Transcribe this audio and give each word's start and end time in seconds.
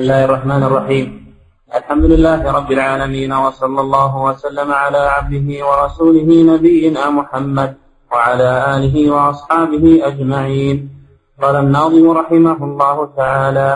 بسم 0.00 0.08
الله 0.08 0.24
الرحمن 0.24 0.62
الرحيم 0.62 1.06
الحمد 1.76 2.04
لله 2.04 2.52
رب 2.52 2.72
العالمين 2.72 3.32
وصلى 3.32 3.80
الله 3.80 4.12
وسلم 4.22 4.72
على 4.72 4.98
عبده 4.98 5.48
ورسوله 5.68 6.28
نبينا 6.52 7.10
محمد 7.10 7.74
وعلى 8.12 8.50
آله 8.76 8.96
وأصحابه 9.10 9.84
أجمعين 10.02 10.76
قال 11.42 11.56
الناظم 11.56 12.10
رحمه 12.10 12.58
الله 12.64 12.96
تعالى 13.16 13.70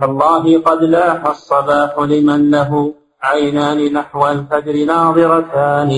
تالله 0.00 0.44
قد 0.62 0.80
لاح 0.82 1.26
الصباح 1.26 1.92
لمن 1.98 2.50
له 2.50 2.94
عينان 3.22 3.92
نحو 3.92 4.20
الفجر 4.28 4.76
ناظرتان 4.84 5.92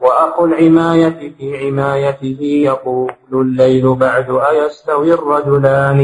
وأخو 0.00 0.44
العماية 0.44 1.20
في 1.36 1.46
عمايته 1.60 2.40
يقول 2.70 3.12
الليل 3.32 3.94
بعد 3.94 4.28
أيستوي 4.50 5.12
الرجلان 5.12 6.00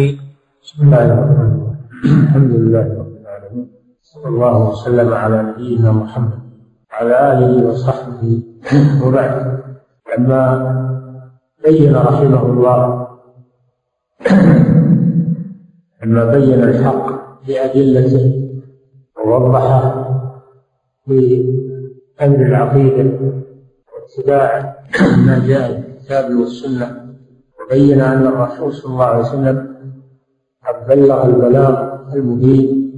بسم 0.63 0.79
الله 0.85 1.05
الرحمن 1.05 1.41
الرحيم 1.41 1.70
الحمد 2.05 2.51
لله 2.51 2.87
رب 2.99 3.17
العالمين. 3.21 3.69
صلى 4.03 4.29
الله 4.29 4.71
وسلم 4.71 5.15
على 5.15 5.43
نبينا 5.43 5.93
محمد 5.93 6.41
وعلى 6.93 7.33
آله 7.33 7.67
وصحبه 7.69 8.43
وبعد. 9.05 9.61
لما 10.19 10.43
بين 11.65 11.97
رحمه 11.97 12.43
الله 12.47 13.09
لما 16.03 16.25
بين 16.25 16.63
الحق 16.63 17.07
بأدلته 17.47 18.51
ووضح 19.17 19.95
في 21.07 21.19
أمر 22.23 22.37
العقيدة 22.47 23.11
واتباع 23.93 24.75
ما 25.27 25.47
جاء 25.47 25.81
في 25.81 25.89
الكتاب 25.89 26.35
والسنة 26.35 27.15
وبين 27.61 28.01
أن 28.01 28.27
الرسول 28.27 28.73
صلى 28.73 28.93
الله 28.93 29.05
عليه 29.05 29.21
وسلم 29.25 29.77
قد 30.67 30.77
بلغ 30.89 31.27
البلاغ 31.27 31.90
المبين. 32.15 32.91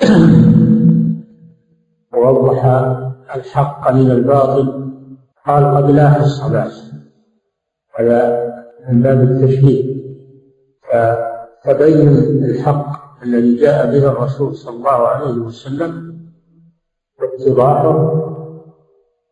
ووضح 2.14 2.64
الحق 3.34 3.92
من 3.92 4.10
الباطل. 4.10 4.86
قال 5.46 5.76
قد 5.76 5.90
لاح 5.90 6.16
الصلاة 6.16 6.70
هذا 7.98 8.46
من 8.88 9.02
باب 9.02 9.22
التشبيه 9.22 9.96
فتبين 10.92 12.08
الحق 12.44 13.22
الذي 13.22 13.56
جاء 13.56 13.86
به 13.86 14.12
الرسول 14.12 14.54
صلى 14.54 14.76
الله 14.76 15.08
عليه 15.08 15.32
وسلم 15.32 16.16
واتضاحه 17.20 18.22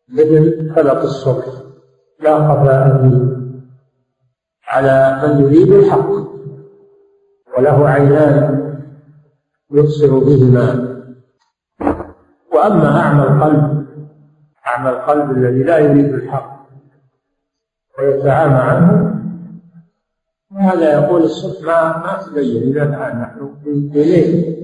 مثل 0.09 0.75
فلق 0.75 1.03
الصبح. 1.03 1.45
لا 2.21 2.49
خفاء 2.49 3.11
على 4.69 5.21
من 5.23 5.45
يريد 5.45 5.73
الحق. 5.73 6.11
وله 7.59 7.89
عينان. 7.89 8.64
يبصر 9.71 10.19
بهما. 10.19 10.95
وأما 12.53 13.01
أعمى 13.01 13.23
القلب 13.23 13.87
أعمى 14.67 14.91
القلب 14.91 15.31
الذي 15.31 15.63
لا 15.63 15.79
يريد 15.79 16.15
الحق 16.15 16.67
ويتعامى 17.99 18.55
عنه 18.55 19.15
هذا 20.59 20.93
يقول 20.93 21.23
الصبح 21.23 21.67
ما 21.67 21.99
ما 21.99 22.23
تبين 22.23 22.63
الان 22.63 23.21
نحن 23.21 23.55
في 23.65 23.71
ليل 23.95 24.55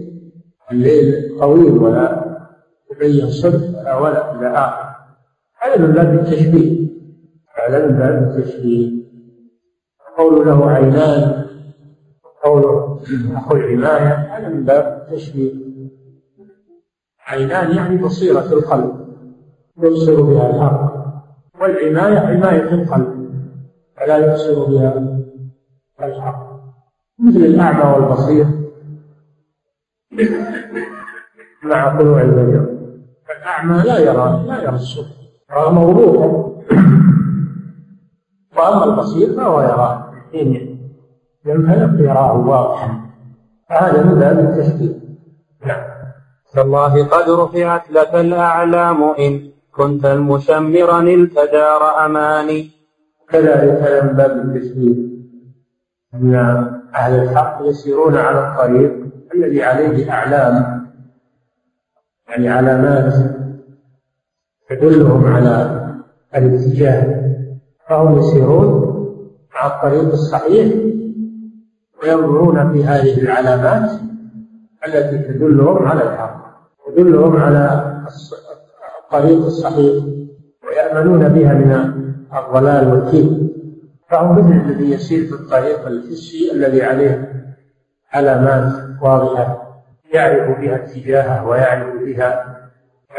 الليل 0.73 1.39
طويل 1.41 1.79
ولا 1.79 2.25
تبين 2.91 3.31
صبح 3.31 3.69
ولا 3.75 3.97
ولا 3.97 4.35
إلى 4.35 4.49
آخر. 4.49 4.91
هذا 5.63 5.87
من 5.87 5.93
باب 5.93 6.15
التشبيه. 6.15 6.89
هذا 7.59 7.87
من 7.87 7.93
باب 7.99 8.37
التشبيه. 8.37 9.01
قول 10.19 10.47
له 10.47 10.71
عينان 10.71 11.45
قوله 12.45 13.01
أخو 13.37 13.57
العناية 13.57 14.37
هذا 14.37 14.49
من 14.49 14.65
باب 14.65 15.07
التشبيه 15.09 15.53
عينان 17.27 17.77
يعني 17.77 17.97
بصيرة 17.97 18.53
القلب 18.53 19.07
يبصر 19.79 20.23
بها 20.23 20.51
الحق 20.51 20.93
والعناية 21.61 22.19
عناية 22.19 22.75
القلب 22.75 23.31
فلا 23.97 24.17
يبصر 24.17 24.65
بها 24.65 25.19
الحق 26.03 26.51
مثل 27.19 27.37
الأعمى 27.37 27.95
والبصير. 27.95 28.47
مع 31.63 31.99
طلوع 31.99 32.21
الفجر 32.23 32.67
الأعمى 33.39 33.83
لا 33.83 33.99
يرى 33.99 34.45
لا 34.47 34.63
يرى 34.63 34.75
الصبح 34.75 35.17
رغم 35.53 35.79
وضوحه 35.79 36.51
وأما 38.57 38.85
البصير 38.85 39.37
فهو 39.37 39.61
يراه 39.61 40.13
حين 40.33 40.70
ينفلق 41.47 42.01
يراه 42.01 42.37
واضحا 42.37 43.01
هذا 43.71 44.03
من 44.03 44.15
باب 44.19 44.39
التشبيه 44.39 44.95
نعم. 45.67 45.83
تالله 46.55 47.05
قد 47.05 47.31
رفعت 47.31 47.91
لك 47.91 48.15
الأعلام 48.15 49.03
إن 49.03 49.51
كنت 49.73 50.05
المشمرا 50.05 51.01
التدار 51.01 52.07
أماني. 52.07 52.71
كذلك 53.29 54.03
من 54.05 54.17
باب 54.17 54.31
التشبيه 54.31 54.95
أن 56.15 56.35
أهل 56.95 57.23
الحق 57.23 57.59
يسيرون 57.63 58.17
على 58.17 58.49
الطريق 58.49 58.93
الذي 59.35 59.63
عليه 59.63 60.11
أعلام. 60.13 60.87
يعني 62.29 62.49
علامات 62.49 63.15
تدلهم 64.69 65.27
على 65.27 65.81
الاتجاه. 66.37 67.21
فهم 67.89 68.19
يسيرون 68.19 68.91
على 69.55 69.73
الطريق 69.73 70.13
الصحيح. 70.13 71.00
وينظرون 72.03 72.73
في 72.73 72.85
هذه 72.85 73.21
العلامات 73.21 73.91
التي 74.87 75.19
تدلهم 75.19 75.87
على 75.89 76.03
الحق 76.03 76.41
تدلهم 76.87 77.37
على 77.37 77.95
الطريق 79.05 79.45
الصحيح 79.45 80.05
ويأمنون 80.69 81.29
بها 81.29 81.55
من 81.55 81.73
الضلال 82.39 82.89
والكذب. 82.89 83.51
فهم 84.11 84.39
مثل 84.39 84.71
الذي 84.71 84.91
يسير 84.91 85.27
في 85.27 85.33
الطريق 85.33 85.87
الحسي 85.87 86.53
الذي 86.53 86.83
عليه 86.83 87.33
علامات 88.13 88.73
واضحة 89.03 89.71
يعرف 90.15 90.61
بها 90.61 90.77
اتجاهه 90.77 91.49
ويعرف 91.49 92.03
بها 92.03 92.57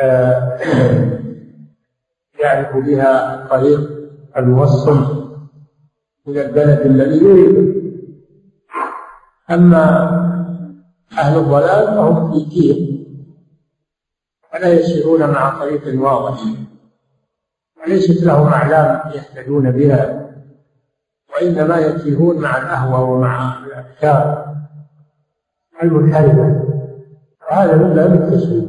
آه 0.02 0.58
يعرف 2.44 2.78
بها 2.78 3.36
الطريق 3.36 3.80
الموصل 4.38 5.22
إلى 6.28 6.46
البلد 6.46 6.80
الذي 6.80 7.26
يريد 7.26 7.81
أما 9.54 10.08
أهل 11.18 11.38
الضلال 11.38 11.88
فهم 11.88 12.32
في 12.32 12.46
كير 12.46 13.02
ولا 14.54 14.74
يسيرون 14.74 15.30
مع 15.30 15.60
طريق 15.60 16.02
واضح 16.02 16.40
وليست 17.84 18.24
لهم 18.24 18.48
أعلام 18.48 19.12
يهتدون 19.14 19.72
بها 19.72 20.32
وإنما 21.34 21.78
يتيهون 21.78 22.42
مع 22.42 22.58
الأهوى 22.58 23.10
ومع 23.10 23.66
الأفكار 23.66 24.46
المنحرفة. 25.84 26.64
وهذا 27.52 27.76
من 27.76 27.94
باب 27.94 28.14
التسويف 28.14 28.66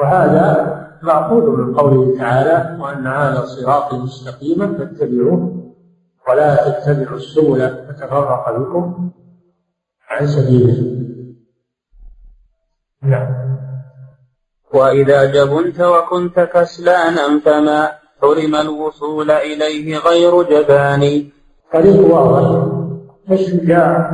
وهذا 0.00 0.78
معقول 1.02 1.60
من 1.60 1.74
قوله 1.74 2.18
تعالى 2.18 2.82
وأن 2.82 3.06
هذا 3.06 3.44
صراطي 3.44 3.98
مستقيما 3.98 4.78
فاتبعوه 4.78 5.72
ولا 6.28 6.70
تتبعوا 6.70 7.16
السبل 7.16 7.68
فتفرق 7.88 8.58
بكم 8.58 9.10
عن 10.08 10.26
سبيله 10.26 10.98
نعم. 13.02 13.48
وإذا 14.74 15.24
جبنت 15.24 15.80
وكنت 15.80 16.40
كسلانا 16.40 17.40
فما 17.44 17.92
حرم 18.22 18.54
الوصول 18.54 19.30
إليه 19.30 19.98
غير 19.98 20.42
جبان. 20.42 21.30
طريق 21.72 22.14
واضح. 22.14 22.72
الشجاع 23.30 24.10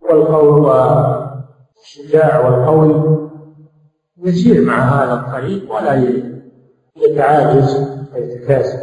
والقول 0.00 0.72
الشجاع 1.82 2.48
والقول. 2.48 3.28
يسير 4.18 4.64
مع 4.64 4.78
هذا 4.78 5.14
الطريق 5.14 5.72
ولا 5.72 6.22
يتعاجز 6.96 7.88
ويتكاسل 8.14 8.78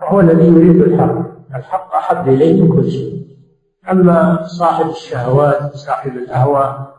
وهو 0.00 0.20
الذي 0.20 0.46
يريد 0.46 0.80
الحق. 0.82 1.14
الحق 1.54 1.94
أحب 1.94 2.28
إليه 2.28 2.62
من 2.62 2.68
كل 2.68 2.90
شيء. 2.90 3.29
أما 3.90 4.44
صاحب 4.44 4.90
الشهوات 4.90 5.76
صاحب 5.76 6.16
الأهواء 6.16 6.94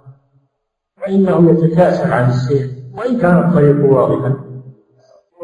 فإنه 1.01 1.51
يتكاسل 1.51 2.13
عن 2.13 2.29
السير 2.29 2.69
وإن 2.97 3.17
كان 3.17 3.49
الطريق 3.49 3.85
واضحا 3.85 4.35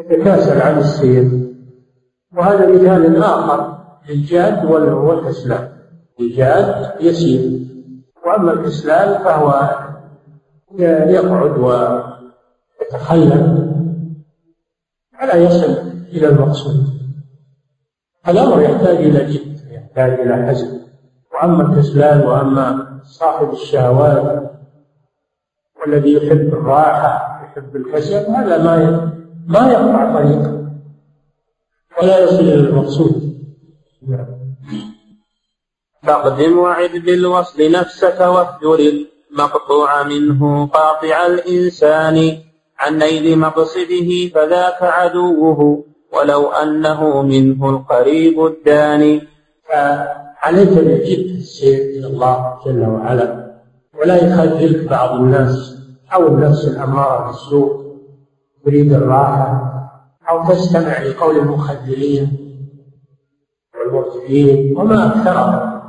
يتكاسل 0.00 0.62
عن 0.62 0.78
السير. 0.78 1.30
وهذا 2.36 2.66
مثال 2.72 3.22
آخر 3.22 3.78
للجاد 4.08 4.64
والكسلان 4.64 5.68
الجاد 6.20 6.94
يسير 7.00 7.60
وأما 8.26 8.52
الكسلان 8.52 9.24
فهو 9.24 9.78
يقعد 11.08 11.58
ويتخلف 11.58 13.42
فلا 15.20 15.34
يصل 15.34 15.72
إلى 16.12 16.28
المقصود. 16.28 16.86
الأمر 18.28 18.60
يحتاج 18.62 18.96
إلى 18.96 19.32
جد 19.32 19.58
يحتاج 19.70 20.20
إلى 20.20 20.46
حزم. 20.46 20.87
وأما 21.38 21.62
الكسلان 21.62 22.20
وأما 22.20 23.00
صاحب 23.04 23.52
الشهوات 23.52 24.50
والذي 25.80 26.12
يحب 26.12 26.48
الراحة 26.52 27.42
يحب 27.44 27.76
الكسل 27.76 28.26
هذا 28.26 28.62
ما 28.62 29.12
ما 29.46 29.72
يقطع 29.72 30.12
طريق 30.14 30.58
ولا 32.02 32.18
يصل 32.18 32.40
إلى 32.40 32.54
المقصود. 32.54 33.38
فاقدم 36.02 36.58
وعد 36.58 36.90
بالوصل 36.90 37.70
نفسك 37.70 38.20
واهجر 38.20 38.78
المقطوع 39.30 40.02
منه 40.02 40.66
قاطع 40.66 41.26
الإنسان 41.26 42.38
عن 42.78 42.98
نيل 42.98 43.38
مقصده 43.38 44.28
فذاك 44.34 44.82
عدوه 44.82 45.84
ولو 46.12 46.48
أنه 46.48 47.22
منه 47.22 47.70
القريب 47.70 48.46
الداني. 48.46 49.22
فعليك 50.42 50.68
بالجد 50.68 51.36
السير 51.36 51.98
إلى 51.98 52.06
الله 52.06 52.58
جل 52.66 52.86
وعلا 52.86 53.54
ولا 54.00 54.16
يخذلك 54.16 54.88
بعض 54.88 55.20
الناس 55.20 55.78
أو 56.14 56.28
النفس 56.28 56.68
الأمارة 56.68 57.26
بالسوء 57.26 57.96
تريد 58.64 58.92
الراحة 58.92 59.74
أو 60.30 60.48
تستمع 60.48 61.02
لقول 61.02 61.36
المخذلين 61.38 62.38
والمرجئين 63.74 64.76
وما 64.76 65.06
أكثرهم 65.06 65.80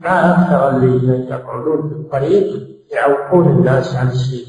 ما 0.00 0.30
أكثر 0.30 0.76
الذين 0.76 1.10
يقعدون 1.10 1.88
في 1.88 1.94
الطريق 1.94 2.68
يعوقون 2.92 3.48
الناس 3.48 3.96
عن 3.96 4.08
السير 4.08 4.46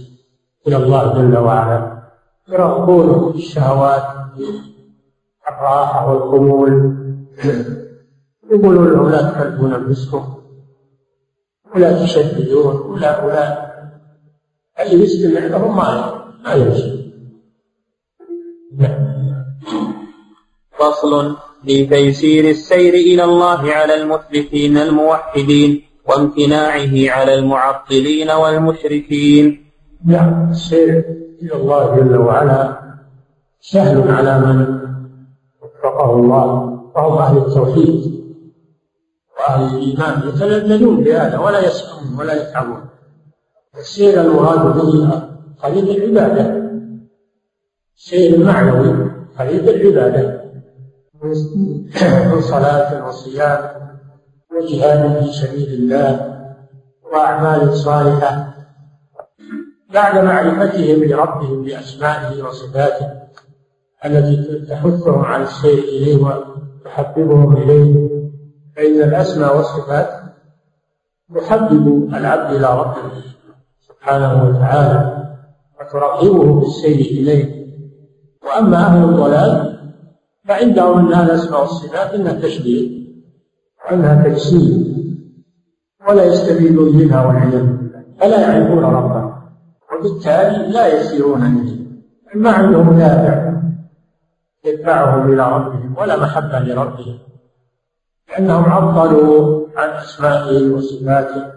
إلى 0.68 0.76
الله 0.76 1.14
جل 1.14 1.38
وعلا 1.38 2.04
يرغبون 2.50 3.34
الشهوات 3.36 4.04
الراحة 5.50 6.12
والخمول 6.14 6.98
يقولون 8.52 8.94
لهم 8.94 9.10
لا 9.10 9.32
تكلفون 9.32 9.74
أنفسكم 9.74 10.24
ولا 11.76 12.04
تشددون 12.04 12.76
ولا 12.76 13.26
ولا. 13.26 13.74
اللي 14.80 15.04
يستمع 15.04 15.40
لهم 15.40 15.78
ما 15.78 16.24
ما 16.44 16.54
يمشي 16.54 17.04
فصل 20.72 21.36
في 21.66 21.86
تيسير 21.86 22.50
السير 22.50 22.94
إلى 22.94 23.24
الله 23.24 23.72
على 23.72 24.02
المثبتين 24.02 24.78
الموحدين 24.78 25.82
وامتناعه 26.10 27.10
على 27.10 27.34
المعطلين 27.34 28.32
والمشركين. 28.32 29.66
نعم. 30.06 30.50
السير 30.52 31.06
إلى 31.42 31.56
الله 31.56 31.96
جل 31.96 32.18
وعلا 32.18 32.80
سهل 33.62 34.12
على 34.12 34.40
من 34.40 34.80
وفقه 35.62 36.16
الله 36.16 36.46
وهم 36.96 37.18
أهل 37.18 37.38
التوحيد. 37.38 38.23
وأهل 39.44 39.78
الإيمان 39.78 40.30
يتلذذون 40.30 41.04
بهذا 41.04 41.38
ولا 41.38 41.68
يسعون 41.68 42.20
ولا 42.20 42.34
يتعبون. 42.34 42.86
السير 43.80 44.22
المراد 44.22 44.76
به 44.76 45.10
طريق 45.64 46.04
العبادة. 46.04 46.64
السير 47.98 48.36
المعنوي 48.36 49.12
طريق 49.38 49.70
العبادة. 49.70 50.44
من 52.32 52.42
صلاة 52.42 53.08
وصيام 53.08 53.60
وجهاد 54.52 55.24
في 55.24 55.34
سبيل 55.34 55.74
الله 55.74 56.34
وأعمال 57.14 57.74
صالحة. 57.74 58.54
بعد 59.94 60.24
معرفتهم 60.24 61.04
لربهم 61.04 61.64
بأسمائه 61.64 62.44
وصفاته 62.44 63.08
التي 64.06 64.66
تحثهم 64.70 65.26
على 65.26 65.44
السير 65.44 65.78
إليه 65.78 66.18
وتحببهم 66.18 67.58
إليه. 67.58 68.13
فإن 68.76 69.02
الأسماء 69.02 69.58
والصفات 69.58 70.10
تحبب 71.36 72.14
العبد 72.14 72.56
إلى 72.56 72.80
ربه 72.80 73.24
سبحانه 73.80 74.44
وتعالى 74.44 75.24
وترغبه 75.80 76.60
بالسير 76.60 77.00
إليه. 77.00 77.64
وأما 78.44 78.78
أهل 78.78 79.04
الضلال 79.04 79.80
فعندهم 80.48 81.00
أنها 81.00 81.24
الأسماء 81.24 81.62
والصفات 81.62 82.14
إنها 82.14 82.34
تشبيه 82.34 83.04
وأنها 83.86 84.24
تجسيم 84.24 84.94
ولا 86.08 86.24
يستفيدون 86.24 86.98
منها 86.98 87.28
والعياذ 87.28 87.68
فلا 88.20 88.42
يعرفون 88.42 88.84
ربهم 88.84 89.34
وبالتالي 89.92 90.72
لا 90.72 90.88
يسيرون 90.88 91.46
إليه. 91.46 91.84
ما 92.36 92.52
عندهم 92.52 92.98
دافع 92.98 93.54
يدفعهم 94.66 95.34
إلى 95.34 95.52
ربهم 95.56 95.96
ولا 95.98 96.20
محبة 96.20 96.60
لربهم. 96.60 97.20
لأنهم 98.34 98.64
عطلوا 98.64 99.68
عن 99.78 99.90
أسمائه 99.90 100.70
وصفاته 100.74 101.52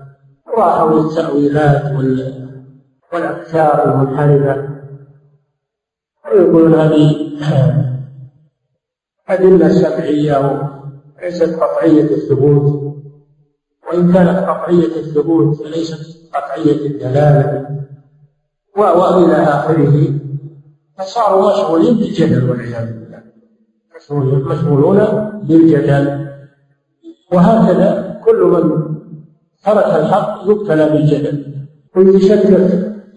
وراحوا 0.46 1.00
للتأويلات 1.00 1.92
والأفكار 3.12 3.84
المنحرفة. 3.84 4.68
ويقولون 6.32 6.74
هذه 6.74 7.14
أدلة 9.28 9.68
سمعية 9.68 10.38
وليست 11.18 11.54
قطعية 11.54 12.02
الثبوت. 12.02 12.94
وإن 13.88 14.12
كانت 14.12 14.38
قطعية 14.38 14.96
الثبوت 15.00 15.56
فليست 15.56 16.30
قطعية 16.34 16.86
الدلالة. 16.86 17.68
وإلى 18.76 19.36
آخره 19.36 20.20
فصاروا 20.98 21.52
مشغولين 21.52 21.96
بالجدل 21.96 22.50
والعياذ 22.50 22.86
بالله. 22.92 23.22
مشغولون 24.46 24.98
بالجدل. 25.42 26.25
وهكذا 27.32 28.20
كل 28.24 28.36
من 28.36 28.96
ترك 29.64 29.84
الحق 29.84 30.42
يبتلى 30.46 30.88
بالجدل. 30.88 31.56
ويتشكك 31.96 32.50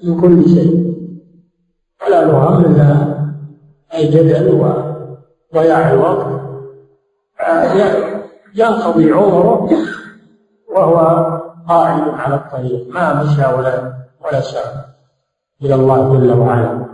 من 0.03 0.21
كل 0.21 0.49
شيء. 0.49 0.95
ولا 2.05 2.25
له 2.25 2.37
هم 2.37 2.65
الا 2.65 3.19
الجدل 3.93 4.75
وضياع 5.53 5.91
الوقت. 5.91 6.41
ينقضي 8.55 9.11
عمره 9.11 9.69
وهو 10.75 10.95
قاعد 11.69 12.09
على 12.09 12.35
الطريق. 12.35 12.87
ما 12.89 13.23
مشى 13.23 13.45
ولا 13.45 13.93
ولا 14.25 14.41
سار 14.41 14.85
إلى 15.61 15.75
الله 15.75 16.17
جل 16.17 16.31
وعلا. 16.31 16.85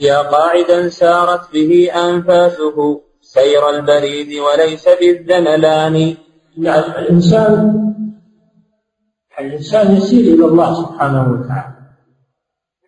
يا 0.00 0.22
قاعدا 0.22 0.88
سارت 0.88 1.52
به 1.52 1.90
أنفاسه. 1.94 3.05
سير 3.20 3.70
البريد 3.70 4.28
وليس 4.38 4.88
بالذملان 5.00 6.16
يعني 6.58 6.98
الإنسان 6.98 7.82
الإنسان 9.40 9.96
يسير 9.96 10.34
إلى 10.34 10.44
الله 10.44 10.74
سبحانه 10.74 11.32
وتعالى. 11.32 11.76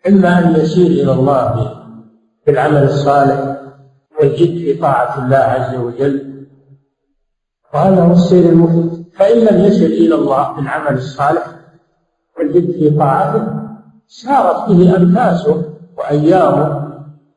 إما 0.08 0.38
أن 0.38 0.60
يسير 0.60 0.86
إلى 0.86 1.12
الله 1.12 1.74
بالعمل 2.46 2.82
الصالح 2.82 3.56
والجد 4.20 4.58
في 4.58 4.74
طاعة 4.74 5.24
الله 5.24 5.36
عز 5.36 5.74
وجل. 5.74 6.46
وهذا 7.74 8.02
هو 8.02 8.12
السير 8.12 8.48
المفيد. 8.48 9.04
فإن 9.16 9.38
لم 9.38 9.64
يسر 9.64 9.86
إلى 9.86 10.14
الله 10.14 10.52
بالعمل 10.52 10.96
الصالح 10.96 11.46
والجد 12.38 12.70
في 12.70 12.90
طاعته 12.90 13.58
سارت 14.06 14.70
به 14.70 14.96
أنفاسه 14.96 15.64
وأيامه 15.98 16.88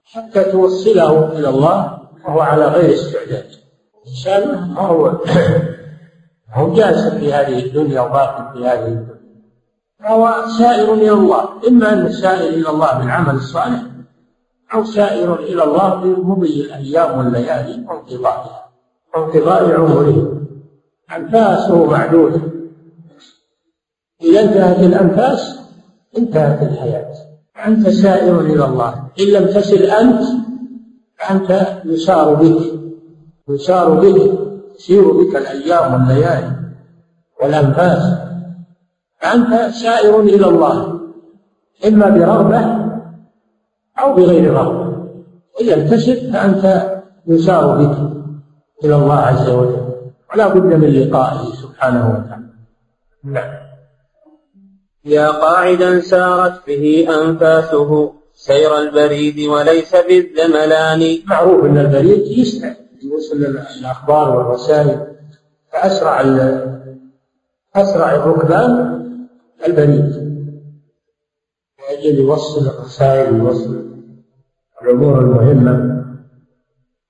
حتى 0.03 0.43
توصله 0.43 1.39
إلى 1.39 1.49
الله 1.49 2.00
وهو 2.25 2.39
على 2.39 2.65
غير 2.65 2.93
استعداد. 2.93 3.45
الإنسان 4.05 4.73
ما 4.73 4.81
هو 4.81 5.17
هو 6.53 6.73
جالس 6.73 7.07
في 7.07 7.33
هذه 7.33 7.65
الدنيا 7.65 8.01
وباق 8.01 8.53
في 8.53 8.65
هذه 8.65 8.87
الدنيا. 8.87 9.21
فهو 9.99 10.47
سائر 10.57 10.93
إلى 10.93 11.11
الله. 11.11 11.67
إما 11.67 11.93
أنه 11.93 12.09
سائر 12.09 12.49
إلى 12.49 12.69
الله 12.69 12.99
بالعمل 12.99 13.35
الصالح 13.35 13.81
أو 14.73 14.83
سائر 14.83 15.35
إلى 15.35 15.63
الله 15.63 15.95
بمضي 15.95 16.61
الأيام 16.61 17.17
والليالي 17.17 17.85
وانقضائها 17.87 18.69
وانقضاء 19.15 19.71
عمره. 19.71 20.41
أنفاسه 21.15 21.85
معدودة. 21.85 22.41
إذا 24.21 24.41
انتهت 24.41 24.79
الأنفاس 24.79 25.59
انتهت 26.17 26.61
الحياة. 26.61 27.13
أنت 27.67 27.89
سائر 27.89 28.39
إلى 28.41 28.65
الله. 28.65 29.03
إن 29.19 29.25
لم 29.25 29.45
تصل 29.45 29.75
أنت 29.75 30.21
فأنت 31.21 31.67
يسار 31.85 32.33
بك 32.33 32.57
يسار 33.49 33.93
بك 33.93 34.39
تسير 34.77 35.11
بك 35.11 35.35
الأيام 35.35 35.93
والليالي 35.93 36.51
والأنفاس. 37.41 38.03
فأنت 39.21 39.73
سائر 39.73 40.19
إلى 40.19 40.45
الله 40.47 40.99
إما 41.87 42.09
برغبة 42.09 42.61
أو 43.99 44.13
بغير 44.13 44.53
رغبة. 44.53 44.91
لم 45.61 45.87
تسر 45.87 46.15
فأنت 46.33 46.91
يسار 47.27 47.77
بك 47.77 47.97
إلى 48.83 48.95
الله 48.95 49.15
عز 49.15 49.49
وجل. 49.49 49.91
ولا 50.33 50.47
بد 50.47 50.75
من 50.75 50.89
لقائه 50.89 51.43
سبحانه 51.53 52.09
وتعالى. 52.09 52.45
نعم. 53.23 53.53
يا 55.05 55.27
قاعدا 55.31 55.99
سارت 55.99 56.67
به 56.67 57.07
أنفاسه. 57.21 58.20
سير 58.33 58.77
البريد 58.77 59.39
وليس 59.39 59.95
بالذملان 59.95 61.19
معروف 61.25 61.65
أن 61.65 61.77
البريد 61.77 62.37
يسرع 62.37 62.75
يوصل 63.03 63.35
الأخبار 63.79 64.37
والرسائل. 64.37 65.07
فأسرع 65.73 66.21
أسرع 67.75 68.15
الركبان 68.15 69.01
البريد. 69.67 70.31
لأجل 71.79 72.19
يوصل 72.19 72.67
الرسائل 72.67 73.33
ويوصل 73.33 73.91
الأمور 74.83 75.19
المهمة. 75.19 76.03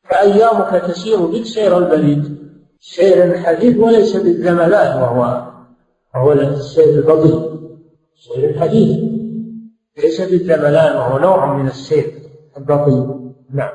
فأيامك 0.04 0.86
تسير 0.86 1.25
بك 1.25 1.46
سير 1.46 1.78
البريد. 1.78 2.38
سير 2.80 3.24
الحديث 3.24 3.78
وليس 3.78 4.16
بالزملان 4.16 5.01
وهو 5.01 5.51
وهو 6.16 6.32
السير 6.32 6.90
البطيء. 6.90 7.60
سير 8.16 8.50
الحديث. 8.50 9.11
ليس 10.01 10.22
بالزملان 10.22 10.98
وهو 10.98 11.20
نوع 11.20 11.53
من 11.53 11.67
السير 11.67 12.13
البطيء. 12.58 13.31
نعم. 13.53 13.70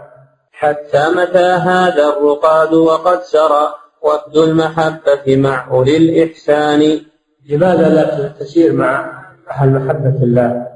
حتى 0.53 1.11
متى 1.17 1.39
هذا 1.39 2.05
الرقاد 2.09 2.75
وقد 2.75 3.23
سرى 3.23 3.75
وفد 4.03 4.37
المحبة 4.37 5.37
مع 5.37 5.71
أولي 5.71 5.97
الإحسان؟ 5.97 7.01
لماذا 7.49 7.89
لا 7.89 8.29
تسير 8.29 8.73
مع 8.73 9.23
أهل 9.51 9.71
محبة 9.71 10.23
الله؟ 10.23 10.67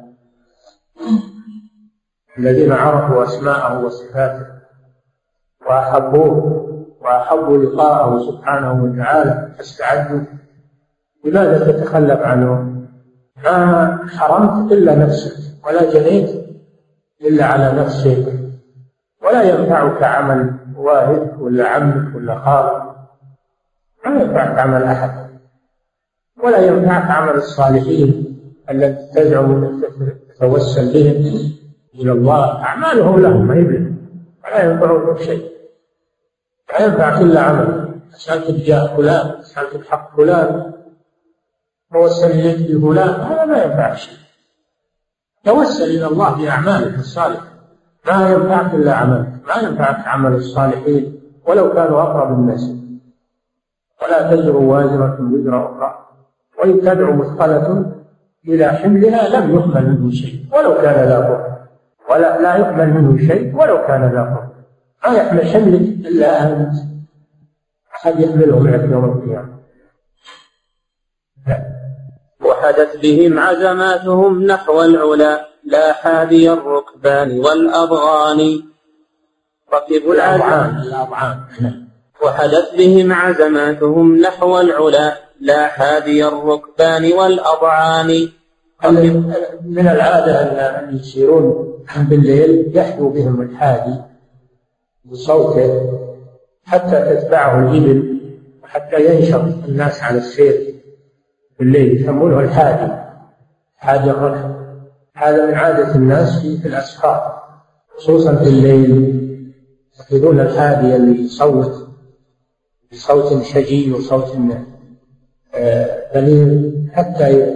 الذين 2.38 2.72
عرفوا 2.72 3.24
أسماءه 3.24 3.84
وصفاته 3.84 4.46
وأحبوه 5.68 6.66
وأحبوا 7.00 7.58
لقاءه 7.58 8.18
سبحانه 8.18 8.84
وتعالى 8.84 9.54
فاستعدوا. 9.58 10.20
لماذا 11.24 11.72
تتخلف 11.72 12.20
عنه؟ 12.20 12.69
ما 13.44 13.98
حرمت 14.18 14.72
إلا 14.72 14.94
نفسك 14.94 15.66
ولا 15.66 15.92
جنيت 15.92 16.30
إلا 17.22 17.44
على 17.44 17.72
نفسك 17.82 18.26
ولا 19.22 19.42
ينفعك 19.42 20.02
عمل 20.02 20.54
والد 20.76 21.40
ولا 21.40 21.68
عمك 21.68 22.16
ولا 22.16 22.38
خالك 22.38 22.90
ما 24.06 24.22
ينفعك 24.22 24.58
عمل 24.58 24.84
أحد 24.84 25.30
ولا 26.42 26.58
ينفعك 26.58 27.10
عمل 27.10 27.34
الصالحين 27.34 28.40
الذي 28.70 28.96
تزعم 29.14 29.64
أنك 29.64 29.94
تتوسل 30.34 30.92
بهم 30.92 31.50
إلى 31.94 32.12
الله. 32.12 32.62
أعمالهم 32.64 33.22
لهم 33.22 33.46
ما 33.46 33.54
ولا 34.44 34.64
ينفعهم 34.64 35.18
شيء. 35.18 35.50
لا 36.72 36.86
ينفعك 36.86 37.20
إلا 37.20 37.40
عمل 37.40 38.00
سألت 38.10 38.50
بجاه 38.50 38.96
فلان 38.96 39.42
سألت 39.42 39.76
بحق 39.76 40.16
فلان. 40.16 40.72
توسل 41.92 42.30
إليك 42.30 42.70
بفلان 42.70 43.20
هذا 43.20 43.44
ما 43.44 43.62
ينفعك 43.62 43.96
شيء. 43.96 44.18
توسل 45.44 45.84
إلى 45.84 46.06
الله 46.06 46.30
بأعمالك 46.36 46.98
الصالحة. 46.98 47.46
ما 48.06 48.30
ينفعك 48.30 48.74
إلا 48.74 48.94
عملك 48.94 49.32
ما 49.48 49.68
ينفعك 49.68 50.08
عمل 50.08 50.32
الصالحين 50.32 51.20
ولو 51.46 51.72
كانوا 51.72 52.02
أقرب 52.02 52.38
الناس. 52.38 52.72
ولا 54.02 54.34
تزر 54.34 54.56
وازرة 54.56 55.18
وزر 55.32 55.66
أخرى. 55.66 56.06
وإن 56.58 56.80
تدعو 56.80 57.16
مثقلة 57.16 57.92
إلى 58.48 58.68
حملها 58.68 59.28
لم 59.28 59.58
يحمل 59.58 59.98
منه 59.98 60.10
شيء 60.10 60.46
ولو 60.52 60.74
كان 60.74 61.08
لا 61.08 61.18
قرب 61.18 61.58
ولا 62.10 62.42
لا 62.42 62.56
يحمل 62.56 62.94
منه 62.94 63.18
شيء 63.18 63.56
ولو 63.56 63.86
كان 63.86 64.12
لا 64.14 64.22
قرب 64.22 64.50
ما 65.06 65.12
يحمل 65.18 65.46
حملك 65.46 65.80
إلا 65.80 66.42
أنت. 66.42 66.74
أحد 67.94 68.20
يحمله 68.20 68.58
معك 68.58 68.80
يوم 68.80 69.04
القيامة. 69.04 69.49
وحدت 72.70 72.96
بهم 73.02 73.38
عزماتهم 73.38 74.46
نحو 74.46 74.82
العلا 74.82 75.48
لا 75.64 75.92
حادي 75.92 76.52
الركبان 76.52 77.40
والأضغان. 77.40 78.62
ركبوا 79.74 80.14
الأضعان 80.14 80.76
الأضعان. 80.76 81.38
وحدت 82.24 82.74
بهم 82.78 83.12
عزماتهم 83.12 84.16
نحو 84.16 84.60
العلا 84.60 85.16
لا 85.40 85.66
حادي 85.66 86.28
الركبان 86.28 87.12
والأضعان. 87.12 88.28
من 89.64 89.88
العادة 89.88 90.40
أن 90.78 90.96
يسيرون 90.96 91.84
بالليل 91.98 92.70
يحدو 92.74 93.08
بهم 93.08 93.42
الحادي 93.42 93.96
بصوته 95.04 95.90
حتى 96.64 97.14
تتبعه 97.14 97.58
الإبل 97.58 98.20
وحتى 98.62 98.96
ينشط 99.06 99.44
الناس 99.68 100.02
على 100.02 100.18
السير. 100.18 100.69
بالليل 101.60 102.00
يسمونه 102.00 102.40
الحادي. 102.40 102.92
حادي 103.76 104.10
الركب 104.10 104.60
هذا 105.14 105.46
من 105.46 105.54
عادة 105.54 105.94
الناس 105.94 106.46
في 106.46 106.68
الأسفار 106.68 107.42
خصوصا 107.96 108.36
في 108.36 108.48
الليل. 108.48 109.20
يأخذون 109.98 110.40
الحادي 110.40 110.96
اللي 110.96 111.24
يصوت 111.24 111.88
بصوت 112.92 113.42
شجي 113.42 113.92
وصوت 113.92 114.36
بليغ 116.14 116.70
حتى 116.92 117.52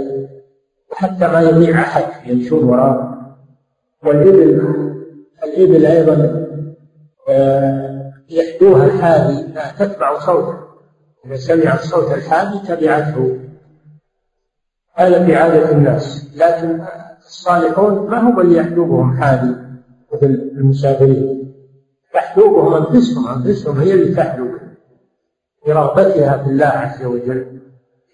حتى 0.92 1.28
ما 1.28 1.40
يضيع 1.40 1.80
أحد 1.80 2.30
يمشون 2.30 2.64
وراءه 2.64 3.36
والإبل 4.04 4.94
الإبل 5.44 5.86
أيضا 5.86 6.46
آه، 7.28 8.12
يحدوها 8.30 8.84
الحادي. 8.84 9.44
تتبع 9.78 10.18
صوته. 10.18 10.58
إذا 11.26 11.36
سمعت 11.36 11.80
صوت 11.80 12.12
الحادي 12.12 12.58
تبعته. 12.58 13.38
هذا 14.94 15.24
في 15.26 15.36
عادة 15.36 15.72
الناس 15.72 16.30
لكن 16.36 16.84
الصالحون 17.26 18.10
ما 18.10 18.20
هم 18.20 18.40
اللي 18.40 18.56
يحدوبهم 18.56 19.16
حادي 19.22 19.54
مثل 20.12 20.26
المسافرين. 20.56 21.54
يحدوبهم 22.14 22.74
أنفسهم 22.74 23.28
أنفسهم 23.28 23.78
هي 23.78 23.94
اللي 23.94 24.14
تحدوب 24.14 24.50
برغبتها 25.66 26.42
في 26.42 26.50
الله 26.50 26.66
عز 26.66 27.04
وجل 27.04 27.60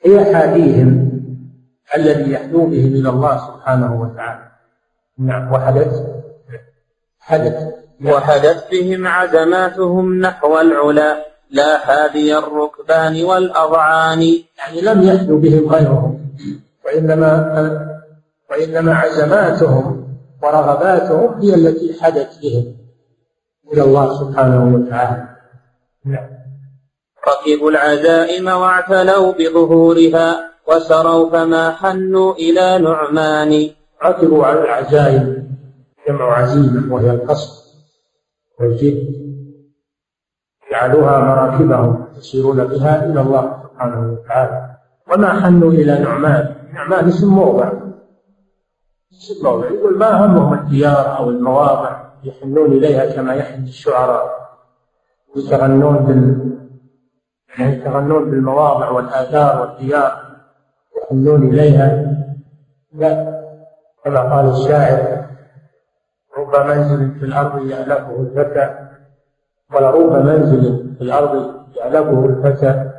هي 0.04 0.34
حاديهم 0.34 1.10
الذي 1.96 2.32
يحدو 2.32 2.66
بهم 2.66 2.92
إلى 2.92 3.08
الله 3.08 3.36
سبحانه 3.38 4.00
وتعالى. 4.00 4.50
نعم 5.18 5.52
وحدث. 5.52 6.02
حدث. 7.20 7.74
وحدث 8.04 8.70
بهم 8.70 9.06
عزماتهم 9.06 10.20
نحو 10.20 10.60
العلا 10.60 11.26
لا 11.50 11.78
حادي 11.78 12.38
الركبان 12.38 13.24
والأضعان. 13.24 14.22
يعني 14.58 14.80
لم 14.82 15.02
يحدو 15.02 15.38
بهم 15.38 15.68
غيرهم. 15.68 16.20
وإنما 16.90 17.30
وإنما 18.50 18.94
عزماتهم 18.94 20.16
ورغباتهم 20.42 21.40
هي 21.40 21.54
التي 21.54 22.02
حدت 22.02 22.38
بهم 22.42 22.76
إلى 23.72 23.82
الله 23.82 24.18
سبحانه 24.18 24.74
وتعالى. 24.74 25.28
نعم. 26.04 26.28
ركبوا 27.28 27.70
العزائم 27.70 28.46
واعتلوا 28.48 29.32
بظهورها 29.32 30.50
وسروا 30.68 31.30
فما 31.30 31.70
حنوا 31.70 32.34
إلى 32.34 32.78
نعمان. 32.78 33.70
ركبوا 34.04 34.46
على 34.46 34.60
العزائم 34.60 35.50
جمع 36.08 36.38
عزيمة 36.38 36.94
وهي 36.94 37.10
القصر 37.10 37.50
والجد. 38.60 39.20
جعلوها 40.70 41.18
مراكبهم 41.20 42.06
يسيرون 42.18 42.64
بها 42.64 43.06
إلى 43.06 43.20
الله 43.20 43.62
سبحانه 43.62 44.12
وتعالى. 44.12 44.76
وما 45.12 45.40
حنوا 45.40 45.70
إلى 45.70 45.98
نعمان؟ 45.98 46.59
نعمان 46.80 47.08
اسم 47.08 47.28
موضع. 47.34 47.72
اسم 49.12 49.44
موضع. 49.44 49.70
يقول 49.70 49.98
ما 49.98 50.26
همهم 50.26 50.54
الديار 50.54 51.18
أو 51.18 51.30
المواضع 51.30 52.00
يحنون 52.24 52.72
إليها 52.72 53.16
كما 53.16 53.34
يحن 53.34 53.62
الشعراء؟ 53.62 54.40
يتغنون 55.36 55.96
بال 55.96 56.50
يعني 57.58 57.76
يتغنون 57.76 58.30
بالمواضع 58.30 58.90
والآثار 58.90 59.60
والديار 59.60 60.12
يحنون 61.02 61.48
إليها؟ 61.48 62.16
لا. 62.92 63.40
كما 64.04 64.20
قال 64.34 64.50
الشاعر 64.50 65.26
رب 66.38 66.66
منزل 66.66 67.18
في 67.18 67.24
الأرض 67.24 67.66
يألفه 67.66 68.20
الفتى 68.20 68.88
ولرب 69.74 70.12
منزل 70.12 70.94
في 70.98 71.04
الأرض 71.04 71.54
يألفه 71.76 72.26
الفتى 72.26 72.90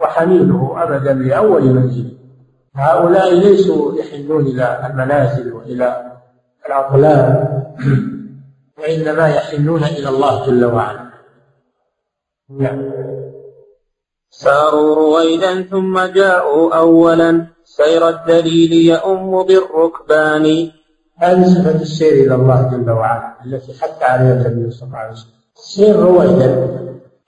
وحنينه 0.00 0.82
أبدا 0.82 1.12
لأول 1.12 1.74
منزل. 1.74 2.16
هؤلاء 2.76 3.34
ليسوا 3.34 3.94
يحنون 3.94 4.46
إلى 4.46 4.86
المنازل 4.90 5.52
وإلى 5.52 6.12
الأطلال 6.66 7.48
وإنما 8.78 9.28
يحنون 9.28 9.84
إلى 9.84 10.08
الله 10.08 10.46
جل 10.46 10.64
وعلا. 10.64 11.06
نعم. 12.50 12.90
ساروا 14.30 14.94
رويدا 14.94 15.62
ثم 15.62 16.00
جاءوا 16.00 16.74
أولا. 16.74 17.46
سير 17.64 18.08
الدليل 18.08 18.72
يؤم 18.72 19.42
بالركبان. 19.42 20.70
هذه 21.18 21.44
صفة 21.44 21.80
السير 21.80 22.12
إلى 22.12 22.34
الله 22.34 22.70
جل 22.72 22.90
وعلا 22.90 23.34
التي 23.44 23.72
حتى 23.80 24.04
عليها 24.04 24.46
النبي 24.46 24.70
صلى 24.70 24.86
الله 24.86 24.98
عليه 24.98 25.12
وسلم. 25.12 25.36
السير 25.56 25.96
رويدا 25.96 26.50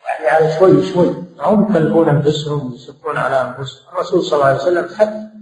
يعني 0.09 0.27
على 0.31 0.59
شوي 0.59 0.83
شوي 0.83 1.11
هم 1.41 1.71
يكلفون 1.71 2.09
أنفسهم 2.09 2.73
ويسكون 2.73 3.17
على 3.17 3.37
أنفسهم. 3.41 3.83
الرسول 3.93 4.23
صلى 4.23 4.37
الله 4.37 4.47
عليه 4.47 4.59
وسلم 4.59 4.89
حث 4.97 5.38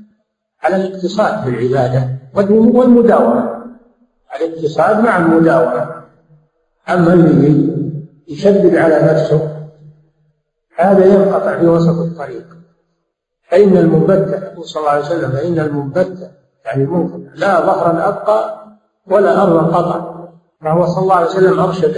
على 0.67 0.77
الاقتصاد 0.77 1.45
في 1.45 1.49
العبادة 1.51 2.09
والمداومة. 2.35 3.65
الاقتصاد 4.37 5.01
مع 5.01 5.17
المداومة. 5.17 6.03
أما 6.89 7.13
اللي 7.13 7.77
يشدد 8.29 8.77
على 8.77 9.13
نفسه 9.13 9.69
هذا 10.77 11.05
ينقطع 11.05 11.59
في 11.59 11.67
وسط 11.67 11.99
الطريق. 11.99 12.47
فإن 13.51 13.77
المنبت 13.77 14.43
يقول 14.43 14.65
صلى 14.65 14.81
الله 14.81 14.91
عليه 14.91 15.05
وسلم 15.05 15.31
فإن 15.31 15.59
المنبت 15.59 16.31
يعني 16.65 16.85
المنقطع 16.85 17.35
لا 17.35 17.61
ظهرا 17.61 18.09
أبقى 18.09 18.67
ولا 19.07 19.43
أرضا 19.43 19.63
قطع. 19.79 20.17
فهو 20.61 20.87
صلى 20.87 21.03
الله 21.03 21.15
عليه 21.15 21.27
وسلم 21.27 21.61
أرشد 21.61 21.97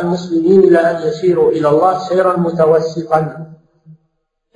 المسلمين 0.00 0.60
إلى 0.60 0.78
أن 0.78 1.08
يسيروا 1.08 1.50
إلى 1.52 1.68
الله 1.68 1.98
سيرا 1.98 2.36
متوسطا. 2.36 3.46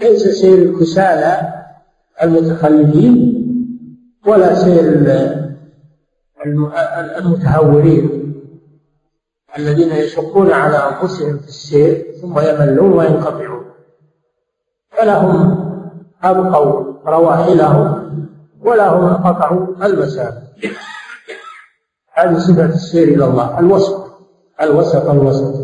ليس 0.00 0.28
سير 0.28 0.58
الكسالى 0.58 1.57
المتخلفين 2.22 3.34
ولا 4.26 4.54
سير 4.54 4.84
المتهورين 7.18 8.34
الذين 9.58 9.92
يشقون 9.92 10.50
على 10.50 10.76
أنفسهم 10.76 11.38
في 11.38 11.48
السير 11.48 12.06
ثم 12.22 12.38
يملون 12.38 12.92
وينقطعون. 12.92 13.64
فلهم 14.90 15.58
أبقوا 16.22 16.94
رواحلهم 17.06 18.08
ولا 18.60 18.88
هم 18.88 19.14
قطعوا 19.14 19.86
المسافة 19.86 20.42
هذه 22.12 22.38
صفة 22.38 22.64
السير 22.64 23.08
إلى 23.08 23.24
الله 23.24 23.58
الوسط 23.58 24.10
الوسط 24.60 25.08
الوسط. 25.10 25.54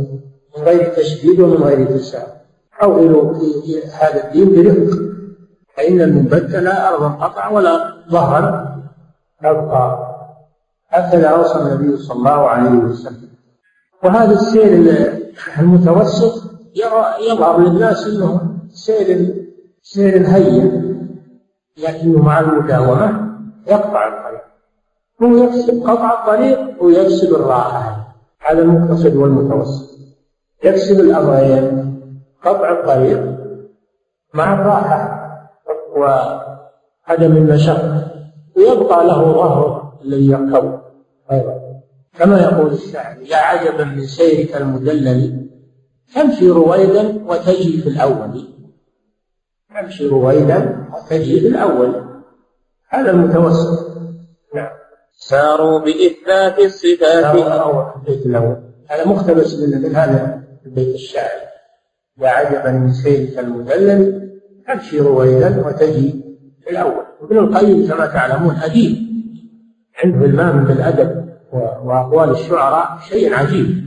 من 0.59 0.65
غير 0.65 0.95
تشديد 0.95 1.41
ومن 1.41 1.63
غير 1.63 1.87
تساهل 1.87 2.27
حولوا 2.71 3.35
في 3.35 3.83
هذا 4.01 4.27
الدين 4.27 4.49
برفق. 4.63 5.14
فإن 5.77 6.01
المنبت 6.01 6.51
لا 6.51 6.89
أرضا 6.89 7.09
قطع 7.09 7.49
ولا 7.49 7.95
ظهرا 8.11 8.77
أبقى. 9.45 10.15
هكذا 10.89 11.29
أوصى 11.29 11.59
النبي 11.59 11.97
صلى 11.97 12.17
الله 12.17 12.49
عليه 12.49 12.71
وسلم. 12.71 13.29
وهذا 14.05 14.33
السير 14.33 14.73
المتوسط 15.59 16.51
يظهر 17.31 17.61
للناس 17.61 18.07
إنه 18.07 18.41
سير 18.73 19.35
سير 19.83 20.27
هين 20.27 20.95
لكنه 21.79 22.23
مع 22.23 22.41
المداومة 22.41 23.37
يقطع 23.67 24.09
الطريق 24.09 24.45
هو 25.23 25.45
يكسب 25.45 25.83
قطع 25.87 26.21
الطريق 26.21 26.83
ويكسب 26.83 27.35
الراحة. 27.35 28.15
هذا 28.49 28.63
المقتصد 28.63 29.17
والمتوسط. 29.17 29.99
يكسب 30.65 31.01
الامرين 31.01 31.95
قطع 32.45 32.73
الطريق 32.73 33.23
مع 34.35 34.55
الراحة. 34.55 35.14
وعدم 35.95 37.37
المشقه 37.37 38.11
ويبقى 38.57 39.07
له 39.07 39.33
ظهره 39.33 39.99
الذي 40.05 40.27
يركبه. 40.27 40.81
أيضا. 41.33 41.61
كما 42.19 42.41
يقول 42.41 42.73
الشاعر 42.73 43.17
يا 43.23 43.37
عجبا 43.37 43.85
من 43.85 44.07
سيرك 44.07 44.57
المدلل 44.57 45.47
تمشي 46.15 46.49
رويدا 46.51 47.25
وتجي 47.27 47.83
في 47.83 47.89
الأول. 47.89 48.49
تمشي 49.75 50.07
رويدا 50.07 50.89
وتجي 50.95 51.41
في 51.41 51.49
الأول. 51.49 52.05
هذا 52.89 53.11
المتوسط. 53.11 53.97
نعم. 54.55 54.71
ساروا 55.19 55.79
بإثبات 55.79 56.59
الصفات. 56.59 57.35
البيت 57.97 58.27
الأول. 58.27 58.57
هذا 58.89 59.07
مقتبس 59.07 59.55
من 59.55 59.97
هذا 59.97 60.43
البيت 60.67 60.95
الشاعر. 60.95 61.45
يا 62.19 62.29
عجبا 62.29 62.71
من 62.71 62.93
سيرك 62.93 63.39
المدلل 63.39 64.34
تمشي 64.69 65.01
رويدا 65.01 65.67
وتجي 65.67 66.25
في 66.65 66.71
الأول. 66.71 67.05
ابن 67.23 67.39
القيم 67.39 67.89
كما 67.89 68.07
تعلمون 68.07 68.57
أديب 68.57 68.97
عنده 70.05 70.27
المام 70.27 70.65
بالأدب 70.65 71.25
وأقوال 71.85 72.31
الشعراء 72.31 72.99
شيء 73.09 73.35
عجيب. 73.35 73.85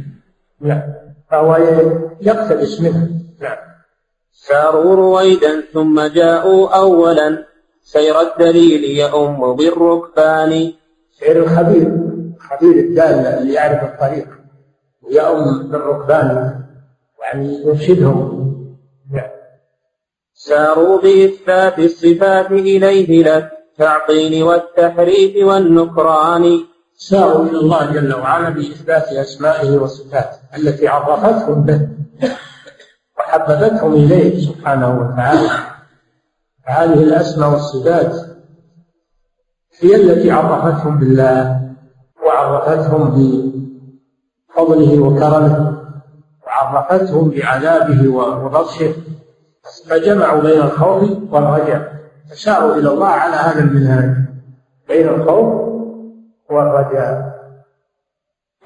نعم 0.61 0.81
فهو 1.31 1.57
يقتبس 2.21 2.81
منه. 2.81 3.09
نعم 3.41 3.57
ساروا 4.31 4.95
رويدا 4.95 5.63
ثم 5.73 6.01
جاءوا 6.01 6.69
أولا. 6.69 7.45
سير 7.81 8.21
الدليل 8.21 8.83
يؤم 8.83 9.55
بالركبان. 9.55 10.73
سير 11.19 11.43
الخبير 11.43 11.97
خبير 12.39 12.75
الدال 12.75 13.25
اللي 13.25 13.53
يعرف 13.53 13.83
الطريق. 13.83 14.27
ويؤم 15.01 15.71
بالركبان 15.71 16.59
يعني 17.23 17.63
يرشدهم. 17.65 18.56
ساروا 20.39 21.01
بإثبات 21.01 21.79
الصفات 21.79 22.51
إليه 22.51 23.23
لا 23.23 23.37
التعطيل 23.37 24.43
والتحريف 24.43 25.45
والنكران. 25.47 26.59
ساروا 26.97 27.45
إلى 27.45 27.59
الله 27.59 27.91
جل 27.91 28.13
وعلا 28.13 28.49
بإثبات 28.49 29.03
أسمائه 29.03 29.77
وصفاته 29.77 30.37
التي 30.57 30.87
عرفتهم 30.87 31.63
به 31.63 31.89
وحببتهم 33.17 33.93
إليه 33.93 34.45
سبحانه 34.45 34.99
وتعالى. 34.99 35.49
هذه 36.65 37.03
الأسماء 37.03 37.49
والصفات 37.49 38.15
هي 39.79 39.95
التي 39.95 40.31
عرفتهم 40.31 40.97
بالله 40.99 41.61
وعرفتهم 42.25 43.03
بفضله 43.15 44.99
وكرمه 44.99 45.77
وعرفتهم 46.47 47.29
بعذابه 47.29 48.07
وبطشه 48.07 48.93
فجمعوا 49.89 50.41
بين 50.41 50.61
الخوف 50.61 51.33
والرجاء 51.33 51.93
فساروا 52.31 52.75
إلى 52.75 52.89
الله 52.89 53.07
على 53.07 53.35
هذا 53.35 53.59
المنهاج 53.59 54.15
بين 54.87 55.07
الخوف 55.07 55.67
والرجاء. 56.49 57.37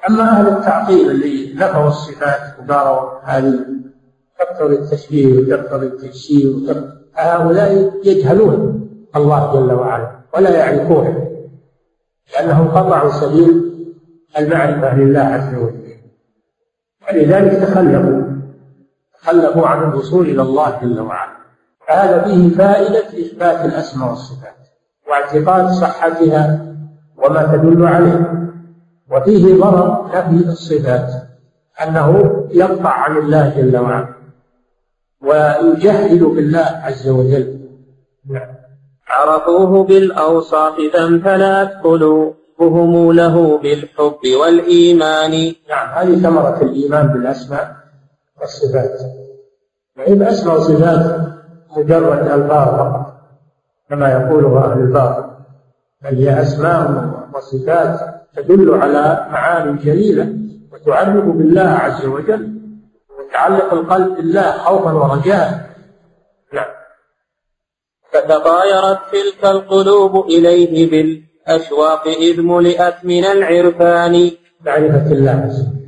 أما 0.08 0.22
أهل 0.22 0.48
التعطيل 0.48 1.10
اللي 1.10 1.54
نفوا 1.54 1.88
الصفات 1.88 2.40
وقالوا 2.58 3.10
هذه 3.24 3.58
تقتضي 4.38 4.74
التشبيه 4.74 5.38
وتقتضي 5.38 5.86
التجسيم 5.86 6.66
هؤلاء 7.14 7.92
يجهلون 8.04 8.88
الله 9.16 9.52
جل 9.52 9.72
وعلا 9.72 10.10
ولا 10.34 10.50
يعرفونه 10.50 11.28
لأنهم 12.34 12.68
قطعوا 12.68 13.10
سبيل 13.10 13.72
المعرفة 14.38 14.96
لله 14.96 15.20
عز 15.20 15.54
وجل. 15.54 15.82
ولذلك 17.08 17.52
تخلفوا 17.62 18.22
تخلفوا 19.22 19.66
عن 19.66 19.90
الوصول 19.90 20.28
إلى 20.28 20.42
الله 20.42 20.78
جل 20.82 21.00
وعلا. 21.00 21.32
فهذا 21.88 22.22
فيه 22.24 22.56
فائدة 22.56 23.08
إثبات 23.08 23.64
الأسماء 23.64 24.08
والصفات 24.08 24.54
واعتقاد 25.08 25.70
صحتها 25.70 26.74
وما 27.16 27.56
تدل 27.56 27.86
عليه. 27.86 28.48
وفيه 29.10 29.54
ضرر 29.54 30.10
نفي 30.14 30.48
الصفات 30.48 31.10
أنه 31.82 32.08
يقطع 32.50 32.90
عن 32.90 33.16
الله 33.16 33.54
جل 33.56 33.76
وعلا 33.76 34.08
ويجهل 35.20 36.26
بالله 36.26 36.80
عز 36.84 37.08
وجل. 37.08 37.58
نعم. 38.30 38.48
عرفوه 39.08 39.84
بالأوصاف 39.84 40.74
فامتلأت 40.92 41.84
قلوبهم 41.84 43.12
له 43.12 43.58
بالحب 43.58 44.20
والإيمان. 44.40 45.54
نعم 45.68 45.88
هذه 45.88 46.22
ثمرة 46.22 46.62
الإيمان 46.62 47.06
بالأسماء. 47.06 47.81
والصفات 48.42 49.00
يعني 49.96 50.30
أسماء 50.30 50.56
وصفات 50.56 51.20
مجرد 51.76 52.18
ألفاظ 52.18 52.68
فقط 52.68 53.12
كما 53.90 54.12
يقولها 54.12 54.72
أهل 54.72 54.78
الباطل 54.80 55.24
بل 56.02 56.16
هي 56.16 56.42
أسماء 56.42 57.10
وصفات 57.34 58.00
تدل 58.36 58.74
على 58.74 59.26
معاني 59.30 59.78
جليلة 59.78 60.34
وتعلق 60.72 61.24
بالله 61.24 61.68
عز 61.68 62.06
وجل 62.06 62.60
وتعلق 63.18 63.72
القلب 63.72 64.16
بالله 64.16 64.52
خوفا 64.52 64.92
ورجاء. 64.92 65.70
نعم. 66.52 66.70
فتطايرت 68.12 68.98
تلك 69.12 69.44
القلوب 69.44 70.26
إليه 70.26 70.90
بالأشواق 70.90 72.08
إذ 72.08 72.42
ملئت 72.42 73.04
من 73.04 73.24
العرفان. 73.24 74.30
معرفة 74.66 75.12
الله 75.12 75.32
نعم. 75.32 75.81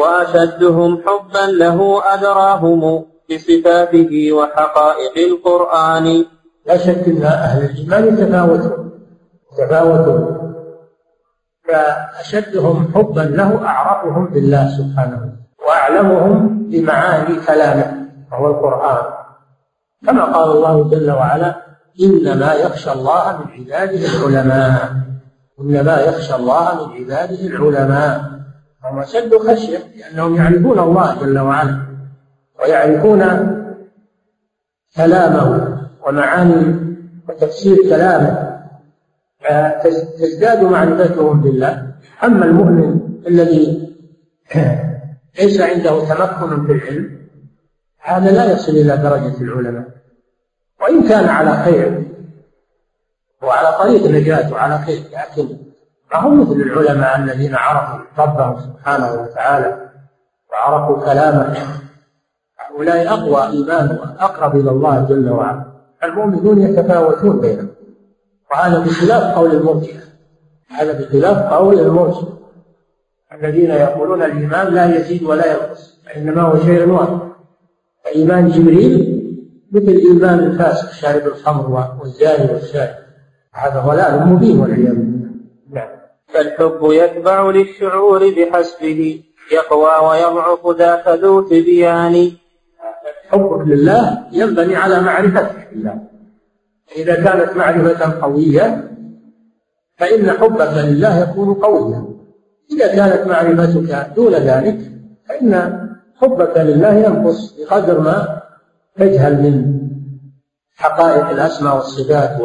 وأشدهم 0.00 1.02
حبا 1.06 1.46
له 1.52 2.02
أدراهم 2.14 3.04
بصفاته 3.30 4.32
وحقائق 4.32 5.14
القرآن. 5.30 6.24
لا 6.66 6.76
شك 6.76 7.08
أن 7.08 7.22
أهل 7.22 7.64
الإيمان 7.64 8.08
يتفاوتون 8.08 8.90
يتفاوتون 9.52 10.22
فأشدهم 11.68 12.92
حبا 12.94 13.20
له 13.20 13.66
أعرفهم 13.66 14.24
بالله 14.26 14.68
سبحانه 14.78 15.32
وأعلمهم 15.68 16.68
بمعاني 16.70 17.34
كلامه 17.46 18.08
وهو 18.32 18.46
القرآن. 18.46 19.04
كما 20.06 20.24
قال 20.24 20.50
الله 20.50 20.90
جل 20.90 21.10
وعلا 21.10 21.56
إنما 22.02 22.52
يخشى 22.52 22.92
الله 22.92 23.38
من 23.38 23.46
عباده 23.52 24.00
العلماء 24.08 24.92
إنما 25.60 26.00
يخشى 26.00 26.34
الله 26.34 26.86
من 26.86 26.94
عباده 26.94 27.40
العلماء. 27.46 28.39
هم 28.84 28.98
أشد 28.98 29.34
خشية 29.34 29.78
لأنهم 29.96 30.36
يعرفون 30.36 30.78
الله 30.78 31.20
جل 31.20 31.38
وعلا 31.38 31.86
ويعرفون 32.60 33.20
كلامه 34.96 35.78
ومعاني 36.06 36.76
وتفسير 37.28 37.76
كلامه. 37.76 38.50
تزداد 40.18 40.62
معرفتهم 40.62 41.40
بالله. 41.40 41.92
أما 42.24 42.44
المؤمن 42.44 43.00
الذي 43.26 43.94
ليس 45.40 45.60
عنده 45.60 46.00
تمكن 46.00 46.66
في 46.66 46.72
العلم 46.72 47.20
هذا 47.98 48.30
لا 48.30 48.52
يصل 48.52 48.72
إلى 48.72 48.96
درجة 48.96 49.40
العلماء. 49.40 49.88
وإن 50.80 51.08
كان 51.08 51.28
على 51.28 51.52
خير 51.64 52.02
وعلى 53.42 53.78
طريق 53.78 54.10
نجاة 54.10 54.52
وعلى 54.52 54.78
خير 54.78 55.02
لكن 55.12 55.56
ما 56.12 56.18
هم 56.18 56.40
مثل 56.40 56.52
العلماء 56.52 57.18
الذين 57.18 57.54
عرفوا 57.54 57.98
ربهم 58.18 58.60
سبحانه 58.60 59.12
وتعالى 59.12 59.90
وعرفوا 60.52 61.04
كلامه. 61.04 61.56
هؤلاء 62.58 63.08
أقوى 63.08 63.46
إيمان 63.46 63.98
وأقرب 63.98 64.56
إلى 64.56 64.70
الله 64.70 65.06
جل 65.08 65.30
وعلا. 65.30 65.64
المؤمنون 66.04 66.60
يتفاوتون 66.60 67.40
بينهم. 67.40 67.68
وهذا 68.50 68.78
بخلاف 68.78 69.38
قول 69.38 69.52
المرجئة 69.52 70.00
هذا 70.70 70.92
بخلاف 70.92 71.52
قول 71.52 71.80
المرجئة 71.80 72.28
الذين 73.32 73.70
يقولون 73.70 74.22
الإيمان 74.22 74.66
لا 74.66 74.96
يزيد 74.96 75.22
ولا 75.22 75.52
ينقص 75.52 75.98
إنما 76.16 76.42
هو 76.42 76.58
شيء 76.58 76.88
واحد. 76.88 77.18
إيمان 78.14 78.48
جبريل 78.48 79.20
مثل 79.72 79.88
إيمان 79.88 80.38
الفاسق 80.38 80.92
شارب 80.92 81.26
الخمر 81.26 81.94
والزاني 82.00 82.52
والشارب 82.52 82.94
هذا 83.52 83.80
ضلال 83.80 84.28
مبين 84.28 84.60
والعياذ 84.60 84.94
بالله. 84.94 85.09
فالحب 86.32 86.78
يتبع 86.82 87.50
للشعور 87.50 88.30
بحسبه 88.34 89.22
يقوى 89.52 90.08
ويضعف 90.08 90.76
ذاك 90.78 91.08
ذو 91.08 91.40
تبيان. 91.40 92.32
حبك 93.28 93.66
لله 93.66 94.26
ينبني 94.32 94.76
على 94.76 95.00
معرفتك 95.00 95.68
لله 95.72 96.02
إذا 96.96 97.14
كانت 97.14 97.56
معرفة 97.56 98.22
قوية 98.22 98.90
فإن 99.98 100.30
حبك 100.30 100.72
لله 100.76 101.18
يكون 101.20 101.54
قويا. 101.54 102.04
إذا 102.72 102.86
كانت 102.86 103.26
معرفتك 103.26 104.06
دون 104.16 104.34
ذلك 104.34 104.78
فإن 105.28 105.80
حبك 106.16 106.56
لله 106.56 106.94
ينقص 106.94 107.54
بقدر 107.58 108.00
ما 108.00 108.42
تجهل 108.96 109.42
من 109.42 109.80
حقائق 110.76 111.28
الأسماء 111.28 111.76
والصفات 111.76 112.40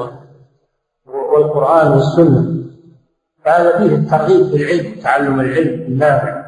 والقرآن 1.05 1.91
والسنة. 1.91 2.64
فهذا 3.45 3.77
فيه 3.77 3.95
الترغيب 3.95 4.49
في 4.49 4.55
العلم 4.55 4.95
تعلم 5.03 5.39
العلم 5.39 5.81
النافع. 5.81 6.45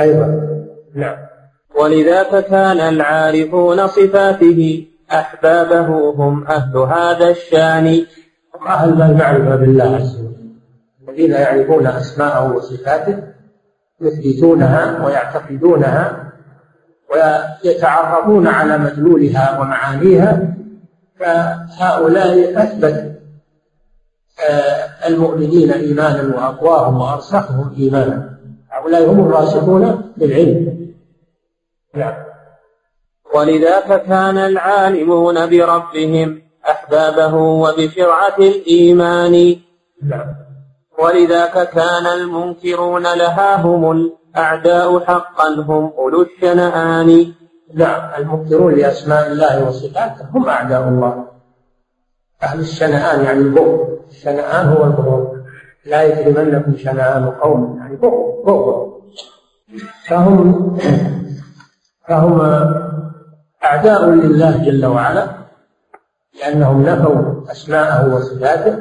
أيضا. 0.00 0.56
نعم. 0.94 1.16
ولذاك 1.80 2.44
كان 2.44 2.80
العارفون 2.80 3.86
صفاته 3.86 4.86
أحبابه 5.12 6.10
هم 6.10 6.46
أهل 6.46 6.76
هذا 6.76 7.30
الشان. 7.30 8.06
هم 8.54 8.66
أهل 8.68 9.02
المعرفة 9.02 9.56
بالله 9.56 9.96
عز 9.96 10.20
وجل. 10.20 10.56
الذين 11.08 11.30
يعرفون 11.30 11.86
أسماءه 11.86 12.52
وصفاته 12.52 13.22
يثبتونها 14.00 15.04
ويعتقدونها 15.06 16.32
ويتعرفون 17.10 18.46
على 18.46 18.78
مدلولها 18.78 19.60
ومعانيها. 19.60 20.54
فهؤلاء 21.20 22.62
أثبت 22.62 23.10
آه، 24.48 24.79
المؤمنين 25.14 25.70
إيمانا 25.72 26.36
وأقواهم 26.36 27.00
وأرسخهم 27.00 27.74
إيمانا. 27.78 28.16
هؤلاء 28.70 29.10
هم 29.10 29.20
الراسخون 29.20 30.12
بالعلم 30.16 30.90
نعم. 31.94 32.14
ولذاك 33.34 34.02
كان 34.02 34.38
العالمون 34.38 35.46
بربهم 35.46 36.42
أحبابه 36.70 37.34
وبشرعة 37.34 38.38
الإيمان. 38.38 39.56
نعم. 40.02 40.34
ولذاك 40.98 41.70
كان 41.70 42.06
المنكرون 42.06 43.02
لها 43.02 43.56
هم 43.56 43.90
الأعداء 44.36 45.00
حقا 45.00 45.48
هم 45.54 45.92
أولو 45.98 46.22
الشنآن. 46.22 47.32
نعم. 47.74 48.00
المنكرون 48.18 48.74
لأسماء 48.74 49.26
الله 49.32 49.68
وصفاته 49.68 50.24
هم 50.34 50.48
أعداء 50.48 50.88
الله. 50.88 51.39
أهل 52.42 52.60
الشنآن 52.60 53.24
يعني 53.24 53.38
البغض 53.38 53.98
الشنآن 54.10 54.66
هو 54.66 54.84
البغض 54.84 55.40
لا 55.86 56.02
يجرمنكم 56.02 56.76
شنآن 56.76 57.30
قوم 57.30 57.78
يعني 57.78 57.96
بغض 57.96 58.44
بغض 58.46 58.90
فهم 60.06 60.76
فهم 62.08 62.40
أعداء 63.64 64.10
لله 64.10 64.64
جل 64.64 64.86
وعلا 64.86 65.26
لأنهم 66.40 66.82
نفوا 66.82 67.52
أسماءه 67.52 68.14
وصفاته 68.14 68.78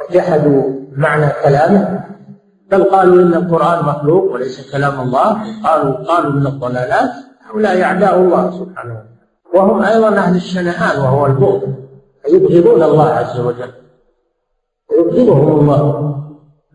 وجحدوا 0.00 0.62
معنى 0.96 1.26
كلامه. 1.44 2.04
بل 2.70 2.84
قالوا 2.84 3.22
إن 3.22 3.34
القرآن 3.34 3.84
مخلوق 3.84 4.32
وليس 4.32 4.72
كلام 4.72 5.00
الله. 5.00 5.42
قالوا 5.64 5.92
قالوا 5.92 6.32
من 6.32 6.46
الضلالات 6.46 7.10
هؤلاء 7.50 7.82
أعداء 7.82 8.18
الله 8.18 8.50
سبحانه 8.50 9.02
وهم 9.54 9.82
أيضا 9.82 10.08
أهل 10.08 10.36
الشنآن 10.36 11.00
وهو 11.00 11.26
البغض 11.26 11.81
يبغضون 12.28 12.82
الله 12.82 13.08
عز 13.08 13.40
وجل. 13.40 13.72
يبغضهم 14.98 15.60
الله. 15.60 16.14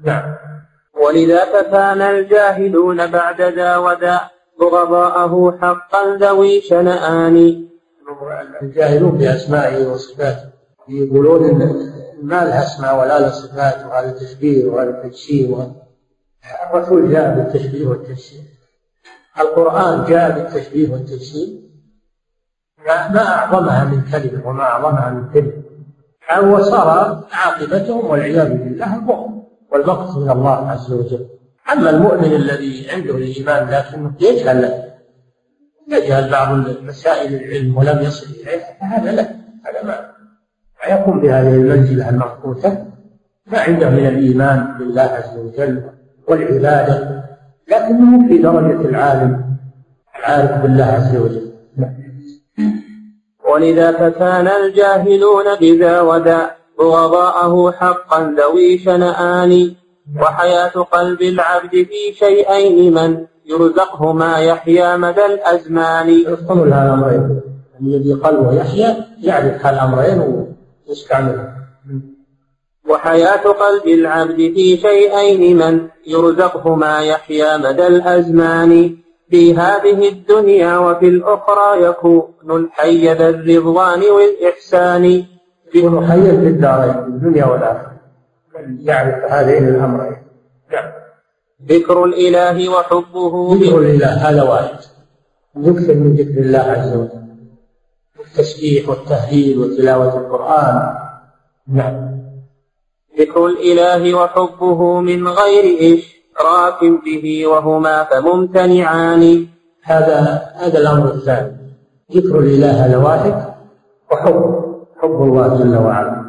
نعم. 0.05 0.35
ولذاك 1.05 1.69
كان 1.71 2.01
الجاهلون 2.01 3.11
بعد 3.11 3.41
ذا 3.41 3.77
وذا 3.77 4.21
بغضاءه 4.59 5.57
حقا 5.61 6.17
ذوي 6.17 6.61
شنآن. 6.61 7.67
الجاهلون 8.61 9.11
بأسمائه 9.11 9.87
وصفاته. 9.87 10.49
يقولون 10.89 11.49
إن 11.49 11.91
ما 12.21 12.45
لها 12.45 12.63
أسماء 12.63 12.99
ولا 12.99 13.19
لها 13.19 13.29
صفات 13.29 13.85
وهذا 13.85 14.11
تشبيه 14.11 14.65
وهذا 14.65 14.91
تجسيم 14.91 15.73
الرسول 16.73 17.11
جاء 17.11 17.35
بالتشبيه 17.35 17.87
والتجسيم. 17.87 18.41
القرآن 19.39 20.05
جاء 20.05 20.31
بالتشبيه 20.31 20.93
والتجسيم. 20.93 21.66
ما 22.87 23.27
أعظمها 23.27 23.83
من 23.83 24.01
كلمة 24.11 24.47
وما 24.47 24.63
أعظمها 24.63 25.09
من 25.09 25.29
كلمة 25.33 25.67
وصار 26.53 27.23
عاقبتهم 27.31 28.05
والعياذ 28.05 28.49
بالله 28.49 28.95
البغض 28.95 29.43
والمقت 29.71 30.17
من 30.17 30.29
الله 30.29 30.71
عز 30.71 30.93
وجل. 30.93 31.27
أما 31.73 31.89
المؤمن 31.89 32.33
الذي 32.33 32.87
عنده 32.91 33.15
الإيمان 33.15 33.69
لكنه 33.69 34.13
يجهل 34.19 34.83
يجهل 35.87 36.31
بعض 36.31 36.57
مسائل 36.83 37.35
العلم 37.35 37.77
ولم 37.77 38.01
يصل 38.01 38.27
إليها 38.41 38.79
فهذا 38.79 39.11
لا 39.11 39.21
هذا 39.65 39.83
ما 39.83 40.11
ما 40.83 40.95
يقوم 40.95 41.21
بهذه 41.21 41.53
المنزلة 41.53 42.09
المخوفة 42.09 42.85
ما 43.47 43.59
عنده 43.59 43.89
من 43.89 44.07
الإيمان 44.07 44.77
بالله 44.79 45.01
عز 45.01 45.37
وجل 45.37 45.83
والعبادة 46.27 47.23
لكنه 47.71 48.27
في 48.27 48.37
درجة 48.37 48.89
العالم 48.89 49.57
العارف 50.19 50.61
بالله 50.61 50.85
عز 50.85 51.15
وجل. 51.15 51.46
ولذاك 53.57 54.13
كان 54.13 54.47
الجاهلون 54.47 55.55
بذا 55.61 56.01
وذا 56.01 56.51
بغضاءه 56.79 57.71
حقا 57.71 58.35
ذوي 58.37 58.77
شنآن 58.77 59.75
وحياة 60.21 60.69
قلب 60.69 61.21
العبد 61.21 61.71
في 61.71 62.13
شيئين 62.19 62.93
من 62.93 63.25
يرزقهما 63.45 64.37
يحيا 64.37 64.97
مدى 64.97 65.25
الأزمان. 65.25 66.09
يفصل 66.09 66.73
هذا 66.73 66.83
الأمرين. 66.85 67.41
الذي 67.81 68.13
قلبه 68.13 68.53
يحيا 68.53 69.05
يعرف 69.21 69.65
هالأمرين 69.65 70.45
ويستعملها 70.87 71.57
وحياة 72.89 73.43
قلب 73.63 73.87
العبد 73.87 74.37
في 74.37 74.77
شيئين 74.77 75.57
من 75.57 75.87
يرزقهما 76.07 76.99
يحيا 76.99 77.57
مدى 77.57 77.87
الأزمان. 77.87 78.97
في 79.29 79.55
هذه 79.55 80.09
الدنيا 80.09 80.77
وفي 80.77 81.07
الأخرى 81.07 81.83
يكون 81.83 82.33
الحي 82.49 83.13
ذا 83.13 83.29
الرضوان 83.29 84.01
والإحسان. 84.01 85.25
يكون 85.75 86.07
حيا 86.07 86.31
في 86.31 86.47
الدارين 86.47 86.97
الدنيا 86.97 87.45
والآخرة. 87.45 87.97
يعرف 88.79 89.31
هذين 89.31 89.67
الأمرين؟ 89.67 90.17
نعم. 90.71 90.91
ذكر 91.67 92.03
الإله 92.03 92.69
وحبه. 92.69 93.55
ذكر 93.55 93.77
الإله 93.79 94.29
هذا 94.29 94.43
واحد. 94.43 94.79
يكثر 95.57 95.93
من 95.93 96.15
ذكر 96.15 96.41
الله 96.41 96.59
عز 96.59 96.95
وجل. 96.95 97.27
التسبيح 98.19 98.89
والتهليل 98.89 99.57
وتلاوة 99.57 100.17
القرآن. 100.17 100.95
نعم. 101.67 102.17
ذكر 103.19 103.45
الإله 103.45 104.13
وحبه 104.13 105.01
من 105.01 105.27
غير 105.27 105.63
إشراك 106.37 106.79
به 107.05 107.47
وهما 107.47 108.03
فممتنعان. 108.03 109.47
هذا 109.83 110.41
هذا 110.55 110.79
الأمر 110.79 111.05
الثاني. 111.05 111.57
ذكر 112.15 112.39
الإله 112.39 112.85
هذا 112.85 112.97
واحد 112.97 113.53
وحب 114.11 114.65
حب 115.01 115.21
الله 115.21 115.57
جل 115.57 115.77
وعلا. 115.77 116.23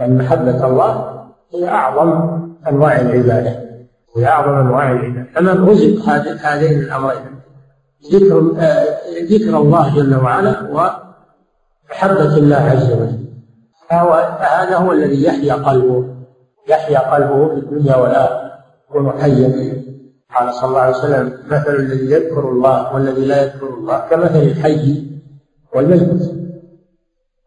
وأن 0.00 0.18
محبة 0.18 0.66
الله 0.66 1.22
هي 1.54 1.68
أعظم 1.68 2.40
أنواع 2.68 3.00
العبادة. 3.00 3.60
هي 4.16 4.26
أعظم 4.26 4.54
أنواع 4.54 4.92
العبادة. 4.92 5.26
فمن 5.34 5.68
رزق 5.68 6.08
هذين 6.42 6.78
الأمرين. 6.78 7.40
ذكر 8.12 8.40
ذكر 9.30 9.58
الله 9.58 9.96
جل 9.96 10.14
وعلا 10.16 10.60
ومحبة 10.70 12.36
الله 12.36 12.56
عز 12.56 12.92
وجل. 12.92 13.24
فهذا 13.90 14.76
هو 14.76 14.92
الذي 14.92 15.24
يحيا 15.24 15.54
قلبه 15.54 16.04
يحيا 16.68 17.14
قلبه 17.14 17.48
في 17.48 17.54
الدنيا 17.54 17.96
والآخرة. 17.96 18.51
يكون 18.92 19.12
حيا 19.20 19.82
قال 20.34 20.54
صلى 20.54 20.68
الله 20.68 20.80
عليه 20.80 20.96
وسلم 20.96 21.32
مثل 21.50 21.74
الذي 21.76 22.10
يذكر 22.10 22.48
الله 22.48 22.94
والذي 22.94 23.24
لا 23.24 23.42
يذكر 23.42 23.68
الله 23.68 23.98
كمثل 24.10 24.38
الحي 24.38 25.06
والميت. 25.74 26.22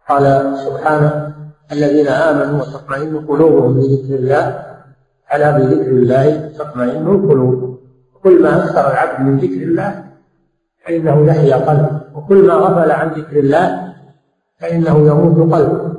قال 0.10 0.56
سبحانه 0.66 1.36
الذين 1.72 2.08
آمنوا 2.08 2.62
وتطمئن 2.62 3.26
قلوبهم 3.26 3.74
بذكر 3.74 4.16
الله 4.16 4.66
ألا 5.34 5.52
بذكر 5.58 5.92
الله 5.92 6.52
تطمئن 6.58 7.08
القلوب. 7.08 7.80
كل 8.24 8.44
ما 8.44 8.66
أكثر 8.66 8.92
العبد 8.92 9.22
من 9.22 9.38
ذكر 9.38 9.62
الله 9.64 10.04
فإنه 10.86 11.28
يحيا 11.28 11.56
قلبه. 11.56 12.02
وكل 12.16 12.48
ما 12.48 12.54
غفل 12.54 12.92
عن 12.92 13.08
ذكر 13.10 13.40
الله 13.40 13.94
فإنه 14.60 14.98
يموت 15.08 15.54
قلبه. 15.54 15.96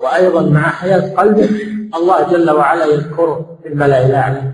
وأيضا 0.00 0.42
مع 0.42 0.60
حياة 0.60 1.14
قلبه 1.14 1.50
الله 1.94 2.30
جل 2.30 2.50
وعلا 2.50 2.84
يذكره 2.84 3.58
في 3.62 3.68
الملأ 3.68 4.06
الأعلى. 4.06 4.52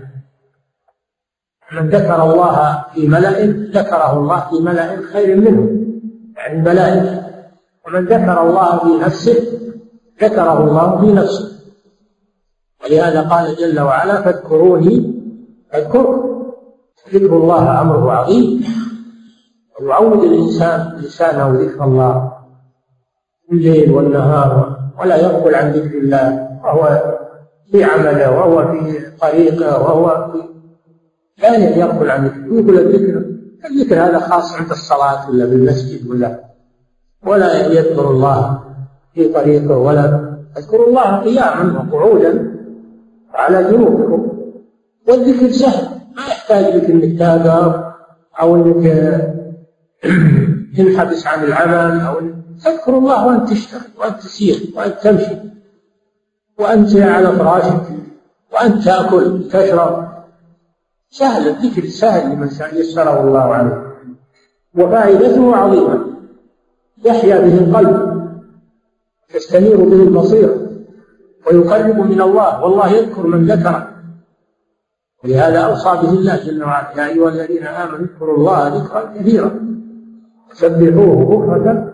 من 1.71 1.89
ذكر 1.89 2.23
الله 2.23 2.85
في 2.93 3.07
ملأ 3.07 3.45
ذكره 3.79 4.17
الله 4.17 4.39
في 4.49 4.55
ملأ 4.61 5.01
خير 5.13 5.35
منه 5.35 5.85
يعني 6.37 6.59
الملائكة. 6.59 7.29
ومن 7.87 8.05
ذكر 8.05 8.41
الله 8.49 8.79
في 8.79 9.05
نفسه 9.05 9.37
ذكره 10.21 10.63
الله 10.63 11.01
في 11.01 11.13
نفسه. 11.13 11.49
ولهذا 12.83 13.21
قال 13.21 13.55
جل 13.55 13.79
وعلا 13.79 14.21
فاذكروني 14.21 15.21
اذكركم 15.73 16.43
ذكر 17.13 17.37
الله 17.37 17.81
أمره 17.81 18.11
عظيم. 18.11 18.63
ويعود 19.81 20.23
الإنسان 20.23 20.97
لسانه 20.97 21.49
ذكر 21.49 21.83
الله 21.83 22.33
الليل 23.51 23.91
والنهار 23.91 24.79
ولا 24.99 25.15
يغفل 25.15 25.55
عن 25.55 25.71
ذكر 25.71 25.97
الله 25.97 26.49
وهو 26.63 27.17
في 27.71 27.83
عمله 27.83 28.31
وهو 28.31 28.71
في 28.71 29.11
طريقه 29.21 29.83
وهو 29.83 30.31
في 30.31 30.49
لا 31.41 31.77
يغفل 31.77 32.11
عن 32.11 32.25
ذكره 32.25 32.45
يقول 32.45 32.79
الذكر 32.79 33.23
الذكر 33.65 33.95
هذا 33.95 34.19
خاص 34.19 34.55
عند 34.55 34.71
الصلاة 34.71 35.29
ولا 35.29 35.45
بالمسجد 35.45 36.09
ولا 36.09 36.39
ولا 37.25 37.67
يذكر 37.67 38.11
الله 38.11 38.59
في 39.13 39.33
طريقه 39.33 39.77
ولا 39.77 40.35
اذكروا 40.57 40.87
الله 40.87 41.17
قياما 41.17 41.79
وقعودا 41.79 42.55
على 43.33 43.63
جنوبكم. 43.63 44.39
والذكر 45.07 45.51
سهل 45.51 45.87
ما 46.15 46.21
يحتاج 46.21 46.75
لك 46.75 46.89
إنك 46.89 47.19
تهجر 47.19 47.93
أو 48.41 48.55
إنك 48.55 48.85
تنحبس 50.77 51.27
عن 51.27 51.43
العمل 51.43 52.01
أو 52.01 52.15
تذكر 52.65 52.97
الله 52.97 53.27
وأنت 53.27 53.49
تشتغل 53.49 53.81
وأنت 53.99 54.21
تسير 54.21 54.73
وأنت 54.75 54.95
تمشي. 55.03 55.35
وأنت 56.59 56.95
على 56.95 57.31
فراشك 57.31 57.81
وأنت 58.53 58.85
تأكل 58.85 59.49
تشرب. 59.49 60.09
سهل 61.09 61.47
الذكر 61.47 61.87
سهل 61.87 62.33
لمن 62.33 62.49
يسره 62.73 63.21
الله 63.21 63.39
عليه. 63.39 63.95
وفائدته 64.75 65.55
عظيمة. 65.55 66.05
يحيا 67.05 67.39
به 67.39 67.57
القلب 67.57 68.19
تستنير 69.33 69.77
به 69.77 70.03
البصيرة 70.03 70.55
ويقرب 71.47 71.99
من 71.99 72.21
الله. 72.21 72.63
والله 72.63 72.91
يذكر 72.91 73.27
من 73.27 73.45
ذكره 73.45 73.87
ولهذا 75.23 75.59
أوصى 75.59 75.89
به 75.89 76.09
الله 76.09 76.43
جل 76.45 76.63
وعلا 76.63 77.01
يا 77.01 77.07
أيها 77.07 77.29
الذين 77.29 77.63
آمنوا 77.63 77.99
اذكروا 77.99 78.37
الله 78.37 78.67
ذكرا 78.67 79.13
كثيرا 79.15 79.51
سبحوه 80.53 81.25
بكرة 81.25 81.93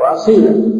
وأصيلا. 0.00 0.76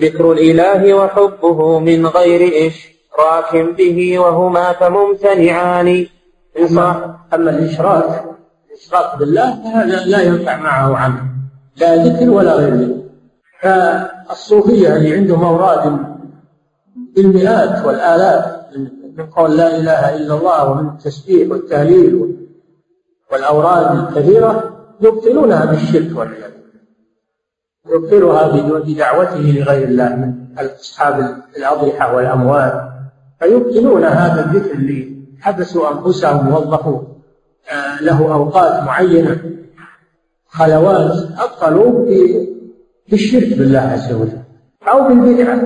ذكر 0.00 0.32
الإله 0.32 0.94
وحبه 0.94 1.78
من 1.78 2.06
غير 2.06 2.66
إشراك 2.66 3.56
به 3.76 4.18
وهما 4.18 4.72
فممتنعان. 4.72 6.06
أما, 6.58 7.16
الإشراك 7.32 8.24
الإشراك 8.70 9.18
بالله 9.18 9.62
فهذا 9.64 10.04
لا 10.04 10.22
ينفع 10.22 10.56
معه 10.56 10.96
عمل 10.96 11.22
لا 11.76 11.96
ذكر 11.96 12.30
ولا 12.30 12.54
غير. 12.54 12.74
ذكر 12.74 13.04
فالصوفية 13.60 14.96
اللي 14.96 15.14
عندهم 15.14 15.44
أوراد 15.44 15.98
بالمئات 17.16 17.86
والآلاف 17.86 18.44
من 19.16 19.26
قول 19.26 19.56
لا 19.56 19.76
إله 19.76 20.16
إلا 20.16 20.34
الله 20.34 20.70
ومن 20.70 20.88
التسبيح 20.88 21.50
والتهليل 21.50 22.36
والأوراد 23.32 23.98
الكثيرة 23.98 24.76
يبطلونها 25.00 25.64
بالشرك 25.64 26.18
والعياذ 26.18 26.50
يبطلها 27.86 28.48
بدعوته 28.78 29.40
لغير 29.40 29.88
الله 29.88 30.16
من 30.16 30.34
أصحاب 30.58 31.42
الأضرحة 31.56 32.16
والأموال 32.16 32.90
فيبطلون 33.40 34.04
هذا 34.04 34.44
الذكر 34.44 34.74
اللي 34.74 35.14
حبسوا 35.40 35.90
أنفسهم 35.92 36.48
ووظفوا 36.48 37.00
آه، 37.72 38.02
له 38.02 38.34
أوقات 38.34 38.82
معينة. 38.82 39.40
خلوات 40.48 41.12
أبطلوا 41.38 42.06
في 43.06 43.12
الشرك 43.12 43.58
بالله 43.58 43.80
عز 43.80 44.12
وجل 44.12 44.38
أو 44.88 45.08
بالبدعة. 45.08 45.60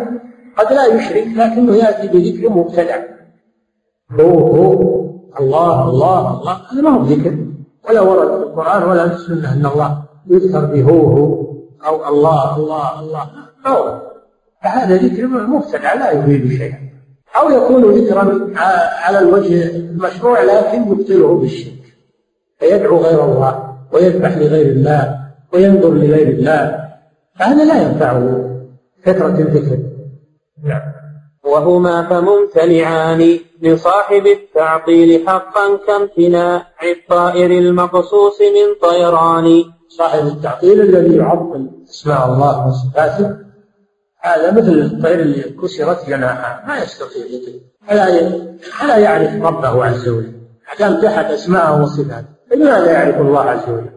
قد 0.57 0.73
لا 0.73 0.87
يشرك 0.87 1.27
لكنه 1.37 1.77
يأتي 1.77 2.09
بذكر 2.09 2.51
مبتدع. 2.51 3.03
هو 4.21 4.39
هو 4.39 4.73
الله 5.41 5.89
الله 5.89 6.41
الله 6.41 6.53
هذا 6.73 6.83
ما 6.83 6.91
هو 6.91 7.03
ذكر. 7.03 7.37
ولا 7.89 8.01
ورد 8.01 8.29
في 8.29 8.43
القرآن 8.47 8.83
ولا 8.83 9.09
في 9.09 9.15
السنة 9.15 9.53
أن 9.53 9.67
الله 9.67 10.03
يذكر 10.31 10.65
بهو 10.65 11.07
هو 11.07 11.48
أو 11.87 12.09
الله 12.09 12.57
الله 12.57 13.01
الله. 13.01 13.31
أو 13.67 13.99
فهذا 14.65 14.97
ذكر 14.97 15.27
مبتدع 15.27 15.95
لا 15.95 16.11
يفيد 16.11 16.53
شيئا. 16.59 16.79
أو 17.37 17.51
يكون 17.51 17.95
ذكرا 17.95 18.51
على 19.05 19.19
الوجه 19.19 19.77
المشروع 19.77 20.43
لكن 20.43 20.83
يبطله 20.83 21.39
بالشرك. 21.39 21.83
فيدعو 22.59 22.97
غير 22.97 23.25
الله 23.25 23.77
ويذبح 23.93 24.37
لغير 24.37 24.67
الله 24.67 25.19
وينظر 25.53 25.91
لغير 25.91 26.29
الله. 26.29 26.89
فهذا 27.39 27.65
لا 27.65 27.83
ينفعه 27.83 28.45
كثرة 29.05 29.39
الذكر. 29.39 29.79
نعم. 30.65 30.83
وهما 31.45 32.09
فممتنعان 32.09 33.39
لصاحب 33.63 34.27
التعطيل 34.27 35.29
حقا 35.29 35.77
كامتناع 35.87 36.67
الطائر 36.83 37.51
المقصوص 37.51 38.41
من 38.41 38.89
طيران. 38.89 39.65
صاحب 39.89 40.27
التعطيل 40.27 40.81
الذي 40.81 41.17
يعطل 41.17 41.71
أسماء 41.91 42.27
الله 42.27 42.67
وصفاته. 42.67 43.37
هذا 44.21 44.51
مثل 44.51 44.73
الطير 44.73 45.21
اللي 45.21 45.43
كسرت 45.43 46.09
جناحه. 46.09 46.67
ما 46.67 46.79
يستطيع 46.79 47.25
يطير. 47.27 47.61
ولا 48.83 48.97
يعرف 48.97 49.43
ربه 49.43 49.85
عز 49.85 50.09
وجل. 50.09 50.33
دام 50.79 51.01
تحت 51.01 51.25
أسماءه 51.25 51.83
وصفاته. 51.83 52.29
لماذا 52.55 52.93
يعرف 52.93 53.21
الله 53.21 53.41
عز 53.41 53.69
وجل؟ 53.69 53.91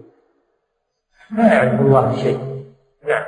ما 1.31 1.47
يعرف 1.47 1.81
الله 1.81 2.15
شيء 2.15 2.39
نعم. 3.07 3.23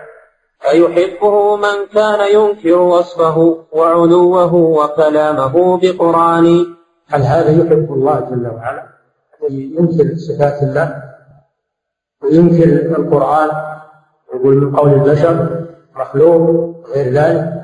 أيحبه 0.71 1.55
من 1.55 1.85
كان 1.93 2.33
ينكر 2.33 2.77
وصفه 2.77 3.65
وعلوه 3.71 4.53
وكلامه 4.53 5.77
بقرآن. 5.77 6.75
هل 7.07 7.21
هذا 7.21 7.51
يحب 7.51 7.93
الله 7.93 8.19
جل 8.19 8.47
وعلا؟ 8.47 8.87
الذي 9.41 9.75
ينكر 9.79 10.15
صفات 10.15 10.63
الله؟ 10.63 11.02
وينكر 12.23 12.97
القرآن 12.97 13.49
يقول 14.35 14.55
من 14.55 14.75
قول 14.75 14.93
البشر 14.93 15.65
مخلوق 15.95 16.75
غير 16.95 17.13
ذلك. 17.13 17.63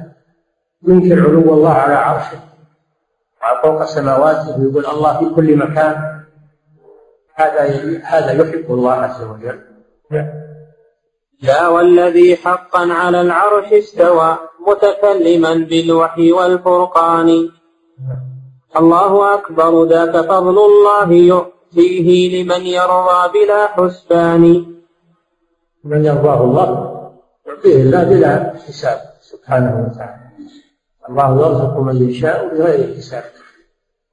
ينكر 0.88 1.20
علو 1.20 1.54
الله 1.54 1.70
على 1.70 1.94
عرشه 1.94 2.40
فوق 3.64 3.84
سماواته 3.84 4.60
ويقول 4.60 4.86
الله 4.86 5.20
في 5.20 5.36
كل 5.36 5.58
مكان. 5.58 5.96
هذا 7.36 7.62
هذا 8.04 8.32
يحب 8.32 8.66
الله 8.74 8.92
عز 8.92 9.24
وجل. 9.24 9.60
لا 11.42 11.68
والذي 11.68 12.36
حقا 12.36 12.94
على 12.94 13.22
العرش 13.22 13.74
استوى 13.74 14.38
متكلما 14.68 15.54
بالوحي 15.54 16.32
والفرقان. 16.32 17.50
الله 18.78 19.34
أكبر 19.34 19.86
ذاك 19.86 20.16
فضل 20.18 20.58
الله 20.66 21.10
يؤتيه 21.74 22.44
لمن 22.44 22.66
يرضى 22.66 23.22
بلا 23.34 23.68
حسبان. 23.68 24.66
من 25.84 26.06
يرضاه 26.06 26.44
الله 26.44 26.70
يعطيه 27.48 27.82
الله 27.82 28.04
بلا 28.04 28.54
حساب 28.68 29.00
سبحانه 29.22 29.90
وتعالى. 29.92 30.30
الله 31.10 31.42
يرزق 31.42 31.78
من 31.78 32.10
يشاء 32.10 32.56
بغير 32.56 32.96
حساب. 32.98 33.24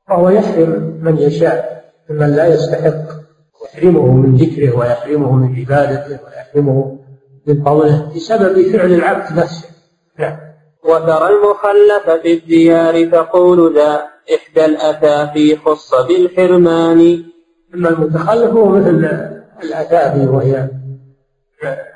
وهو 0.08 0.28
يحرم 0.28 1.00
من 1.02 1.18
يشاء 1.18 1.84
ممن 2.10 2.36
لا 2.36 2.46
يستحق. 2.46 3.26
يحرمه 3.64 4.12
من 4.12 4.36
ذكره 4.36 4.78
ويحرمه 4.78 5.32
من 5.32 5.56
عبادته 5.56 6.18
ويحرمه 6.24 6.98
من 7.46 7.64
فضله 7.64 8.12
بسبب 8.16 8.62
فعل 8.72 8.92
العبد 8.92 9.38
نفسه. 9.38 9.68
نعم. 10.18 10.36
وترى 10.84 11.28
المخلف 11.28 12.10
في 12.22 12.32
الديار 12.32 13.10
تقول 13.10 13.74
ذا 13.74 14.06
إحدى 14.34 14.64
الأثافي 14.64 15.56
خص 15.56 15.94
بالحرمان 15.94 17.24
أما 17.76 17.88
المتخلف 17.88 18.50
هو 18.50 18.68
مثل 18.68 19.08
الأثافي 19.62 20.26
وهي 20.26 20.68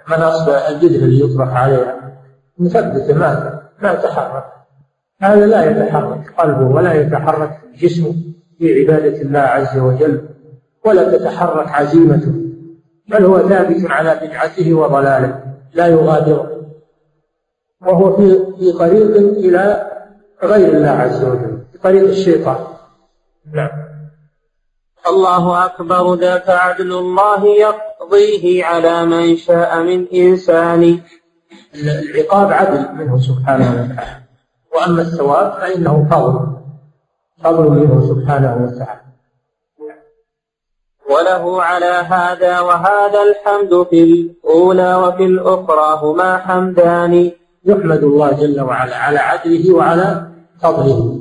مناصب 0.08 0.48
الجذر 0.48 1.04
اللي 1.04 1.24
يطرح 1.24 1.56
عليها. 1.56 1.96
مثبتة 2.58 3.14
ما 3.14 3.60
ما 3.82 3.92
يتحرك. 3.92 4.44
هذا 5.20 5.46
لا 5.46 5.70
يتحرك 5.70 6.34
قلبه 6.38 6.66
ولا 6.66 6.92
يتحرك 6.92 7.60
جسمه 7.78 8.14
في 8.58 8.80
عبادة 8.80 9.22
الله 9.22 9.38
عز 9.38 9.78
وجل 9.78 10.28
ولا 10.86 11.18
تتحرك 11.18 11.68
عزيمته. 11.68 12.32
بل 13.08 13.24
هو 13.24 13.48
ثابت 13.48 13.90
على 13.90 14.20
بدعته 14.22 14.74
وضلاله 14.74 15.42
لا 15.74 15.86
يغادر 15.86 16.46
وهو 17.80 18.16
في 18.16 18.38
في 18.58 18.72
طريق 18.72 19.16
إلى 19.16 19.90
غير 20.42 20.76
الله 20.76 20.88
عز 20.88 21.24
وجل 21.24 21.58
في 21.72 21.78
طريق 21.78 22.02
الشيطان. 22.08 22.56
نعم. 23.52 23.79
الله 25.08 25.64
أكبر 25.64 26.14
ذاك 26.14 26.48
عدل 26.48 26.92
الله 26.92 27.46
يقضيه 27.46 28.64
على 28.64 29.04
من 29.04 29.36
شاء 29.36 29.82
من 29.82 30.06
إنسان. 30.14 31.00
العقاب 31.74 32.52
عدل 32.52 32.94
منه 32.94 33.18
سبحانه 33.18 33.70
وتعالى. 33.70 34.20
وأما 34.74 35.02
الثواب 35.02 35.52
فإنه 35.52 36.08
فضل 36.10 36.56
فضل 37.44 37.70
منه 37.70 38.08
سبحانه 38.08 38.52
وتعالى. 38.64 39.00
وله 41.10 41.62
على 41.62 41.86
هذا 41.86 42.60
وهذا 42.60 43.22
الحمد 43.22 43.86
في 43.90 44.02
الأولى 44.04 44.94
وفي 44.94 45.24
الأخرى 45.24 45.98
هما 46.02 46.38
حمدان. 46.38 47.30
يحمد 47.64 48.02
الله 48.04 48.32
جل 48.32 48.60
وعلا 48.60 48.96
على 48.96 49.18
عدله 49.18 49.74
وعلى 49.74 50.26
فضله 50.62 51.20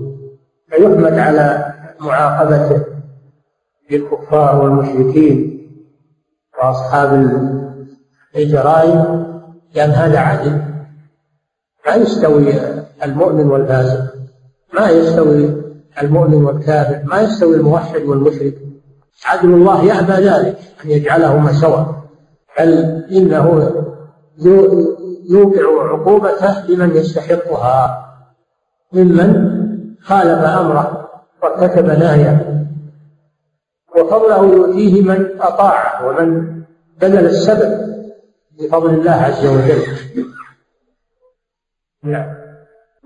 فيحمد 0.70 1.20
على 1.20 1.74
معاقبته. 2.00 2.99
للكفار 3.91 4.63
والمشركين 4.63 5.60
وأصحاب 6.60 7.13
الجرائم 8.36 9.25
لأن 9.75 9.89
هذا 9.89 10.19
عدل 10.19 10.62
ما 11.88 11.95
يستوي 11.95 12.54
المؤمن 13.04 13.47
والفاسق 13.47 14.13
ما 14.73 14.89
يستوي 14.89 15.69
المؤمن 16.02 16.43
والكافر 16.43 17.02
ما 17.04 17.21
يستوي 17.21 17.56
الموحد 17.56 18.02
والمشرك. 18.02 18.56
عدل 19.25 19.49
الله 19.49 19.84
يأبى 19.86 20.12
ذلك 20.12 20.58
أن 20.86 20.89
يجعلهما 20.89 21.54
سواء. 21.54 22.04
بل 22.60 22.71
إنه 23.12 23.71
يوقع 25.30 25.91
عقوبته 25.91 26.65
لمن 26.67 26.95
يستحقها. 26.95 28.06
ممن 28.93 29.49
خالف 30.02 30.39
أمره 30.43 31.10
وارتكب 31.43 31.86
نهيه. 31.86 32.65
وفضله 34.00 34.46
يؤتيه 34.46 35.02
من 35.02 35.42
أطاعه 35.42 36.08
ومن 36.08 36.60
بذل 37.02 37.26
السبب 37.26 38.00
بفضل 38.60 38.90
الله 38.90 39.12
عز 39.12 39.46
وجل. 39.46 39.84
نعم. 42.04 42.36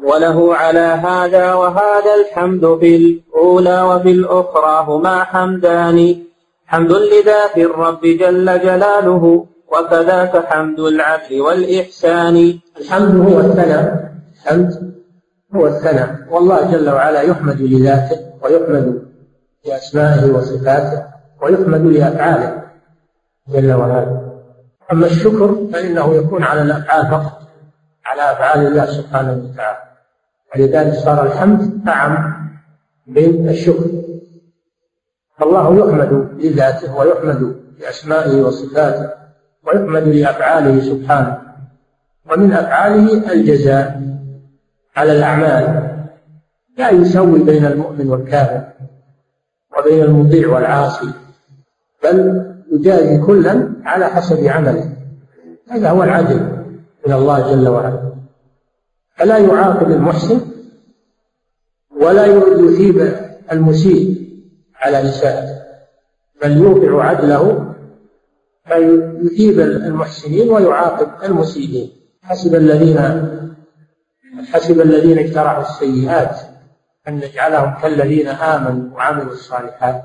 وله 0.03 0.55
على 0.55 0.79
هذا 0.79 1.53
وهذا 1.53 2.13
الحمد 2.21 2.77
في 2.79 2.95
الأولى 2.95 3.81
وفي 3.81 4.11
الأخرى 4.11 4.85
هما 4.87 5.23
حمدان. 5.23 6.15
حمد 6.65 6.91
لذات 6.91 7.57
الرب 7.57 8.01
جل 8.01 8.59
جلاله 8.59 9.45
وكذاك 9.71 10.45
حمد 10.45 10.79
العدل 10.79 11.41
والإحسان. 11.41 12.59
الحمد 12.79 13.15
هو 13.27 13.39
الثناء. 13.39 14.11
الحمد 14.33 14.93
هو 15.55 15.67
الثناء. 15.67 16.15
والله 16.31 16.71
جل 16.71 16.89
وعلا 16.89 17.21
يحمد 17.21 17.61
لذاته 17.61 18.19
ويحمد 18.43 19.02
لأسمائه 19.65 20.31
وصفاته 20.31 21.05
ويحمد 21.41 21.81
لأفعاله 21.81 22.63
جل 23.49 23.73
وعلا. 23.73 24.33
أما 24.91 25.05
الشكر 25.05 25.67
فإنه 25.73 26.15
يكون 26.15 26.43
على 26.43 26.61
الأفعال 26.61 27.07
فقط 27.07 27.39
على 28.05 28.31
أفعال 28.31 28.67
الله 28.67 28.85
سبحانه 28.85 29.31
وتعالى. 29.31 29.77
ولذلك 30.55 30.93
صار 30.93 31.25
الحمد 31.25 31.87
أعم 31.87 32.33
من 33.07 33.49
الشكر. 33.49 33.89
الله 35.41 35.75
يحمد 35.79 36.29
لذاته 36.39 36.95
ويحمد 36.97 37.55
لأسمائه 37.79 38.41
وصفاته 38.41 39.09
ويحمد 39.67 40.03
لأفعاله 40.07 40.81
سبحانه. 40.81 41.37
ومن 42.31 42.53
أفعاله 42.53 43.31
الجزاء 43.31 44.01
على 44.95 45.11
الأعمال. 45.11 45.89
لا 46.77 46.89
يسوي 46.89 47.43
بين 47.43 47.65
المؤمن 47.65 48.09
والكافر. 48.09 48.72
وبين 49.83 50.03
المطيع 50.03 50.49
والعاصي 50.49 51.09
بل 52.03 52.45
يجازي 52.71 53.17
كلا 53.17 53.73
على 53.83 54.05
حسب 54.05 54.47
عمله. 54.47 54.89
هذا 55.69 55.89
هو 55.89 56.03
العدل 56.03 56.39
من 57.07 57.13
الله 57.13 57.51
جل 57.51 57.67
وعلا. 57.67 58.13
فلا 59.17 59.37
يعاقب 59.37 59.91
المحسن 59.91 60.39
ولا 62.01 62.25
يثيب 62.25 63.13
المسيء 63.51 64.27
على 64.75 65.01
إساءته 65.01 65.63
بل 66.43 66.57
يوقع 66.57 67.07
عدله 67.07 67.73
فيثيب 68.67 69.59
المحسنين 69.59 70.49
ويعاقب 70.49 71.23
المسيئين. 71.23 71.91
حسب 72.23 72.55
الذين 72.55 72.97
حسب 74.51 74.81
الذين 74.81 75.17
اجترحوا 75.19 75.61
السيئات. 75.61 76.52
أن 77.07 77.15
نجعلهم 77.15 77.81
كالذين 77.81 78.27
آمنوا 78.27 78.95
وعملوا 78.95 79.31
الصالحات 79.31 80.03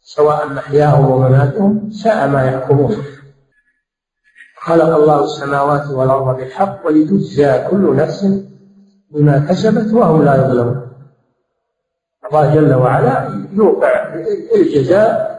سواء 0.00 0.48
محياهم 0.48 1.10
ومماتهم 1.10 1.90
ساء 1.90 2.28
ما 2.28 2.44
يحكمون 2.44 2.96
خلق 4.58 4.96
الله 4.96 5.24
السماوات 5.24 5.90
والأرض 5.90 6.36
بالحق 6.36 6.86
ولتجزى 6.86 7.68
كل 7.70 7.96
نفس 7.96 8.26
بما 9.10 9.38
كسبت 9.48 9.92
وهم 9.92 10.24
لا 10.24 10.34
يظلمون. 10.34 10.88
الله 12.26 12.54
جل 12.54 12.74
وعلا 12.74 13.46
يوقع 13.52 14.14
الجزاء 14.54 15.32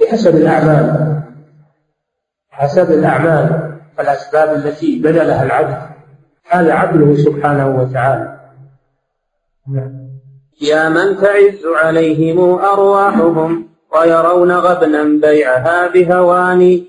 بحسب 0.00 0.36
الأعمال 0.36 1.16
حسب 2.50 2.90
الأعمال 2.90 3.76
والأسباب 3.98 4.56
التي 4.56 5.02
بذلها 5.02 5.42
العبد. 5.42 5.78
هذا 6.50 6.72
عدله 6.72 7.16
سبحانه 7.16 7.68
وتعالى. 7.68 8.35
يا 10.60 10.88
من 10.88 11.16
تعز 11.16 11.66
عليهم 11.66 12.38
أرواحهم 12.58 13.68
ويرون 13.94 14.52
غبنا 14.52 15.02
بيعها 15.04 15.86
بهوان 15.86 16.82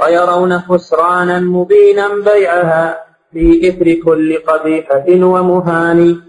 ويرون 0.00 0.58
خسرانا 0.58 1.40
مبينا 1.40 2.08
بيعها 2.24 2.98
في 3.32 3.68
إثر 3.68 3.94
كل 4.04 4.38
قبيحة 4.38 5.06
ومهان. 5.08 6.20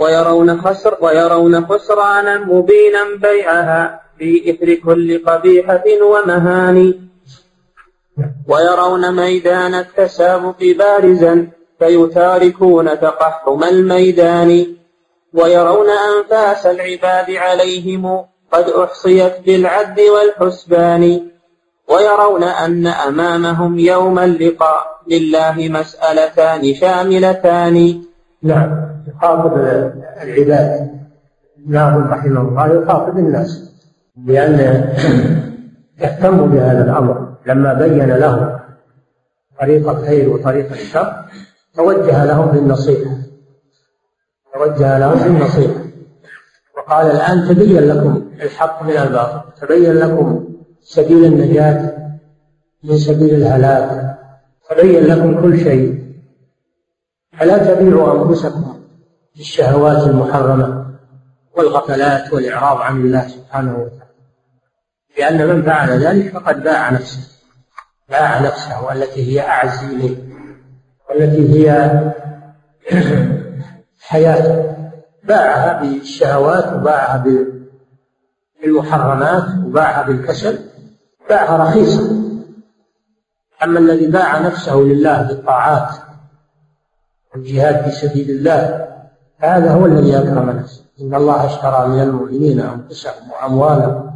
ويرون 0.00 0.60
خسر 0.60 0.96
ويرون 1.00 1.66
خسرانا 1.66 2.38
مبينا 2.38 3.02
بيعها 3.22 4.00
في 4.18 4.50
إثر 4.50 4.74
كل 4.74 5.24
قبيحة 5.24 5.84
ومهان. 6.02 6.94
ويرون 8.48 9.16
ميدان 9.16 9.74
التسابق 9.74 10.60
بارزا 10.78 11.61
فيتاركون 11.82 13.00
تقحم 13.00 13.64
الميدان 13.64 14.66
ويرون 15.34 15.86
أنفاس 15.90 16.66
العباد 16.66 17.30
عليهم 17.30 18.24
قد 18.52 18.64
أحصيت 18.64 19.32
بالعد 19.46 20.00
والحسبان 20.00 21.02
ويرون 21.88 22.42
أن 22.42 22.86
أمامهم 22.86 23.78
يوم 23.78 24.18
اللقاء 24.18 25.00
لله 25.10 25.68
مسألتان 25.68 26.74
شاملتان. 26.74 28.02
نعم. 28.42 28.70
يخاطب 29.08 29.56
العباد. 30.22 30.90
الله 31.66 32.10
رحمه 32.10 32.40
الله 32.40 32.82
يخاطب 32.82 33.18
الناس. 33.18 33.72
لأن 34.26 34.58
يهتم 36.00 36.36
بهذا 36.50 36.84
الأمر. 36.84 37.28
لما 37.46 37.72
بين 37.74 38.10
لهم 38.12 38.58
طريق 39.60 39.90
الخير 39.90 40.28
وطريق 40.30 40.70
الشر 40.72 41.12
توجه 41.74 42.24
لهم 42.24 42.46
بالنصيحة. 42.46 43.16
توجه 44.54 44.98
لهم 44.98 45.18
بالنصيحة. 45.18 45.80
وقال 46.76 47.06
الآن 47.10 47.48
تبين 47.48 47.88
لكم 47.88 48.30
الحق 48.42 48.82
من 48.82 48.96
الباطل. 48.96 49.60
تبين 49.60 49.92
لكم 49.92 50.48
سبيل 50.80 51.24
النجاة 51.24 51.96
من 52.84 52.98
سبيل 52.98 53.34
الهلاك. 53.34 54.18
تبين 54.70 55.04
لكم 55.04 55.42
كل 55.42 55.58
شيء. 55.58 56.02
فلا 57.38 57.74
تبيعوا 57.74 58.24
أنفسكم 58.24 58.80
بالشهوات 59.36 60.06
المحرمة 60.06 60.86
والغفلات 61.56 62.32
والإعراض 62.32 62.80
عن 62.80 62.96
الله 62.96 63.28
سبحانه 63.28 63.72
وتعالى. 63.72 64.12
لأن 65.18 65.48
من 65.48 65.62
فعل 65.62 66.06
ذلك 66.06 66.32
فقد 66.32 66.62
باع 66.62 66.90
نفسه. 66.90 67.28
باع 68.08 68.40
نفسه 68.40 68.84
والتي 68.84 69.32
هي 69.32 69.48
أعز 69.48 69.84
إليه 69.84 70.31
والتي 71.14 71.54
هي 71.54 71.90
حياته 74.00 74.76
باعها 75.24 75.82
بالشهوات 75.82 76.72
وباعها 76.72 77.24
بالمحرمات 78.62 79.44
وباعها 79.66 80.06
بالكسل 80.06 80.58
باعها 81.28 81.56
رخيصا 81.56 82.22
أما 83.64 83.78
الذي 83.78 84.06
باع 84.06 84.38
نفسه 84.38 84.76
لله 84.76 85.22
بالطاعات 85.22 85.88
والجهاد 87.34 87.84
في 87.84 87.90
سبيل 87.90 88.30
الله 88.30 88.88
هذا 89.38 89.72
هو 89.72 89.86
الذي 89.86 90.18
أكرم 90.18 90.50
نفسه. 90.50 90.82
إن 91.00 91.14
الله 91.14 91.46
اشترى 91.46 91.88
من 91.88 92.00
المؤمنين 92.00 92.60
أنفسهم 92.60 93.30
وأموالهم 93.30 94.10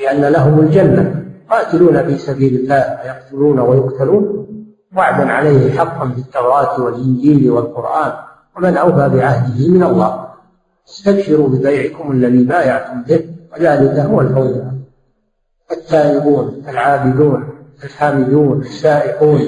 لأن 0.00 0.24
لهم 0.24 0.58
الجنة. 0.58 1.24
قاتلون 1.50 2.06
في 2.06 2.18
سبيل 2.18 2.54
الله 2.54 2.98
ويقتلون 3.04 3.58
ويقتلون. 3.58 4.46
وعدا 4.96 5.32
عليه 5.32 5.78
حقا 5.78 6.08
في 6.08 6.18
التوراة 6.18 6.80
والإنجيل 6.80 7.50
والقرآن 7.50 8.12
ومن 8.56 8.76
أوفى 8.76 9.08
بعهده 9.08 9.68
من 9.68 9.82
الله. 9.82 10.28
استبشروا 10.88 11.48
ببيعكم 11.48 12.12
الذي 12.12 12.44
بايعتم 12.44 13.02
به 13.02 13.24
وذلك 13.52 13.98
هو 13.98 14.20
الفوز. 14.20 14.56
التائبون 15.72 16.62
العابدون 16.68 17.48
الحامدون 17.84 18.60
السائحون 18.60 19.40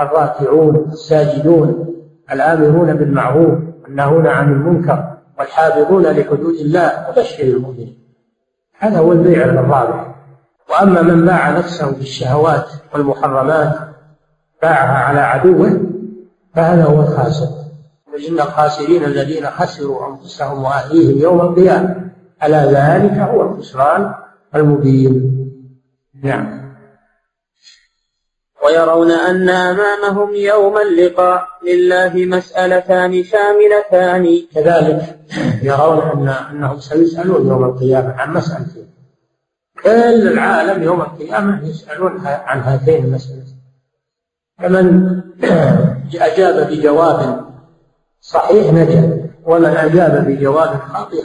الراكعون 0.00 0.76
الساجدون 0.92 1.94
الآمرون 2.32 2.94
بالمعروف 2.94 3.58
والناهون 3.84 4.26
عن 4.26 4.52
المنكر 4.52 5.14
والحافظون 5.38 6.02
لحدود 6.02 6.54
الله 6.54 7.08
وبشر 7.08 7.44
المؤمنين. 7.44 7.98
هذا 8.78 8.98
هو 8.98 9.12
البيع 9.12 9.44
الرابح. 9.44 10.14
وأما 10.70 11.02
من 11.02 11.26
باع 11.26 11.50
نفسه 11.50 11.90
بالشهوات 11.90 12.66
والمحرمات 12.94 13.93
باعها 14.64 14.98
على 15.04 15.20
عدوه 15.20 15.80
فهذا 16.54 16.84
هو 16.84 17.00
الخاسر. 17.00 17.48
إن 18.28 18.40
الخاسرين 18.40 19.04
الذين 19.04 19.46
خسروا 19.46 20.08
أنفسهم 20.08 20.64
وأهليهم 20.64 21.18
يوم 21.18 21.40
القيامة 21.40 22.10
ألا 22.44 22.64
ذلك 22.64 23.12
هو 23.12 23.42
الخسران 23.42 24.14
المبين. 24.54 25.14
نعم. 26.22 26.64
ويرون 28.64 29.10
أن 29.10 29.48
أمامهم 29.48 30.34
يوم 30.34 30.78
اللقاء 30.78 31.48
لله 31.68 32.12
مسألتان 32.36 33.24
شاملتان. 33.24 34.24
كذلك 34.54 35.18
يرون 35.62 35.98
أن 36.00 36.28
أنهم 36.28 36.80
سيسألون 36.80 37.48
يوم 37.48 37.64
القيامة 37.64 38.12
عن 38.12 38.34
مسألتين. 38.34 38.88
كل 39.82 40.28
العالم 40.34 40.82
يوم 40.82 41.00
القيامة 41.00 41.68
يسألون 41.68 42.26
عن 42.26 42.60
هاتين 42.60 43.04
المسألتين. 43.04 43.43
فمن 44.58 45.20
أجاب 46.14 46.70
بجواب 46.70 47.44
صحيح 48.20 48.72
نجا 48.72 49.30
ومن 49.44 49.64
أجاب 49.64 50.26
بجواب 50.26 50.80
خاطئ. 50.80 51.22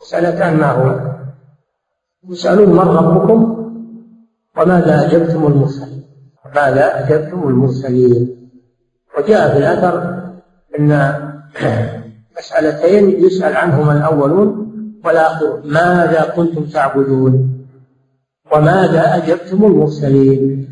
مسألتان 0.00 0.56
ما 0.56 0.70
هو؟ 0.70 1.10
يسألون 2.28 2.68
من 2.68 2.78
ربكم 2.78 3.56
وماذا 4.56 5.06
أجبتم 5.06 5.46
المرسلين؟ 5.46 6.04
ماذا 6.54 7.04
أجبتم 7.04 7.48
المرسلين؟ 7.48 8.50
وجاء 9.18 9.52
في 9.52 9.58
الأثر 9.58 10.22
أن 10.78 11.14
مسألتين 12.38 13.24
يسأل 13.24 13.56
عنهما 13.56 13.92
الأولون 13.92 14.70
والآخرون 15.04 15.60
ماذا 15.64 16.32
كنتم 16.36 16.64
تعبدون؟ 16.64 17.64
وماذا 18.52 19.16
أجبتم 19.16 19.64
المرسلين؟ 19.64 20.66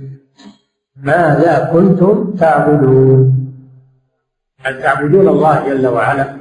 ماذا 1.02 1.70
كنتم 1.72 2.34
تعبدون؟ 2.38 3.34
هل 4.60 4.82
تعبدون 4.82 5.28
الله 5.28 5.68
جل 5.68 5.86
وعلا 5.86 6.36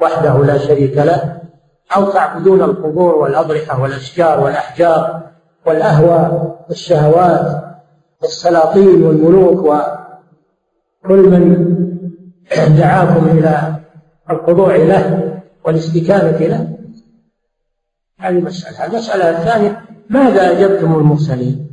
وحده 0.00 0.44
لا 0.44 0.58
شريك 0.58 0.96
له؟ 0.96 1.42
أو 1.96 2.10
تعبدون 2.10 2.62
القبور 2.62 3.14
والأضرحة 3.14 3.82
والأشجار 3.82 4.40
والأحجار 4.40 5.22
والأهوى 5.66 6.52
والشهوات 6.68 7.64
والسلاطين 8.22 9.02
والملوك 9.02 9.58
وكل 9.58 11.30
من 11.30 11.72
دعاكم 12.78 13.26
إلى 13.26 13.74
الخضوع 14.30 14.76
له 14.76 15.34
والاستكانة 15.64 16.38
له؟ 16.38 16.78
هذه 18.18 18.40
مسألة. 18.40 18.86
المسألة 18.86 19.30
الثانية 19.30 19.82
ماذا 20.10 20.50
أجبتم 20.50 20.94
المرسلين؟ 20.94 21.71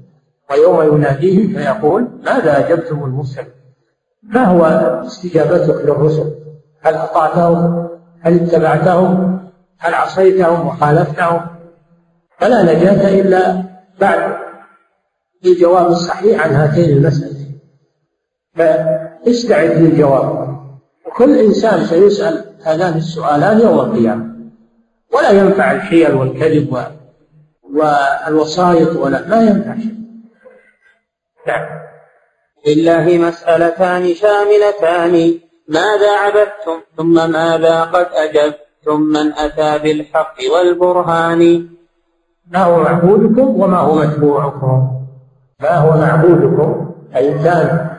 ويوم 0.51 0.95
يناديهم 0.95 1.53
فيقول 1.53 2.07
ماذا 2.25 2.59
أجبتم 2.59 3.03
المرسلين؟ 3.03 3.47
ما 4.23 4.43
هو 4.43 4.65
استجابتك 5.05 5.85
للرسل؟ 5.85 6.35
هل 6.81 6.95
أطعتهم؟ 6.95 7.87
هل 8.21 8.43
اتبعتهم؟ 8.43 9.39
هل 9.79 9.93
عصيتهم 9.93 10.67
وخالفتهم؟ 10.67 11.41
فلا 12.39 12.63
نجاة 12.63 13.21
إلا 13.21 13.63
بعد 14.01 14.33
الجواب 15.45 15.87
الصحيح 15.87 16.43
عن 16.43 16.49
هاتين 16.49 16.97
المسألتين. 16.97 17.59
فاستعد 18.55 19.69
للجواب. 19.69 20.49
وكل 21.07 21.39
إنسان 21.39 21.85
سيسأل 21.85 22.45
هذان 22.63 22.97
السؤالان 22.97 23.59
يوم 23.59 23.79
القيامة. 23.79 24.29
ولا 25.13 25.31
ينفع 25.31 25.71
الحيل 25.71 26.13
والكذب 26.13 26.77
والوسائط 27.73 28.95
ولا 28.95 29.27
ما 29.27 29.41
ينفع 29.41 29.75
شيء. 29.75 29.98
نعم. 31.47 31.65
لله 32.67 33.17
مسألتان 33.17 34.13
شاملتان. 34.13 35.39
ماذا 35.67 36.11
عبدتم 36.11 36.81
ثم 36.97 37.31
ماذا 37.31 37.81
قد 37.81 38.07
أجبتم؟ 38.13 39.01
من 39.01 39.33
أتى 39.33 39.79
بالحق 39.83 40.35
والبرهان. 40.53 41.69
ما 42.47 42.59
هو 42.59 42.83
معبودكم 42.83 43.61
وما 43.61 43.77
هو 43.77 43.95
متبوعكم. 43.95 45.05
ما 45.61 45.75
هو 45.75 45.97
معبودكم؟ 45.97 46.95
أي 47.15 47.43
كان 47.43 47.89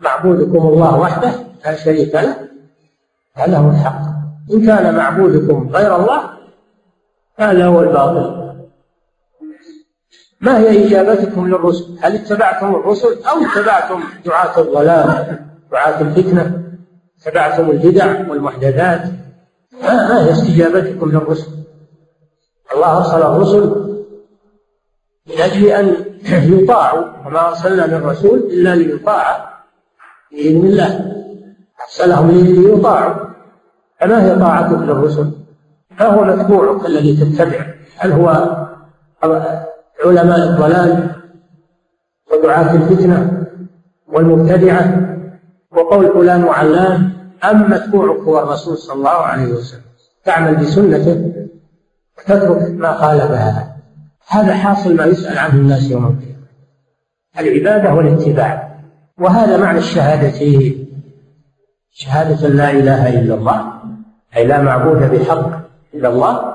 معبودكم 0.00 0.58
الله 0.58 1.00
وحده 1.00 1.32
لا 1.64 1.76
شريك 1.76 2.14
له. 2.14 2.36
هذا 3.34 3.58
هو 3.58 3.70
الحق. 3.70 4.00
إن 4.52 4.66
كان 4.66 4.96
معبودكم 4.96 5.70
غير 5.72 5.96
الله 5.96 6.30
هذا 7.38 7.66
هو 7.66 7.80
الباطل. 7.80 8.39
ما 10.40 10.58
هي 10.58 10.86
إجابتكم 10.86 11.48
للرسل؟ 11.48 11.98
هل 12.00 12.14
اتبعتم 12.14 12.74
الرسل 12.74 13.24
أو 13.24 13.36
اتبعتم 13.46 14.00
دعاة 14.24 14.60
الضلال؟ 14.60 15.38
دعاة 15.72 16.00
الفتنة؟ 16.00 16.62
اتبعتم 17.20 17.70
البدع 17.70 18.30
والمحدثات؟ 18.30 19.02
ما 19.82 20.24
هي 20.24 20.32
استجابتكم 20.32 21.10
للرسل؟ 21.10 21.50
الله 22.74 22.98
أرسل 22.98 23.22
الرسل 23.22 23.90
من 25.26 25.40
أجل 25.40 25.66
أن 25.66 25.96
يطاعوا 26.54 27.04
وما 27.26 27.48
أرسلنا 27.48 27.86
من 27.86 28.06
رسول 28.06 28.38
إلا 28.38 28.76
ليطاع 28.76 29.50
بإذن 30.32 30.66
الله. 30.66 31.16
أرسلهم 31.82 32.30
ليطاعوا. 32.30 33.14
فما 34.00 34.24
هي 34.24 34.38
طاعتك 34.38 34.78
للرسل؟ 34.78 35.30
ما 36.00 36.06
هو 36.06 36.24
متبوعك 36.24 36.86
الذي 36.86 37.16
تتبع؟ 37.16 37.66
هل 37.96 38.12
هو 38.12 38.56
علماء 40.04 40.48
الضلال 40.48 41.10
ودعاة 42.32 42.74
الفتنة 42.74 43.46
والمبتدعة 44.08 45.16
وقول 45.70 46.12
فلان 46.12 46.44
وعلان 46.44 47.12
أم 47.44 47.70
متبوعك 47.70 48.20
هو 48.20 48.38
الرسول 48.38 48.78
صلى 48.78 48.94
الله 48.94 49.10
عليه 49.10 49.52
وسلم 49.52 49.82
تعمل 50.24 50.56
بسنته 50.56 51.32
وتترك 52.18 52.70
ما 52.70 52.92
خالفها. 52.92 53.76
هذا 54.28 54.54
حاصل 54.54 54.96
ما 54.96 55.04
يسأل 55.04 55.38
عنه 55.38 55.54
الناس 55.54 55.90
يوم 55.90 56.06
القيامة. 56.06 56.46
العبادة 57.38 57.94
والاتباع. 57.94 58.80
وهذا 59.18 59.56
معنى 59.56 59.78
الشهادتين 59.78 60.86
شهادة 61.90 62.48
لا 62.48 62.70
إله 62.70 63.20
إلا 63.20 63.34
الله 63.34 63.72
أي 64.36 64.46
لا 64.46 64.62
معبود 64.62 64.98
بحق 64.98 65.50
إلا 65.94 66.08
الله 66.08 66.54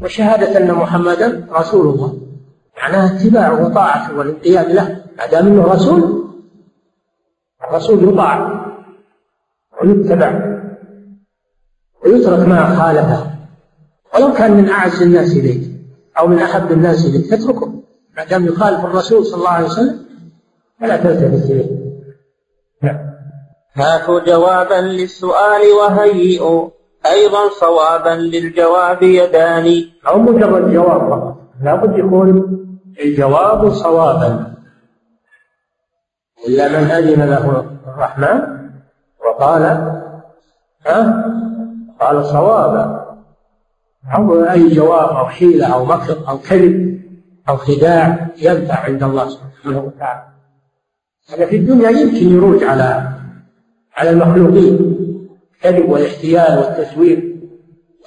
وشهادة 0.00 0.58
أن 0.58 0.74
محمدا 0.74 1.46
رسول 1.52 1.94
الله. 1.94 2.18
معناها 2.76 3.16
اتباعه 3.16 3.66
وطاعته 3.66 4.18
والانقياد 4.18 4.70
له. 4.70 5.04
ما 5.18 5.26
دام 5.26 5.46
إنه 5.46 5.64
رسول 5.64 6.24
الرسول 7.68 8.08
يطاع 8.08 8.64
ويتبع 9.82 10.30
ويترك 12.04 12.48
ما 12.48 12.76
خالفه. 12.76 13.30
ولو 14.14 14.32
كان 14.32 14.52
من 14.52 14.68
أعز 14.68 15.02
الناس 15.02 15.32
إليك 15.32 15.62
أو 16.18 16.26
من 16.26 16.38
أحب 16.38 16.72
الناس 16.72 17.06
إليك 17.06 17.30
تتركه 17.30 17.72
ما 18.16 18.24
دام 18.24 18.46
يخالف 18.46 18.84
الرسول 18.84 19.26
صلى 19.26 19.38
الله 19.38 19.50
عليه 19.50 19.66
وسلم 19.66 20.06
فلا 20.80 20.96
تلتفت 20.96 21.50
إليه. 21.50 21.70
نعم. 22.82 22.98
هاتوا 23.74 24.20
جوابا 24.20 24.74
للسؤال 24.74 25.62
وهيئوا. 25.80 26.70
أيضا 27.06 27.48
صوابا 27.60 28.10
للجواب 28.10 29.02
يدان 29.02 29.84
أو 30.08 30.18
مجرد 30.18 30.72
جواب. 30.72 31.10
فقط 31.10 31.33
لابد 31.62 31.98
يكون 31.98 32.58
الجواب 33.04 33.70
صوابا. 33.70 34.54
إلا 36.48 36.68
من 36.68 36.90
أذن 36.90 37.22
له 37.30 37.66
الرحمن؟ 37.86 38.40
وقال 39.26 39.62
ها؟ 40.86 41.24
قال 42.00 42.24
صوابا. 42.24 43.04
أو 44.16 44.44
أي 44.44 44.74
جواب 44.74 45.08
أو 45.08 45.26
حيلة 45.26 45.74
أو 45.74 45.84
مكر 45.84 46.28
أو 46.28 46.38
كذب 46.38 47.00
أو 47.48 47.56
خداع 47.56 48.26
ينفع 48.42 48.74
عند 48.74 49.02
الله 49.02 49.28
سبحانه 49.28 49.80
وتعالى. 49.80 50.24
هذا 51.32 51.46
في 51.46 51.56
الدنيا 51.56 51.90
يمكن 51.90 52.34
يروج 52.34 52.64
على 52.64 53.08
على 53.96 54.10
المخلوقين 54.10 54.94
الكذب 55.54 55.88
والاحتيال 55.88 56.58
والتزوير 56.58 57.34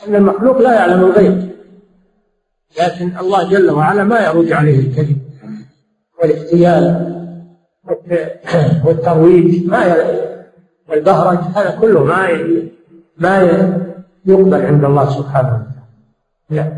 لأن 0.02 0.16
المخلوق 0.16 0.58
لا 0.58 0.74
يعلم 0.74 1.00
الغيب. 1.00 1.57
لكن 2.80 3.18
الله 3.18 3.50
جل 3.50 3.72
وعلا 3.72 4.04
ما 4.04 4.26
يرد 4.26 4.52
عليه 4.52 4.80
الكذب 4.80 5.18
والاغتيال 6.20 6.84
والترويج 8.86 9.66
ما 9.66 9.82
والبهرج 10.90 11.38
هذا 11.38 11.78
كله 11.82 12.04
ما 12.04 12.28
ما 13.18 13.36
يقبل 14.26 14.62
عند 14.66 14.84
الله 14.86 15.10
سبحانه 15.10 15.48
وتعالى. 15.48 15.68
نعم 16.50 16.72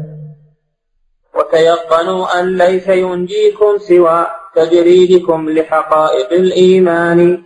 وتيقنوا 1.36 2.40
أن 2.40 2.58
ليس 2.58 2.88
ينجيكم 2.88 3.78
سوى 3.78 4.28
تجريدكم 4.56 5.50
لحقائق 5.50 6.34
الإيمان. 6.34 7.44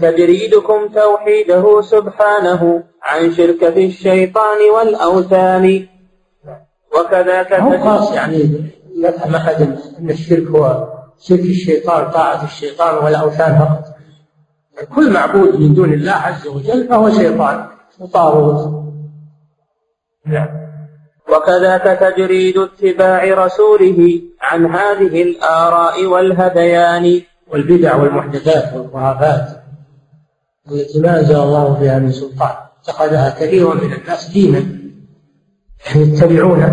تجريدكم 0.00 0.88
توحيده 0.88 1.80
سبحانه 1.80 2.84
عن 3.02 3.32
شركة 3.32 3.86
الشيطان 3.86 4.58
والأوثان. 4.74 5.86
وكذاك 6.96 7.52
هو 7.52 7.78
خاص 7.78 8.12
يعني 8.12 8.70
يفهم 8.96 9.34
أحد 9.34 9.62
أن 9.98 10.10
الشرك 10.10 10.46
هو 10.46 10.88
شرك 11.20 11.40
الشيطان 11.40 12.10
طاعة 12.10 12.44
الشيطان 12.44 13.04
والأوثان 13.04 13.58
فقط. 13.58 13.84
كل 14.94 15.12
معبود 15.12 15.60
من 15.60 15.74
دون 15.74 15.92
الله 15.92 16.12
عز 16.12 16.46
وجل 16.46 16.88
فهو 16.88 17.10
شيطان 17.10 17.66
وطاغوت. 17.98 18.84
نعم. 20.26 20.48
وكذاك 21.28 21.82
تجريد 21.82 22.58
اتباع 22.58 23.24
رسوله 23.44 24.20
عن 24.40 24.66
هذه 24.66 25.22
الآراء 25.22 26.06
والهذيان 26.06 27.20
والبدع 27.48 27.96
والمحدثات 27.96 28.74
والخرافات 28.74 29.48
التي 30.70 31.00
ما 31.00 31.20
أنزل 31.20 31.36
الله 31.36 31.78
بها 31.80 31.98
من 31.98 32.12
سلطان. 32.12 32.56
اتخذها 32.82 33.30
كثير 33.30 33.74
من 33.74 33.92
الناس 33.92 34.28
دينا. 34.28 34.87
يتبعونه 35.96 36.70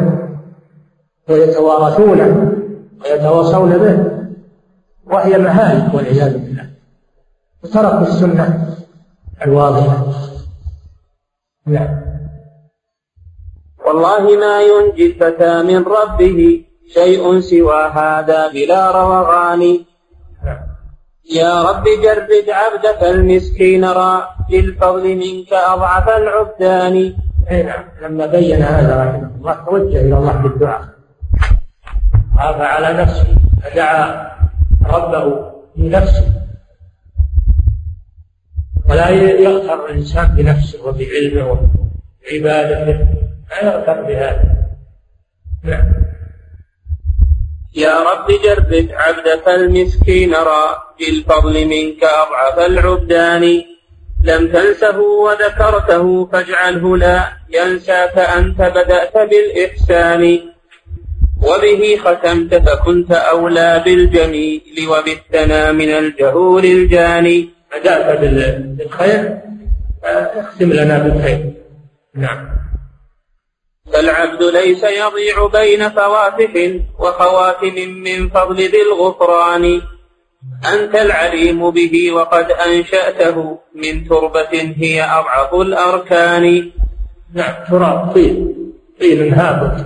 ويتوارثونه 1.29 2.53
ويتواصون 3.03 3.77
به 3.77 3.97
وهي 5.05 5.37
مهالك 5.37 5.93
والعياذ 5.93 6.37
بالله. 6.37 6.69
وتركوا 7.63 8.07
السنة 8.07 8.75
الواضحة. 9.45 9.97
نعم. 11.67 12.05
والله 13.85 14.23
ما 14.37 14.61
ينجي 14.61 15.05
الفتى 15.05 15.63
من 15.63 15.83
ربه 15.83 16.63
شيء 16.93 17.39
سوى 17.39 17.83
هذا 17.83 18.47
بلا 18.47 18.91
روغان 18.91 19.85
يا 21.31 21.61
رب 21.61 21.83
جرد 21.83 22.49
عبدك 22.49 23.03
المسكين 23.03 23.85
را 23.85 24.29
للفضل 24.49 25.15
منك 25.15 25.53
أضعف 25.53 26.09
العبدان. 26.09 27.15
اي 27.51 27.63
نعم. 27.63 27.83
لما 28.01 28.25
بين 28.25 28.61
هذا 28.61 29.03
رحمه 29.03 29.31
الله 29.37 29.53
توجه 29.53 29.99
إلى 29.99 30.17
الله 30.17 30.33
بالدعاء. 30.33 30.85
خاف 32.37 32.61
على 32.61 33.01
نفسه. 33.01 33.27
فدعا 33.63 34.31
ربه 34.85 35.51
بنفسه 35.75 36.27
ولا 38.89 39.09
يغتر 39.09 39.85
الإنسان 39.85 40.27
بنفسه 40.35 40.87
وبعلمه 40.87 41.45
وعبادته 41.51 43.07
لا 43.49 43.57
يغتر 43.63 44.01
بهذا. 44.01 44.43
نعم. 45.63 45.87
يا 47.75 47.95
رب 47.99 48.27
جرد 48.43 48.91
عبدك 48.91 49.47
المسكين 49.47 50.33
را 50.33 50.63
بالفضل 50.99 51.65
منك 51.67 52.03
أضعف 52.03 52.57
العبدان. 52.59 53.74
لم 54.25 54.47
تنسه 54.47 54.99
وذكرته 54.99 56.25
فاجعله 56.25 56.97
لا 56.97 57.19
ينساك 57.49 58.17
أنت 58.17 58.61
بدأت 58.61 59.17
بالإحسان. 59.17 60.39
وبه 61.43 61.99
ختمت 62.03 62.55
فكنت 62.55 63.11
أولى 63.11 63.81
بالجميل 63.85 64.87
وبالثنى 64.89 65.71
من 65.71 65.89
الجهول 65.89 66.65
الجاني. 66.65 67.49
بدأت 67.71 68.19
بالخير؟ 68.77 69.37
اختم 70.03 70.73
لنا 70.73 70.97
بالخير. 70.97 71.53
نعم. 72.15 72.55
فالعبد 73.93 74.43
ليس 74.43 74.83
يضيع 74.83 75.47
بين 75.47 75.89
فواتح 75.89 76.53
وخواتم 76.99 77.75
من 77.89 78.29
فضل 78.29 78.55
ذي 78.55 78.81
الغفران. 78.81 79.81
أنت 80.73 80.95
العليم 80.95 81.71
به 81.71 82.11
وقد 82.11 82.51
أنشأته 82.51 83.59
من 83.75 84.07
تربة 84.07 84.73
هي 84.77 85.03
أضعف 85.03 85.53
الأركان. 85.53 86.71
نعم 87.33 87.65
تراب 87.69 88.13
طين 88.13 88.55
طين 88.99 89.33
هابط. 89.33 89.85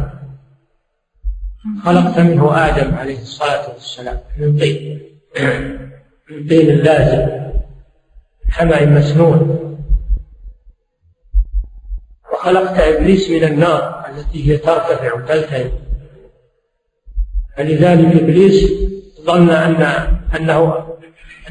خلقت 1.85 2.19
منه 2.19 2.67
آدم 2.67 2.95
عليه 2.95 3.21
الصلاة 3.21 3.73
والسلام 3.73 4.19
من 4.37 4.59
طين. 4.59 5.01
من 6.31 6.47
طين 6.47 6.69
اللازم 6.69 7.27
حمأ 8.49 8.85
مسنون. 8.85 9.59
وخلقت 12.33 12.79
إبليس 12.79 13.29
من 13.29 13.43
النار 13.43 14.05
التي 14.09 14.51
هي 14.51 14.57
ترتفع 14.57 15.13
وتلتهب. 15.13 15.71
فلذلك 17.57 18.21
إبليس 18.23 18.71
ظن 19.29 19.49
أن 19.49 19.81
أنه 20.35 20.85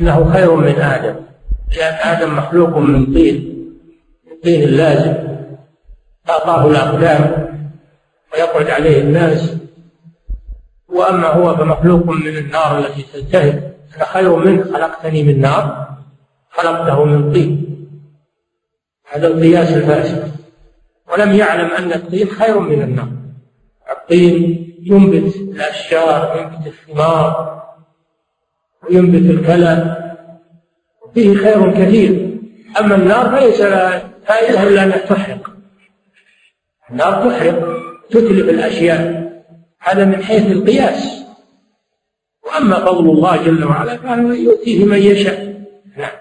أنه 0.00 0.32
خير 0.32 0.54
من 0.54 0.74
آدم. 0.80 1.14
لأن 1.76 1.94
آدم 1.94 2.36
مخلوق 2.36 2.76
من 2.76 3.14
طين. 3.14 3.36
من 4.26 4.40
طين 4.42 4.62
اللازم 4.62 5.14
أعطاه 6.30 6.66
الأقدام 6.70 7.48
ويقعد 8.34 8.70
عليه 8.70 9.00
الناس. 9.00 9.56
وأما 10.88 11.28
هو 11.28 11.56
فمخلوق 11.56 12.06
من 12.06 12.36
النار 12.36 12.78
التي 12.78 13.06
تلتهب 13.12 13.74
أنا 13.96 14.04
خير 14.04 14.36
منه 14.36 14.64
خلقتني 14.64 15.22
من 15.22 15.40
نار 15.40 15.88
خلقته 16.50 17.04
من 17.04 17.32
طين. 17.32 17.64
هذا 19.12 19.26
القياس 19.26 19.72
الفاسد. 19.72 20.32
ولم 21.12 21.32
يعلم 21.32 21.70
أن 21.70 21.92
الطين 21.92 22.28
خير 22.28 22.58
من 22.58 22.82
النار. 22.82 23.08
الطين 23.90 24.64
ينبت 24.82 25.36
الأشجار 25.36 26.38
ينبت 26.38 26.66
الثمار. 26.66 27.58
وينبت 28.84 29.30
الكلى. 29.30 29.96
فيه 31.14 31.36
خير 31.36 31.72
كثير. 31.72 32.38
أما 32.80 32.94
النار 32.94 33.30
فليس 33.30 33.60
لها 33.60 34.10
فائدة 34.26 34.62
إلا 34.62 34.84
أنها 34.84 34.98
تحرق. 34.98 35.50
النار 36.90 37.30
تحرق 37.30 37.78
تتلف 38.10 38.48
الأشياء. 38.48 39.28
هذا 39.80 40.04
من 40.04 40.24
حيث 40.24 40.46
القياس. 40.46 41.24
وأما 42.46 42.76
فضل 42.76 43.10
الله 43.10 43.36
جل 43.36 43.64
وعلا 43.64 43.96
فهو 43.96 44.32
يؤتيه 44.32 44.84
من 44.84 44.98
يشاء. 44.98 45.64
نعم. 45.96 46.16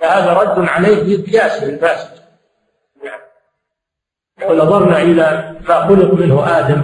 فهذا 0.00 0.32
رد 0.32 0.68
عليه 0.68 1.02
بالقياس 1.02 1.62
الفاسد 1.62 2.10
نعم. 3.04 3.20
لو 4.42 4.64
نظرنا 4.64 5.02
إلى 5.02 5.54
ما 5.68 5.86
خلق 5.86 6.14
منه 6.14 6.58
آدم. 6.58 6.82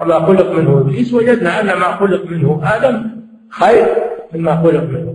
وما 0.00 0.26
خلق 0.26 0.50
منه 0.50 0.80
إبليس 0.80 1.14
وجدنا 1.14 1.60
أن 1.60 1.66
ما 1.66 1.96
خلق 1.96 2.24
منه 2.24 2.60
آدم 2.76 3.21
خير 3.52 3.86
مما 4.34 4.62
خلق 4.62 4.82
منه. 4.82 5.14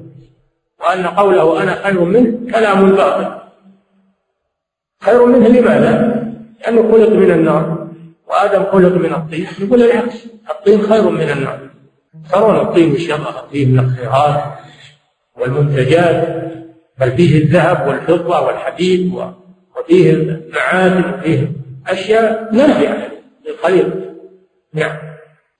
وأن 0.79 1.07
قوله 1.07 1.63
أنا 1.63 1.75
خير 1.83 2.01
منه 2.01 2.51
كلام 2.51 2.91
باطل. 2.91 3.41
خير 5.01 5.25
منه 5.25 5.47
لماذا؟ 5.47 6.23
لأنه 6.61 6.91
خلق 6.91 7.09
من 7.09 7.31
النار. 7.31 7.87
وآدم 8.27 8.63
خلق 8.63 8.93
من 8.93 9.13
الطين. 9.13 9.47
يقول 9.59 9.83
العكس 9.83 10.27
الطين 10.49 10.81
خير 10.81 11.09
من 11.09 11.29
النار. 11.29 11.59
ترون 12.31 12.55
الطين 12.55 12.91
وش 12.91 13.11
فيه 13.51 13.65
من 13.65 13.79
الخيرات 13.79 14.43
والمنتجات. 15.37 16.47
بل 16.99 17.11
فيه 17.11 17.43
الذهب 17.43 17.87
والفضة 17.87 18.41
والحديد 18.41 19.13
وفيه 19.77 20.11
المعادن 20.11 21.13
وفيه 21.13 21.51
أشياء 21.87 22.49
نافعة 22.53 23.07
للخليقة 23.47 23.91
نعم. 24.73 24.97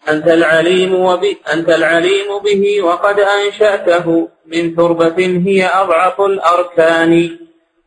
أنت 0.10 0.28
العليم 0.28 0.96
وب... 0.96 1.24
أنت 1.54 1.70
العليم 1.70 2.40
به 2.46 2.82
وقد 2.82 3.20
أنشأته 3.20 4.30
من 4.48 4.76
تربة 4.76 5.26
هي 5.48 5.70
أضعف 5.74 6.22
الأركان. 6.22 7.38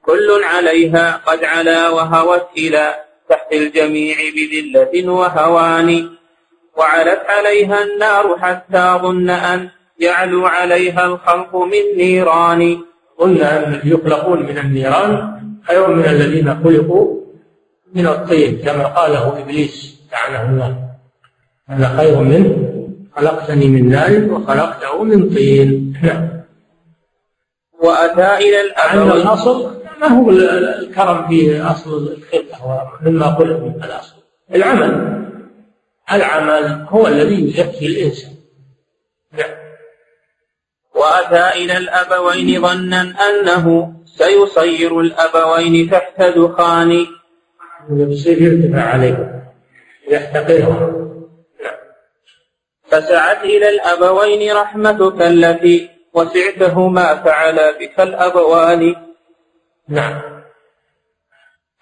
كل 0.03 0.41
عليها 0.45 1.21
قد 1.27 1.45
علا 1.45 1.89
وهوت 1.89 2.47
إلى 2.57 2.95
تحت 3.29 3.53
الجميع 3.53 4.17
بذلة 4.37 5.13
وهوان. 5.13 6.11
وعلت 6.77 7.23
عليها 7.29 7.83
النار 7.85 8.39
حتى 8.39 8.99
ظن 9.03 9.31
أن 9.31 9.69
يعلو 10.01 10.47
عليها 10.47 11.07
الخلق 11.07 11.57
من 11.57 11.85
نيران. 11.97 12.79
قلنا 13.19 13.67
أن 13.67 13.81
يخلقون 13.85 14.43
من 14.43 14.59
النيران 14.59 15.41
خير 15.69 15.87
من 15.89 16.05
الذين 16.05 16.65
خلقوا 16.65 17.21
من 17.95 18.07
الطين 18.07 18.59
كما 18.65 18.85
قاله 18.87 19.39
إبليس 19.39 20.01
لعنه 20.13 20.51
الله. 20.51 20.90
أنا 21.71 21.97
خير 21.97 22.21
منه 22.21 22.71
خلقتني 23.17 23.69
من 23.69 23.89
نار 23.89 24.25
وخلقته 24.31 25.03
من 25.03 25.35
طين. 25.35 26.01
نعم. 26.03 26.29
وأتى 27.83 28.37
إلى 28.37 28.61
الأبوين. 28.61 29.13
الأصل 29.13 29.81
ما 30.01 30.07
هو 30.07 30.31
الكرم 30.31 31.29
في 31.29 31.63
أصل 31.63 31.97
الخلقة 31.97 32.93
مما 33.03 33.25
خلق 33.25 33.61
من 33.61 33.85
الأصل. 33.85 34.15
العمل. 34.55 35.21
العمل 36.13 36.87
هو 36.89 37.07
الذي 37.07 37.49
يزكي 37.49 37.87
الإنسان. 37.87 38.33
نعم. 39.33 39.51
وأتى 40.95 41.65
إلى 41.65 41.77
الأبوين 41.77 42.63
ظنا 42.63 43.01
أنه 43.01 43.93
سيصير 44.05 45.01
الأبوين 45.01 45.91
تحت 45.91 46.23
دخان. 46.23 47.07
يصير 47.91 48.43
يرتفع 48.43 48.83
عليهم. 48.83 49.43
يحتقرهم. 50.11 51.20
فسعت 52.91 53.45
إلى 53.45 53.69
الأبوين 53.69 54.57
رحمتك 54.57 55.23
التي 55.23 55.91
وسعتهما 56.15 57.15
فعل 57.15 57.59
بك 57.81 58.01
الأبوان. 58.01 58.95
نعم. 59.89 60.21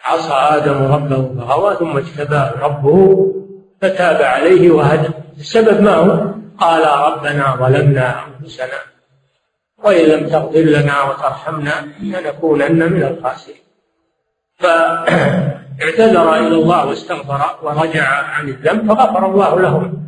عصى 0.04 0.32
آدم 0.32 0.92
ربه 0.92 1.44
فغوى 1.44 1.76
ثم 1.76 1.96
اجتباه 1.96 2.52
ربه 2.60 3.32
فتاب 3.82 4.22
عليه 4.22 4.70
وهدى. 4.70 5.08
السبب 5.38 5.80
ما 5.80 5.94
هو؟ 5.94 6.34
قال 6.58 6.84
ربنا 6.86 7.56
ظلمنا 7.56 8.24
أنفسنا 8.26 8.80
وإن 9.84 10.04
لم 10.04 10.28
تغفر 10.28 10.58
لنا 10.58 11.02
وترحمنا 11.02 11.74
لنكونن 12.00 12.92
من 12.92 13.02
الخاسرين. 13.02 13.62
فاعتذر 14.58 16.36
إلى 16.36 16.54
الله 16.54 16.86
واستغفر 16.86 17.40
ورجع 17.62 18.08
عن 18.08 18.48
الذنب 18.48 18.92
فغفر 18.92 19.26
الله 19.26 19.60
لهم. 19.60 20.07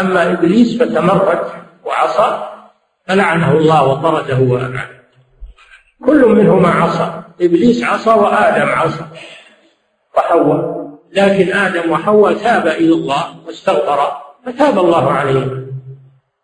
أما 0.00 0.32
إبليس 0.32 0.82
فتمرد 0.82 1.44
وعصى 1.84 2.48
فلعنه 3.06 3.52
الله 3.52 3.84
وطرده 3.88 4.38
وأبعده 4.38 4.98
كل 6.06 6.26
منهما 6.26 6.68
عصى. 6.68 7.22
إبليس 7.40 7.84
عصى 7.84 8.10
وآدم 8.10 8.68
عصى 8.68 9.04
وحواء. 10.16 10.88
لكن 11.12 11.52
آدم 11.52 11.90
وحواء 11.90 12.32
تاب 12.34 12.66
إلى 12.66 12.92
الله 12.94 13.24
واستغفر 13.46 14.12
فتاب 14.46 14.78
الله 14.78 15.12
عليهم 15.12 15.66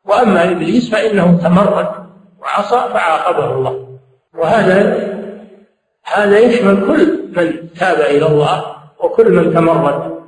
وأما 0.04 0.50
إبليس 0.50 0.90
فإنه 0.90 1.38
تمرد 1.42 1.88
وعصى 2.40 2.80
فعاقبه 2.92 3.54
الله. 3.54 3.98
وهذا 4.34 4.78
هذا 6.04 6.38
يشمل 6.38 6.86
كل 6.86 7.30
من 7.36 7.72
تاب 7.78 8.00
إلى 8.00 8.26
الله 8.26 8.64
وكل 8.98 9.32
من 9.32 9.54
تمرد 9.54 10.24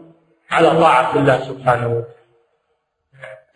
على 0.51 0.71
طاعة 0.71 1.17
الله 1.17 1.39
سبحانه 1.39 1.87
وتعالى. 1.87 2.16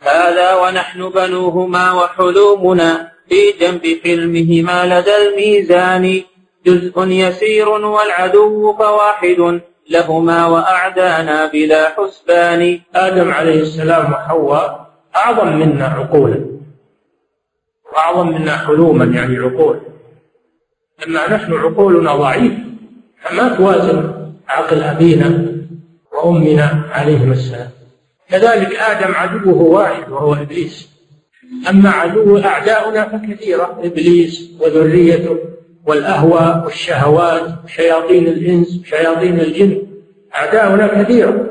هذا 0.01 0.55
ونحن 0.55 1.09
بنوهما 1.09 1.93
وحلومنا 1.93 3.13
في 3.29 3.53
جنب 3.61 3.85
حلمهما 4.05 5.01
لدى 5.01 5.17
الميزان. 5.17 6.23
جزء 6.67 7.07
يسير 7.07 7.69
والعدو 7.69 8.73
فواحد 8.73 9.61
لهما 9.91 10.47
وأعدانا 10.47 11.47
بلا 11.47 11.89
حسبان. 11.89 12.81
آدم 12.95 13.31
عليه 13.31 13.61
السلام 13.61 14.13
وحواء 14.13 14.91
أعظم 15.17 15.57
منا 15.57 15.85
عقولا 15.85 16.45
وأعظم 17.93 18.29
منا 18.29 18.57
حلوما 18.57 19.05
يعني 19.05 19.39
عقول. 19.39 19.81
أما 21.07 21.35
نحن 21.35 21.53
عقولنا 21.53 22.17
ضعيف 22.17 22.53
فما 23.23 23.57
توازن 23.57 24.31
عقل 24.49 24.83
أبينا 24.83 25.47
وأمنا 26.13 26.83
عليهما 26.93 27.33
السلام. 27.33 27.80
كذلك 28.31 28.75
آدم 28.75 29.15
عدوه 29.15 29.63
واحد 29.63 30.13
وهو 30.13 30.35
إبليس. 30.35 30.91
أما 31.69 31.91
عدو 31.91 32.39
أعداؤنا 32.39 33.09
فكثيرة 33.09 33.81
إبليس 33.85 34.51
وذريته 34.61 35.39
والأهواء 35.87 36.65
والشهوات 36.65 37.55
وشياطين 37.65 38.27
الإنس 38.27 38.81
وشياطين 38.81 39.41
الجن. 39.41 39.83
أعداؤنا 40.35 41.03
كثيرة 41.03 41.47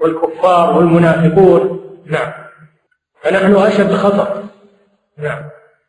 والكفار 0.00 0.78
والمنافقون. 0.78 1.80
نعم. 2.06 2.32
فنحن 3.22 3.54
أشد 3.54 3.92
خطر 3.92 4.42
نعم. 5.18 5.42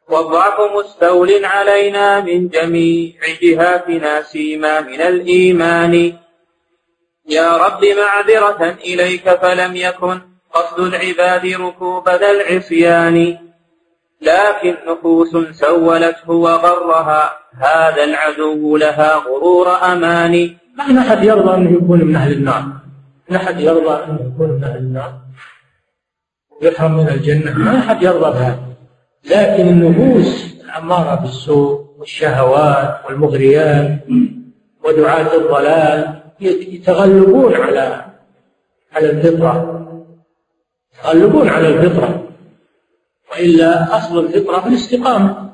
والضعف 0.09 0.57
مستول 0.77 1.45
علينا 1.45 2.21
من 2.21 2.47
جميع 2.47 3.13
جهاتنا 3.41 4.21
سيما 4.21 4.81
من 4.81 5.01
الإيمان. 5.01 6.22
يا 7.29 7.57
رب 7.57 7.81
معذرة 7.85 8.71
إليك 8.71 9.29
فلم 9.29 9.75
يكن 9.75 10.21
قصد 10.53 10.79
العباد 10.79 11.45
ركوب 11.45 12.09
ذا 12.09 12.31
العصيان. 12.31 13.37
لكن 14.21 14.75
نفوس 14.87 15.37
سولته 15.51 16.31
وغرها 16.31 17.33
هذا 17.57 18.03
العدو 18.03 18.77
لها 18.77 19.15
غرور 19.15 19.67
أماني 19.67 20.57
ما 20.77 20.99
أحد 20.99 21.23
يرضى 21.23 21.55
أنه 21.55 21.71
يكون 21.71 22.05
من 22.05 22.15
أهل 22.15 22.31
النار؟ 22.31 22.63
ما 23.29 23.37
أحد 23.37 23.59
يرضى 23.59 24.03
أنه 24.03 24.19
يكون 24.33 24.49
من 24.49 24.63
أهل 24.63 24.77
النار؟ 24.77 25.13
يحرم 26.61 26.97
من 26.97 27.09
الجنة. 27.09 27.57
ما 27.57 27.79
أحد 27.79 28.03
يرضى 28.03 28.39
بهذا. 28.39 28.59
لكن 29.25 29.67
النفوس 29.67 30.53
الأمارة 30.63 31.15
بالسوء 31.15 31.85
والشهوات 31.97 33.01
والمغريات 33.05 33.99
ودعاة 34.83 35.35
الضلال 35.35 36.22
يتغلبون 36.43 37.53
على 37.55 38.05
على 38.93 39.09
الفطرة 39.09 39.79
يتغلبون 40.93 41.49
على 41.49 41.67
الفطرة 41.67 42.23
وإلا 43.31 43.97
أصل 43.97 44.25
الفطرة 44.25 44.67
الاستقامة. 44.67 45.49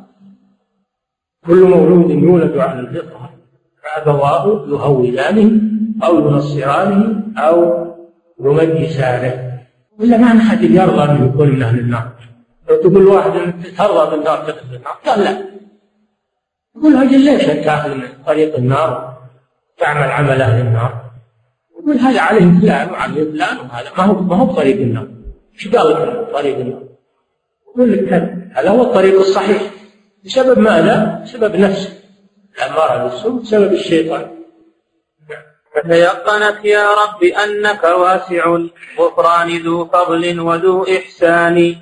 كل 1.46 1.64
مولود 1.64 2.10
يولد 2.10 2.58
على 2.58 2.80
الفطرة 2.80 3.30
فأبواه 3.84 4.66
يهودانه 4.68 5.62
أو 6.04 6.20
ينصرانه 6.20 7.24
أو 7.38 7.86
يمجسانه. 8.40 9.60
ولا 10.00 10.18
ما 10.18 10.28
أحد 10.28 10.64
يرضى 10.64 11.04
أن 11.04 11.26
يكون 11.26 11.50
من 11.50 11.64
أهل 11.64 11.80
النار. 11.80 12.12
لو 12.70 12.82
تقول 12.82 13.08
واحد 13.08 13.32
ترضى 13.78 14.16
بالنار 14.16 14.38
تدخل 14.38 14.76
النار 14.76 14.94
قال 15.06 15.20
لا. 15.20 15.50
يقول 16.76 16.96
أجل 16.96 17.20
ليش 17.20 17.50
أنت 17.50 17.86
من 17.88 18.04
طريق 18.26 18.56
النار؟ 18.56 19.09
تعمل 19.80 20.12
عمل 20.12 20.42
أهل 20.42 20.62
النار 20.62 21.10
يقول 21.80 21.98
هذا 21.98 22.22
عليه 22.22 22.60
فلان 22.60 22.92
وعليه 22.92 23.24
فلان 23.24 23.58
وهذا 23.58 23.90
ما 23.98 24.04
هو 24.04 24.22
ما 24.22 24.36
هو 24.36 24.54
طريق 24.54 24.76
النار. 24.76 25.08
إيش 25.54 25.68
قال 25.68 26.32
طريق 26.34 26.58
النار؟ 26.58 26.84
يقول 27.68 27.92
لك 27.94 28.14
هذا 28.54 28.70
هو 28.70 28.84
الطريق 28.84 29.20
الصحيح. 29.20 29.62
بسبب 30.26 30.60
ماذا؟ 30.60 31.22
بسبب 31.24 31.56
نفسه. 31.56 31.94
الأمارة 32.58 33.04
بالسوء 33.04 33.42
بسبب 33.42 33.74
الشيطان. 33.74 34.28
فتيقنت 35.76 36.66
يا 36.66 36.88
رب 36.94 37.24
أنك 37.24 37.84
واسع 37.84 38.56
الغفران 38.56 39.58
ذو 39.58 39.86
فضل 39.86 40.40
وذو 40.40 40.84
إحسان. 40.84 41.76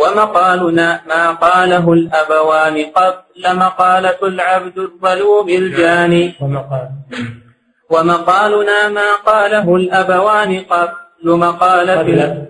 ومقالنا 0.00 1.00
ما 1.06 1.30
قاله 1.30 1.92
الأبوان 1.92 2.76
قبل 2.98 3.42
مقالة 3.64 4.20
العبد 4.22 4.78
الظلوم 4.78 5.48
الجاني 5.48 6.24
ومقال. 6.40 6.88
ومقالنا 7.90 8.78
ما 8.88 9.08
قاله 9.14 9.76
الأبوان 9.76 10.50
قبل. 10.60 11.04
مقالة 11.24 12.46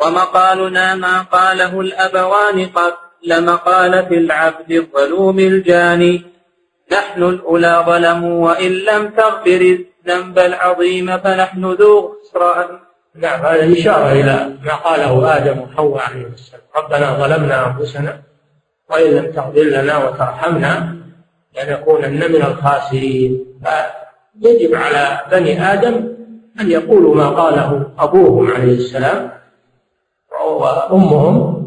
ومقالنا 0.00 0.94
ما 0.94 1.22
قاله 1.22 1.80
الأبوان 1.80 2.66
قبل 2.66 3.30
مقالة 3.44 4.10
العبد 4.10 4.70
الظلوم 4.70 5.38
الجاني 5.38 6.14
نحن 6.92 7.22
الأولى 7.22 7.84
ظلموا 7.86 8.36
وإن 8.46 8.72
لم 8.72 9.02
تغفر 9.08 9.60
الذنب 9.76 10.38
العظيم 10.38 11.18
فنحن 11.18 11.62
ذو 11.80 11.94
خسران. 12.20 12.70
نعم 13.16 13.46
هذا 13.46 13.72
إشارة 13.72 14.12
إلى 14.12 14.56
ما 14.64 14.74
قاله 14.74 15.36
آدم 15.36 15.60
وحواء 15.60 16.02
عليه 16.02 16.26
السلام. 16.26 16.62
ربنا 16.76 17.18
ظلمنا 17.18 17.66
أنفسنا 17.66 18.22
وإن 18.90 19.10
لم 19.10 19.32
تغفر 19.32 19.60
لنا 19.60 20.04
وترحمنا 20.04 20.96
لنكونن 21.56 22.32
من 22.32 22.42
الخاسرين. 22.42 23.44
فيجب 24.42 24.74
على 24.74 25.20
بني 25.32 25.72
آدم 25.72 25.94
أن 26.60 26.70
يقولوا 26.70 27.14
ما 27.14 27.28
قاله 27.28 27.86
أبوهم 27.98 28.50
عليه 28.50 28.74
السلام 28.74 29.30
وأمهم 30.44 31.62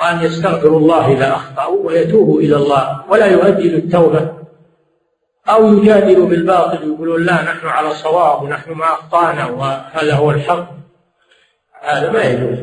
وأن 0.00 0.20
يستغفروا 0.20 0.78
الله 0.78 1.12
إذا 1.12 1.32
أخطأوا 1.32 1.86
ويتوبوا 1.86 2.40
إلى 2.40 2.56
الله 2.56 3.04
ولا 3.08 3.26
يؤجلوا 3.26 3.78
التوبة. 3.78 4.43
أو 5.48 5.78
يجادلوا 5.78 6.28
بالباطل 6.28 6.88
يقولون 6.88 7.24
لا 7.24 7.42
نحن 7.42 7.66
على 7.66 7.94
صواب 7.94 8.42
ونحن 8.42 8.72
ما 8.72 8.84
أخطأنا 8.84 9.46
وهذا 9.46 10.14
هو 10.14 10.30
الحق. 10.30 10.70
هذا 11.82 12.12
ما 12.12 12.22
يجوز. 12.22 12.58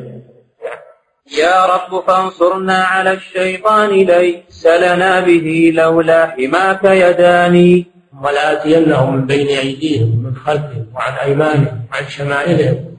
يا 1.39 1.65
رب 1.65 2.03
فانصرنا 2.07 2.83
على 2.83 3.11
الشيطان 3.11 3.89
ليس 3.89 4.67
لنا 4.67 5.19
به 5.19 5.71
لولا 5.75 6.27
حماك 6.27 6.83
يداني. 6.83 7.85
ولآتينهم 8.23 9.15
من 9.15 9.25
بين 9.25 9.47
أيديهم 9.47 10.25
ومن 10.25 10.35
خلفهم 10.35 10.85
وعن 10.95 11.13
أيمانهم 11.13 11.81
وعن 11.91 12.05
شمائلهم. 12.07 12.97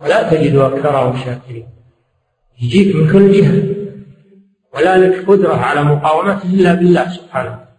ولا 0.00 0.30
تجد 0.30 0.56
أكثرهم 0.56 1.16
شاكرين. 1.16 1.68
يجيك 2.62 2.96
من 2.96 3.12
كل 3.12 3.32
جهة. 3.32 3.62
ولا 4.74 4.98
لك 4.98 5.28
قدرة 5.28 5.54
على 5.54 5.82
مقاومته 5.82 6.44
إلا 6.44 6.74
بالله 6.74 7.08
سبحانه. 7.08 7.73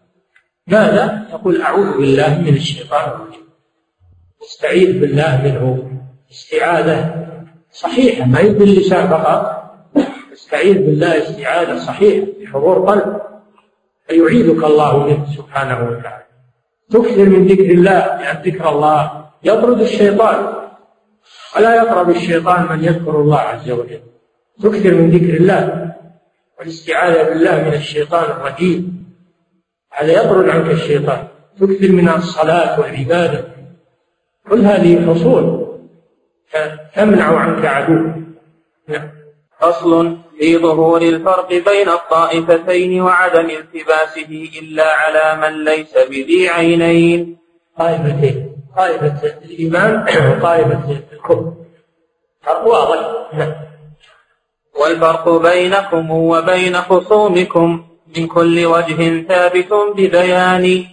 ماذا؟ 0.68 1.28
تقول 1.32 1.62
أعوذ 1.62 1.98
بالله 1.98 2.42
من 2.42 2.56
الشيطان 2.56 3.10
الرجيم. 3.10 3.46
استعيذ 4.44 5.00
بالله 5.00 5.42
منه. 5.44 5.92
استعاذة 6.32 7.28
صحيحة 7.72 8.26
ما 8.26 8.40
هي 8.40 8.50
باللسان 8.50 9.10
فقط. 9.10 9.66
تستعيذ 10.32 10.74
بالله 10.74 11.18
استعاذة 11.18 11.78
صحيحة 11.78 12.28
بحضور 12.42 12.90
قلب. 12.90 13.22
فيعيذك 14.08 14.64
الله 14.64 15.08
منه 15.08 15.26
سبحانه 15.38 15.90
وتعالى. 15.90 16.26
تكثر 16.90 17.26
من 17.26 17.48
ذكر 17.48 17.72
الله 17.72 18.00
لأن 18.00 18.42
ذكر 18.46 18.70
الله 18.70 19.26
يطرد 19.44 19.82
الشيطان. 19.82 20.54
ولا 21.56 21.76
يقرب 21.76 22.10
الشيطان 22.10 22.68
من 22.70 22.84
يذكر 22.84 23.22
الله 23.22 23.40
عز 23.40 23.72
وجل. 23.72 24.02
تكثر 24.64 24.94
من 24.94 25.10
ذكر 25.10 25.34
الله. 25.34 25.96
والاستعاذة 26.60 27.30
بالله 27.30 27.64
من 27.64 27.74
الشيطان 27.74 28.24
الرجيم. 28.24 29.05
هذا 29.96 30.12
يطرد 30.12 30.50
عنك 30.50 30.72
الشيطان 30.72 31.28
تكثر 31.60 31.92
من 31.92 32.10
الصلاة 32.10 32.80
والعبادة. 32.80 33.46
كل 34.50 34.62
هذه 34.66 35.06
فصول 35.06 35.66
تمنع 36.96 37.40
عنك 37.40 37.66
عدو. 37.66 38.12
نعم. 38.88 39.10
فصل 39.60 40.18
في 40.40 40.58
ظهور 40.58 41.02
الفرق 41.02 41.50
بين 41.50 41.90
الطائفتين 41.90 43.02
وعدم 43.02 43.50
التباسه 43.50 44.50
إلا 44.62 44.86
على 44.96 45.42
من 45.42 45.64
ليس 45.64 45.98
بذي 46.10 46.50
عينين. 46.50 47.38
طائفتين. 47.78 48.56
طائفة 48.78 49.38
الإيمان 49.46 50.06
وطائفة 50.32 50.90
الكفر. 51.14 51.54
فرق 52.44 52.68
واضح. 52.68 53.34
نعم. 53.34 53.54
والفرق 54.80 55.30
بينكم 55.30 56.12
وبين 56.12 56.76
خصومكم. 56.76 57.95
من 58.18 58.28
كل 58.28 58.66
وجه 58.66 59.28
ثابت 59.28 59.74
ببيان. 59.98 60.86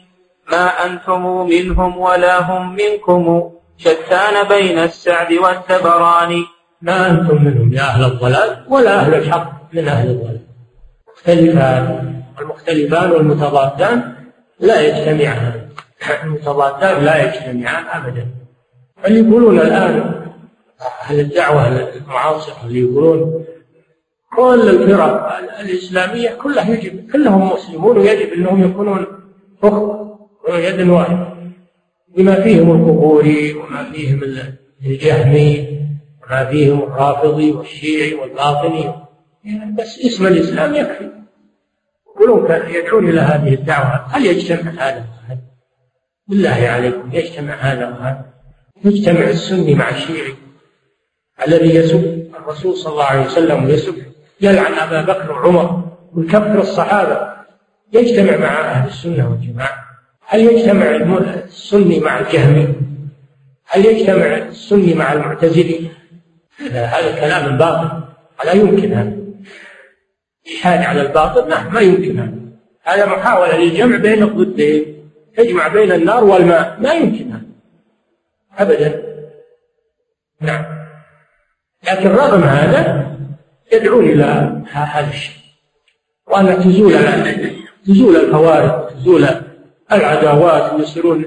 ما 0.53 0.67
أنتم 0.87 1.47
منهم 1.47 1.99
ولا 1.99 2.41
هم 2.41 2.77
منكم. 2.77 3.51
شتان 3.77 4.49
بين 4.49 4.79
السعد 4.79 5.33
والدبران 5.33 6.45
ما 6.83 7.11
أنتم 7.11 7.45
منهم 7.45 7.73
يا 7.73 7.83
أهل 7.83 8.05
الضلال 8.05 8.65
ولا 8.69 9.01
أهل 9.01 9.15
الحق 9.15 9.53
من 9.73 9.89
أهل 9.89 10.11
الضلال. 10.11 10.41
مختلفان. 11.09 12.23
المختلفان 12.41 13.11
والمتضادان 13.13 14.15
لا 14.61 14.81
يجتمعان. 14.81 15.69
المتضادان 16.25 17.05
لا 17.05 17.17
يجتمعان 17.25 17.85
أبدا. 17.93 18.27
اللي 19.07 19.29
يقولون 19.29 19.61
الآن 19.61 20.23
أهل 21.03 21.21
الدعوة 21.21 21.69
المعاصرة 21.69 22.57
اللي 22.67 22.81
يقولون 22.81 23.45
كل 24.37 24.69
الفرق 24.69 25.39
الإسلامية 25.61 26.31
كلها 26.31 26.75
يجب 26.75 27.11
كلهم 27.11 27.53
مسلمون 27.53 27.99
ويجب 27.99 28.33
أنهم 28.33 28.65
يكونون 28.65 29.07
أخوة 29.63 30.19
يد 30.49 30.89
واحدة 30.89 31.33
بما 32.17 32.41
فيهم 32.41 32.71
القبوري 32.71 33.55
وما 33.55 33.93
فيهم 33.93 34.21
الجهمي 34.87 35.69
وما 36.25 36.45
فيهم 36.45 36.83
الرافضي 36.83 37.53
والشيعي 37.53 38.15
والباطني. 38.15 38.95
يعني 39.45 39.77
بس 39.79 39.99
اسم 40.07 40.27
الإسلام 40.27 40.75
يكفي. 40.75 41.11
يقولون 42.07 42.51
يدعون 42.75 43.09
إلى 43.09 43.21
هذه 43.21 43.55
الدعوة. 43.55 44.07
هل 44.09 44.27
يجتمع 44.27 44.71
هذا 44.71 45.05
وهذا 45.23 45.41
بالله 46.29 46.69
عليكم 46.69 47.13
يجتمع 47.13 47.55
هذا 47.55 47.89
وهذا 47.89 48.25
يجتمع 48.85 49.29
السني 49.29 49.75
مع 49.75 49.91
الشيعي 49.91 50.35
الذي 51.47 51.75
يسب 51.75 52.31
الرسول 52.35 52.77
صلى 52.77 52.93
الله 52.93 53.05
عليه 53.05 53.27
وسلم 53.27 53.65
ويسب 53.65 54.12
يلعن 54.43 54.73
أبا 54.73 55.03
بكر 55.03 55.33
وعمر 55.33 55.83
ويكفر 56.15 56.61
الصحابة 56.61 57.33
يجتمع 57.93 58.37
مع 58.37 58.61
أهل 58.61 58.89
السنة 58.89 59.31
والجماعة. 59.31 59.85
هل 60.27 60.41
يجتمع 60.41 60.87
السني 61.47 62.01
مع 62.01 62.19
الجهمي؟ 62.19 62.69
هل 63.67 63.87
يجتمع 63.87 64.37
السني 64.37 64.95
مع 64.95 65.13
المعتزلي؟ 65.13 65.91
هذا 66.71 67.21
كلام 67.21 67.59
باطل 67.59 68.03
لا 68.45 68.53
يمكن 68.53 68.93
هذا. 68.93 69.23
على 70.65 71.03
الباطل 71.03 71.49
لا 71.49 71.69
ما 71.69 71.81
يمكن 71.81 72.19
هذا. 72.19 72.33
هذا 72.83 73.07
محاولة 73.07 73.57
للجمع 73.57 73.97
بين 73.97 74.23
الضدين 74.23 75.11
تجمع 75.37 75.69
بين 75.69 75.93
النار 75.93 76.25
والماء. 76.25 76.79
ما 76.81 76.93
يمكن 76.93 77.31
هذا. 77.31 77.43
أبدا. 78.59 79.03
نعم. 80.41 80.65
لكن 81.87 82.09
رغم 82.09 82.43
هذا 82.43 83.12
يدعون 83.73 84.05
إلى 84.05 84.63
هذا 84.73 85.09
الشيء. 85.09 85.43
وأن 86.27 86.61
تزول 86.61 86.93
تزول 87.87 88.17
الفوارق 88.17 88.89
تزول 88.89 89.29
العداوات 89.93 90.73
ويصيرون 90.73 91.25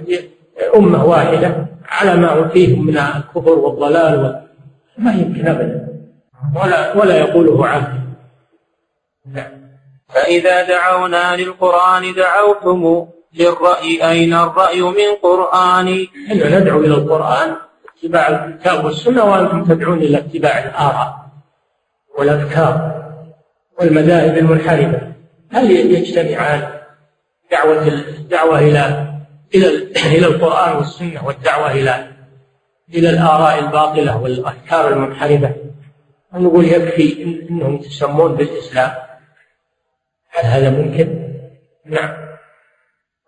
أمة 0.75 1.05
واحدة 1.05 1.65
على 1.89 2.15
ما 2.15 2.29
هو 2.29 2.49
فيه 2.49 2.79
من 2.79 2.97
الكفر 2.97 3.51
والضلال 3.51 4.41
ما 4.97 5.11
يمكن 5.13 5.47
أبدا. 5.47 5.87
ولا 6.55 6.97
ولا 6.97 7.17
يقوله 7.17 7.67
عاقل 7.67 7.99
نعم. 9.33 9.51
فإذا 10.13 10.67
دعونا 10.67 11.35
للقرآن 11.35 12.13
دعوتم 12.13 13.07
للرأي 13.33 14.09
أين 14.09 14.33
الرأي 14.33 14.81
من 14.81 15.15
قرآن؟ 15.23 16.07
إحنا 16.31 16.59
ندعو 16.59 16.79
إلى 16.79 16.93
القرآن 16.93 17.55
اتباع 17.97 18.45
الكتاب 18.45 18.85
والسنة 18.85 19.23
وأنتم 19.23 19.63
تدعون 19.63 19.97
إلى 19.97 20.17
اتباع 20.17 20.63
الآراء. 20.63 21.24
والأفكار 22.18 22.95
والمذاهب 23.80 24.38
المنحرفة 24.38 25.13
هل 25.51 25.72
يجتمعان 25.72 26.70
دعوة 27.51 27.88
الدعوة 27.88 28.59
إلى 28.59 29.13
إلى 29.55 29.68
إلى 30.18 30.28
القرآن 30.28 30.76
والسنة 30.76 31.26
والدعوة 31.28 31.72
إلى 31.72 32.07
إلى 32.93 33.09
الآراء 33.09 33.59
الباطلة 33.59 34.22
والأفكار 34.22 34.93
المنحرفة؟ 34.93 35.55
نقول 36.34 36.66
يكفي 36.66 37.24
أنهم 37.49 37.76
يتسمون 37.76 38.36
بالإسلام؟ 38.36 38.91
هل 40.30 40.45
هذا 40.45 40.70
ممكن؟ 40.70 41.34
نعم. 41.86 42.26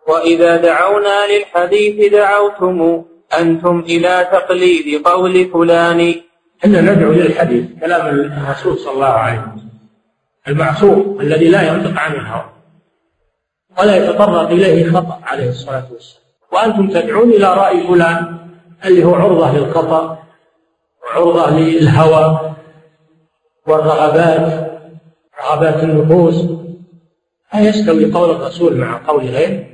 وإذا 0.08 0.58
دعونا 0.58 1.28
للحديث 1.28 2.12
دعوتم 2.12 3.06
أنتم 3.40 3.80
إلى 3.80 4.28
تقليد 4.32 5.08
قول 5.08 5.50
فلان 5.54 6.16
إحنا 6.66 6.82
ندعو 6.82 7.12
للحديث 7.12 7.66
كلام 7.80 8.08
الرسول 8.08 8.78
صلى 8.78 8.94
الله 8.94 9.06
عليه 9.06 9.40
وسلم. 9.40 9.70
المعصوم 10.48 11.22
الذي 11.22 11.48
لا 11.48 11.68
ينطق 11.68 12.00
عن 12.00 12.14
الهوى 12.14 12.50
ولا 13.80 13.96
يتطرق 13.96 14.50
إليه 14.50 14.92
خطأ 14.92 15.20
عليه 15.24 15.50
الصلاة 15.50 15.84
والسلام. 15.92 16.24
وأنتم 16.54 16.90
تدعون 16.90 17.30
إلى 17.30 17.54
رأي 17.54 17.88
فلان 17.88 18.38
اللي 18.86 19.04
هو 19.04 19.16
عرضة 19.16 19.58
للخطأ 19.58 20.24
وعرضة 21.04 21.60
للهوى 21.60 22.56
والرغبات 23.68 24.72
رغبات 25.46 25.84
النفوس. 25.84 26.46
لا 27.54 27.60
يستوي 27.60 28.12
قول 28.12 28.32
الرسول 28.32 28.78
مع 28.78 29.02
قول 29.08 29.26
غيره؟ 29.26 29.66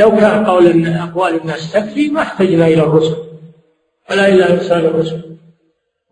لو 0.00 0.10
كان 0.10 0.46
قول 0.46 0.86
أقوال 0.86 1.40
الناس 1.40 1.72
تكفي 1.72 2.10
ما 2.10 2.22
احتجنا 2.22 2.66
إلى 2.66 2.82
الرسل 2.82 3.16
ولا 4.10 4.28
إلى 4.28 4.52
إرسال 4.52 4.86
الرسل. 4.86 5.33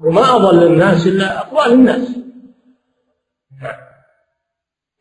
وما 0.05 0.37
أضل 0.37 0.67
الناس 0.67 1.07
إلا 1.07 1.39
أقوال 1.39 1.73
الناس. 1.73 2.09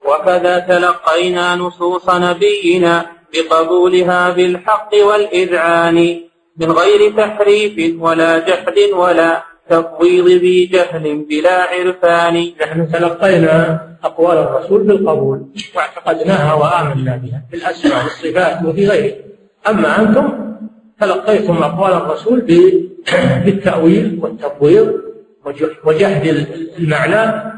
وكذا 0.05 0.59
تلقينا 0.59 1.55
نصوص 1.55 2.09
نبينا 2.09 3.05
بقبولها 3.33 4.29
بالحق 4.29 4.91
والإذعان 5.07 6.19
من 6.57 6.71
غير 6.71 7.17
تحريف 7.17 8.01
ولا 8.01 8.39
جحد 8.39 8.77
ولا 8.93 9.43
تفويض 9.69 10.27
ذي 10.27 10.65
جهل 10.65 11.25
بلا 11.29 11.57
عرفان. 11.63 12.53
نحن 12.61 12.91
تلقينا 12.91 13.87
أقوال 14.03 14.37
الرسول 14.37 14.83
بالقبول 14.83 15.45
واعتقدناها 15.75 16.53
وآمنا 16.53 17.15
بها 17.15 17.41
في 17.51 17.55
الأسماء 17.57 18.03
والصفات 18.03 18.65
وفي 18.65 18.87
غيره. 18.87 19.15
أما 19.69 19.99
أنتم؟ 19.99 20.50
تلقيتم 21.01 21.63
أقوال 21.63 21.93
الرسول 21.93 22.41
بالتأويل 23.45 24.19
والتفويض 24.21 25.01
وجحد 25.85 26.27
المعنى 26.79 27.51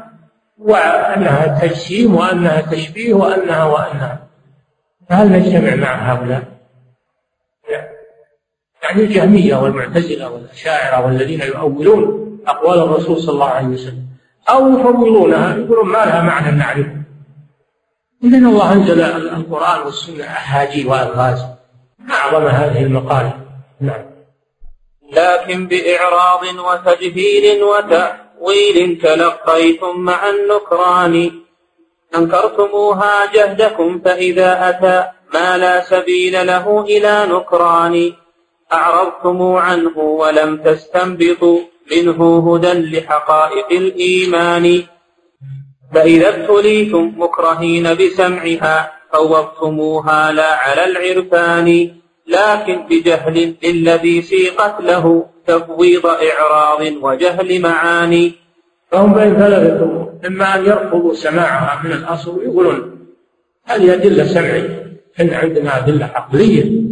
وأنها 0.58 1.58
تجسيم 1.60 2.14
وأنها 2.14 2.60
تشبيه 2.60 3.14
وأنها 3.14 3.64
وأنها. 3.64 4.26
فهل 5.10 5.32
نجتمع 5.32 5.74
مع 5.74 6.12
هؤلاء؟ 6.12 6.42
يعني 8.82 9.02
الجهمية 9.02 9.56
والمعتزلة 9.56 10.30
والأشاعرة 10.30 11.06
والذين 11.06 11.40
يؤولون 11.40 12.38
أقوال 12.46 12.78
الرسول 12.78 13.20
صلى 13.20 13.34
الله 13.34 13.48
عليه 13.48 13.68
وسلم 13.68 14.06
أو 14.48 14.78
يفوضونها 14.78 15.56
يقولون 15.56 15.88
ما 15.88 15.98
لها 15.98 16.22
معنى 16.22 16.56
نعرفه 16.56 16.96
إذا 18.24 18.38
الله 18.38 18.72
أنزل 18.72 19.00
القرآن 19.00 19.80
والسنة 19.84 20.24
أحاجي 20.24 20.84
وألغاز. 20.88 21.53
أعظم 22.10 22.46
هذه 22.46 22.82
المقالة 22.82 23.32
نعم. 23.80 24.04
لكن 25.12 25.66
بإعراض 25.66 26.42
وتجهيل 26.58 27.62
وتأويل 27.62 28.98
تلقيتم 29.02 30.00
مع 30.00 30.28
النكران. 30.28 31.30
أنكرتموها 32.16 33.32
جهدكم 33.34 34.00
فإذا 34.04 34.68
أتى 34.68 35.10
ما 35.34 35.58
لا 35.58 35.80
سبيل 35.80 36.46
له 36.46 36.80
إلى 36.82 37.26
نكران. 37.28 38.12
أعرضتم 38.72 39.42
عنه 39.42 39.98
ولم 39.98 40.56
تستنبطوا 40.56 41.58
منه 41.92 42.52
هدى 42.54 42.72
لحقائق 42.72 43.66
الإيمان. 43.72 44.82
فإذا 45.94 46.28
ابتليتم 46.28 47.12
مكرهين 47.16 47.94
بسمعها 47.94 48.92
فوضتموها 49.14 50.32
لا 50.32 50.54
على 50.54 50.84
العرفان 50.84 51.90
لكن 52.26 52.86
بجهل 52.90 53.54
للذي 53.64 54.22
سيقت 54.22 54.80
له 54.80 55.26
تفويض 55.46 56.06
إعراض 56.06 56.80
وجهل 57.02 57.60
معاني. 57.60 58.32
فهم 58.90 59.14
بين 59.14 59.34
ثلاثة 59.36 59.84
أمور 59.84 60.12
إما 60.26 60.56
أن 60.56 60.64
يرفضوا 60.64 61.14
سماعها 61.14 61.82
من 61.84 61.92
الأصل 61.92 62.38
ويقولون 62.38 63.06
هذه 63.64 63.94
أدلة 63.94 64.24
سمعية 64.24 64.96
إن 65.20 65.34
عندنا 65.34 65.78
أدلة 65.78 66.04
عقلية 66.14 66.82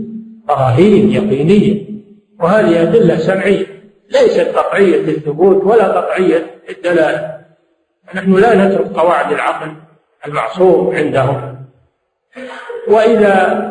براهين 0.48 1.12
يقينية. 1.12 1.86
وهذه 2.40 2.82
أدلة 2.82 3.16
سمعية 3.16 3.66
ليست 4.10 4.48
قطعية 4.56 5.00
الثبوت 5.00 5.64
ولا 5.64 5.84
قطعية 5.84 6.60
الدلالة. 6.70 7.42
نحن 8.14 8.34
لا 8.34 8.54
نترك 8.54 8.86
قواعد 8.86 9.32
العقل 9.32 9.72
المعصوم 10.26 10.94
عندهم. 10.96 11.61
وإذا 12.88 13.68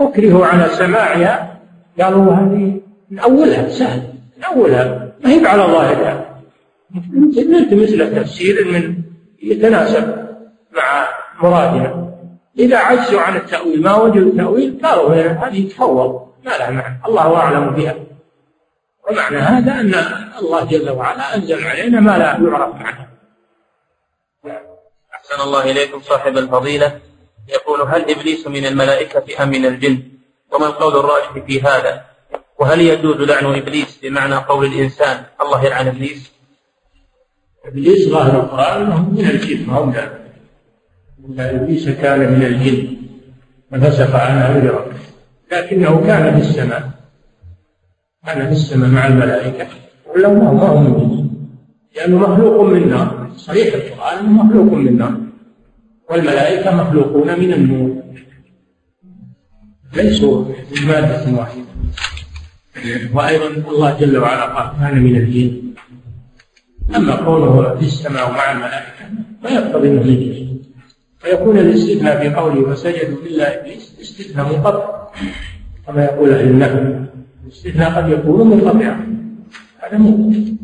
أكرهوا 0.00 0.46
على 0.46 0.68
سماعها 0.68 1.60
قالوا 2.00 2.32
هذه 2.32 2.80
نأولها 3.10 3.68
سهل 3.68 4.02
نأولها 4.38 5.12
ما 5.24 5.30
هي 5.30 5.46
على 5.46 5.62
ظاهرها 5.62 6.40
نلتمس 7.36 7.90
له 7.90 8.22
تفسير 8.22 8.72
من 8.72 8.94
يتناسب 9.42 10.28
مع 10.72 11.08
مرادنا 11.42 12.08
إذا 12.58 12.78
عجزوا 12.78 13.20
عن 13.20 13.36
التأويل 13.36 13.82
ما 13.82 13.94
وجدوا 13.94 14.32
التأويل 14.32 14.80
قالوا 14.82 15.14
هذه 15.14 15.68
تفوض 15.68 16.28
ما 16.44 16.50
لها 16.50 16.70
معنى 16.70 17.00
الله 17.06 17.36
أعلم 17.36 17.70
بها. 17.70 17.94
ومعنى 19.10 19.36
هذا 19.36 19.72
أن 19.80 19.94
الله 20.38 20.64
جل 20.64 20.90
وعلا 20.90 21.36
أنزل 21.36 21.66
علينا 21.66 22.00
ما 22.00 22.18
لا 22.18 22.24
يعرف 22.24 22.74
معنى. 22.74 23.08
أحسن 25.14 25.42
الله 25.42 25.70
إليكم 25.70 26.00
صاحب 26.00 26.38
الفضيلة. 26.38 27.00
يقول 27.48 27.80
هل 27.80 28.10
إبليس 28.10 28.46
من 28.46 28.66
الملائكة 28.66 29.42
أم 29.42 29.48
من 29.48 29.66
الجن؟ 29.66 30.02
وما 30.52 30.66
القول 30.66 30.96
الراجح 30.96 31.46
في 31.46 31.60
هذا؟ 31.62 32.04
وهل 32.58 32.80
يجوز 32.80 33.16
لعن 33.16 33.44
إبليس 33.54 33.98
بمعنى 34.02 34.34
قول 34.34 34.66
الإنسان 34.66 35.24
الله 35.40 35.64
يلعن 35.64 35.86
إبليس؟ 35.86 36.32
إبليس 37.64 38.08
ظاهر 38.08 38.40
القرآن 38.40 38.82
أنه 38.82 39.10
من 39.10 39.30
الجن 39.30 39.66
ما 39.66 39.74
هو 39.74 39.84
إن 41.28 41.40
إبليس 41.40 41.88
كان 41.88 42.18
من 42.32 42.42
الجن. 42.42 42.96
ففسق 43.72 44.16
عن 44.16 44.38
أمر 44.38 44.70
ربه 44.70 44.98
لكنه 45.52 46.06
كان 46.06 46.40
في 46.40 46.48
السماء. 46.48 46.90
كان 48.26 48.46
في 48.46 48.52
السماء 48.52 48.90
مع 48.90 49.06
الملائكة. 49.06 49.66
ولو 50.06 50.34
ما 50.34 50.48
هو 50.48 50.78
من 50.78 51.28
لأنه 51.96 52.18
مخلوق 52.18 52.62
من 52.62 52.88
نار. 52.88 53.30
صريح 53.36 53.74
القرآن 53.74 54.26
مخلوق 54.26 54.72
من 54.72 54.98
نار. 54.98 55.27
والملائكة 56.10 56.76
مخلوقون 56.76 57.40
من 57.40 57.52
النور. 57.52 58.02
ليسوا 59.96 60.44
من 60.44 60.86
مادة 60.88 61.38
واحدة. 61.38 61.64
وأيضا 63.14 63.46
الله 63.46 64.00
جل 64.00 64.18
وعلا 64.18 64.44
قال 64.44 64.80
كان 64.80 65.02
من 65.02 65.16
الجن. 65.16 65.68
أما 66.96 67.16
كونه 67.16 67.74
في 67.74 67.84
السماء 67.86 68.30
مع 68.32 68.52
الملائكة 68.52 69.04
فيقتضي 69.42 69.88
أنه 69.88 70.02
من 70.02 70.58
فيكون 71.18 71.58
الاستثناء 71.58 72.20
في 72.22 72.34
قوله 72.34 72.74
فسجدوا 72.74 73.22
إلا 73.26 73.60
إبليس 73.60 73.96
استثناء 74.00 74.52
منقطع 74.52 75.08
كما 75.86 76.04
يقول 76.04 76.30
أهل 76.30 76.48
النحو 76.48 76.78
الاستثناء 77.44 77.90
قد 77.90 78.08
يكون 78.10 78.50
منقطعا 78.50 79.18
هذا 79.78 79.98
ممكن 79.98 80.56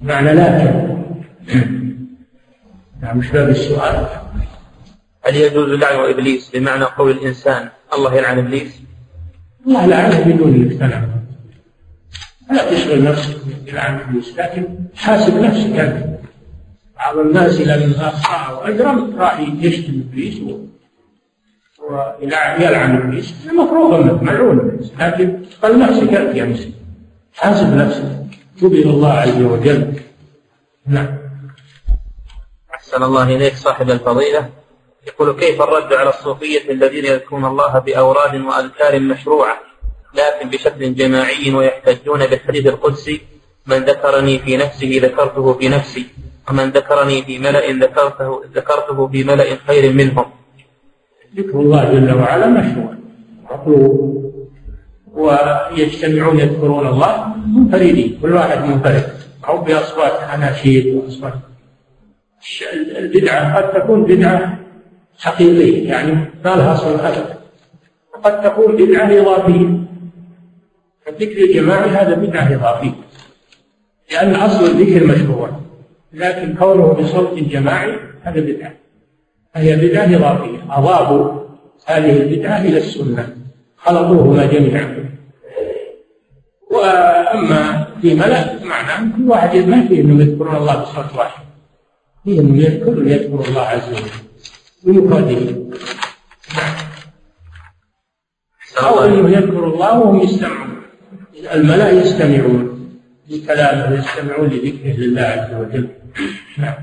معنى 0.00 0.32
لكن 0.32 0.98
نعم 3.02 3.18
مش 3.18 3.30
باب 3.30 3.48
السؤال. 3.48 4.06
هل 5.24 5.36
يجوز 5.36 5.68
لعن 5.68 6.10
إبليس 6.10 6.50
بمعنى 6.50 6.84
قول 6.84 7.10
الإنسان 7.10 7.68
الله 7.94 8.14
يلعن 8.14 8.38
إبليس؟ 8.38 8.80
الله 9.66 9.86
لعنه 9.86 10.20
بدون 10.20 10.54
انك 10.54 11.08
لا 12.50 12.70
تشغل 12.70 13.04
نفسك 13.04 13.36
بلعن 13.66 14.00
إبليس 14.00 14.38
لكن 14.38 14.66
حاسب 14.96 15.40
نفسك. 15.40 15.66
انت 15.66 16.18
بعض 16.96 17.18
الناس 17.18 17.60
اذا 17.60 17.86
من 17.86 17.94
اخطا 17.94 18.52
وأجرم 18.52 19.16
راح 19.18 19.40
يشتم 19.40 20.02
إبليس 20.08 20.40
ويلعن 21.90 22.96
إبليس. 22.96 23.34
المفروض 23.50 23.94
أنك 23.94 24.22
ملعون 24.22 24.80
لكن 24.98 25.42
قل 25.62 25.78
نفسك 25.78 26.14
انت 26.14 26.36
يا 26.36 26.44
مسلم. 26.44 26.72
حاسب 27.34 27.74
نفسك. 27.74 28.18
تب 28.60 28.72
إلى 28.72 28.90
الله 28.90 29.12
عز 29.12 29.40
وجل. 29.40 29.92
نعم. 30.86 31.17
أحسن 32.88 33.02
الله 33.02 33.36
إليك 33.36 33.54
صاحب 33.54 33.90
الفضيلة. 33.90 34.48
يقول 35.06 35.40
كيف 35.40 35.62
الرد 35.62 35.92
على 35.92 36.08
الصوفية 36.08 36.70
الذين 36.70 37.04
يذكرون 37.04 37.44
الله 37.44 37.78
بأوراد 37.78 38.34
وأذكار 38.40 39.00
مشروعة 39.00 39.56
لكن 40.14 40.50
بشكل 40.50 40.94
جماعي 40.94 41.54
ويحتجون 41.54 42.26
بالحديث 42.26 42.66
القدسي 42.66 43.20
من 43.66 43.76
ذكرني 43.84 44.38
في 44.38 44.56
نفسه 44.56 45.00
ذكرته 45.02 45.52
في 45.52 45.68
نفسي 45.68 46.06
ومن 46.50 46.70
ذكرني 46.70 47.22
في 47.22 47.38
ملأ 47.38 47.72
ذكرته 47.72 48.42
ذكرته 48.54 49.08
في 49.08 49.24
ملأ 49.24 49.56
خير 49.66 49.92
منهم. 49.92 50.24
ذكر 51.36 51.60
الله 51.60 51.84
جل 51.92 52.14
وعلا 52.14 52.46
مشروع. 52.46 52.94
مطلوب 53.50 54.32
ويجتمعون 55.12 56.40
يذكرون 56.40 56.86
الله 56.86 57.12
منفردين. 57.56 58.18
كل 58.22 58.32
واحد 58.32 58.64
منفرد. 58.64 59.12
أو 59.48 59.58
بأصوات 59.58 60.12
أناشيد 60.34 60.94
وأصوات 60.94 61.47
البدعة 62.98 63.56
قد 63.56 63.82
تكون 63.82 64.04
بدعة 64.04 64.58
حقيقية 65.18 65.88
يعني 65.88 66.12
ما 66.44 66.50
لها 66.56 66.74
أصل 66.74 67.00
أبدا 67.00 67.38
وقد 68.14 68.42
تكون 68.42 68.76
بدعة 68.76 69.20
إضافية. 69.20 69.78
الذكر 71.08 71.44
الجماعي 71.44 71.90
هذا 71.90 72.14
بدعة 72.14 72.54
إضافية. 72.54 72.92
لأن 74.12 74.34
أصل 74.34 74.64
الذكر 74.64 75.06
مشروع 75.06 75.50
لكن 76.12 76.54
كونه 76.54 76.92
بصوت 76.92 77.38
جماعي 77.38 77.96
هذا 78.22 78.40
بدعة. 78.40 78.72
هي 79.54 79.76
بدعة 79.76 80.04
إضافية. 80.04 80.58
أضافوا 80.70 81.40
هذه 81.86 82.22
البدعة 82.22 82.60
إلى 82.60 82.78
السنة. 82.78 83.36
خلطوهما 83.76 84.46
جميعا. 84.46 85.08
وأما 86.70 87.86
في 88.02 88.14
ملأ 88.14 88.64
معناه 88.64 89.16
كل 89.16 89.28
واحد 89.30 89.56
ما 89.56 89.86
فيه 89.88 90.00
أنهم 90.00 90.20
يذكرون 90.20 90.56
الله 90.56 90.82
بصوت 90.82 91.14
واحد. 91.18 91.47
فيه 92.28 92.40
أنهم 92.40 92.60
يذكر 92.60 93.06
يذكر 93.06 93.48
الله 93.48 93.60
عز 93.60 93.88
وجل. 93.88 94.10
بمفرده 94.82 95.56
أو 98.82 99.04
أنه 99.04 99.30
يذكر 99.30 99.64
الله 99.64 99.98
وهم 99.98 100.20
يستمعون. 100.20 100.82
الملأ 101.52 101.90
يستمعون 101.90 102.90
لكلامه 103.28 103.98
يستمعون 103.98 104.48
لذكره 104.48 104.96
لله 104.96 105.22
عز 105.22 105.54
وجل. 105.54 105.88
نعم. 106.58 106.74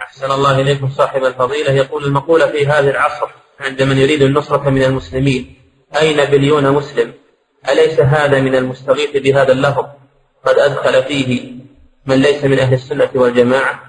أحسن 0.00 0.30
الله 0.30 0.60
إليكم 0.60 0.88
صاحب 0.90 1.24
الفضيلة. 1.24 1.72
يقول 1.72 2.04
المقولة 2.04 2.46
في 2.46 2.66
هذا 2.66 2.90
العصر 2.90 3.26
عند 3.60 3.82
من 3.82 3.96
يريد 3.96 4.22
النصرة 4.22 4.70
من 4.70 4.82
المسلمين. 4.82 5.54
أين 6.00 6.24
بليون 6.24 6.72
مسلم؟ 6.72 7.12
أليس 7.68 8.00
هذا 8.00 8.40
من 8.40 8.54
المستغيث 8.54 9.16
بهذا 9.16 9.52
اللفظ؟ 9.52 9.86
قد 10.46 10.58
أدخل 10.58 11.02
فيه 11.02 11.52
من 12.06 12.16
ليس 12.16 12.44
من 12.44 12.58
أهل 12.58 12.74
السنة 12.74 13.10
والجماعة. 13.14 13.85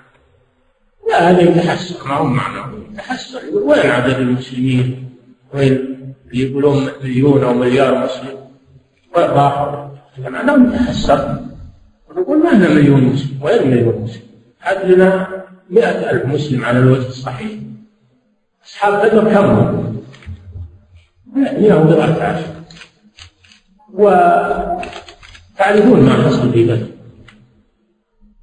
لا 1.10 1.30
هذا 1.30 1.42
يتحسر 1.42 2.08
ما 2.08 2.16
هو 2.16 2.24
معنى؟ 2.24 2.62
يتحسر 2.94 3.44
يقول 3.44 3.64
وين 3.64 3.92
عدد 3.92 4.16
المسلمين 4.16 5.10
وين 5.54 5.98
يقولون 6.34 6.88
مليون 7.04 7.44
أو 7.44 7.54
مليار 7.54 8.06
مسلم؟ 8.06 8.38
وآخر 9.16 9.92
معناه 10.18 10.74
يتحسر 10.74 11.38
ونقول 12.10 12.44
ما 12.44 12.50
لنا 12.50 12.70
مليون 12.70 13.04
مسلم 13.04 13.44
وين 13.44 13.68
مليون 13.68 14.02
مسلم. 14.02 14.22
لنا 14.84 15.28
مئة 15.70 16.12
ألف 16.12 16.26
مسلم 16.26 16.66
على 16.66 16.80
الوجه 16.80 17.08
الصحيح. 17.08 17.52
أصحاب 18.66 19.06
بدر 19.06 19.24
كم 19.34 19.46
هم؟ 19.46 20.02
مئة 21.36 21.76
وبضعة 21.76 22.24
عشر. 22.24 22.48
وتعرفون 23.94 24.80
ما 26.06 26.24
حصل 26.24 26.52
في 26.52 26.64
بدر. 26.66 26.97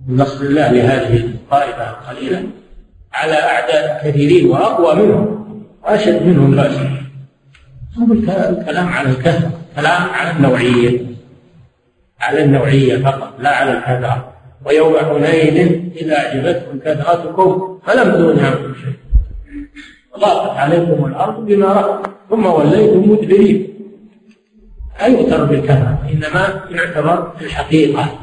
نصر 0.08 0.44
الله 0.44 0.72
لهذه 0.72 1.16
الطائفة 1.16 1.90
القليلة 1.90 2.42
على 3.12 3.34
أعداء 3.34 4.02
كثيرين 4.04 4.46
وأقوى 4.46 5.06
منهم 5.06 5.44
وأشد 5.84 6.22
منهم 6.22 6.50
بأسا 6.50 6.90
هو 7.98 8.12
الكلام 8.12 8.88
على 8.88 9.08
الكثرة 9.08 9.50
كلام 9.76 10.02
على 10.10 10.30
النوعية 10.30 11.00
على 12.20 12.44
النوعية 12.44 12.96
فقط 12.96 13.34
لا 13.38 13.50
على 13.50 13.72
الكثرة 13.72 14.32
ويوم 14.64 14.94
حنين 14.96 15.92
إذا 15.96 16.18
أعجبتكم 16.18 16.78
كثرتكم 16.78 17.78
فلم 17.86 18.10
تغن 18.12 18.44
عنكم 18.44 18.74
شيء. 18.74 18.94
ضاقت 20.18 20.58
عليكم 20.58 21.04
الأرض 21.04 21.46
بما 21.46 21.72
رحمت 21.72 22.10
ثم 22.30 22.46
وليتم 22.46 23.10
مدبرين. 23.10 23.68
لا 25.00 25.06
يؤثر 25.06 25.44
بالكثرة 25.44 25.98
إنما 26.12 26.60
يعتبر 26.70 27.32
في 27.38 27.44
الحقيقة. 27.44 28.18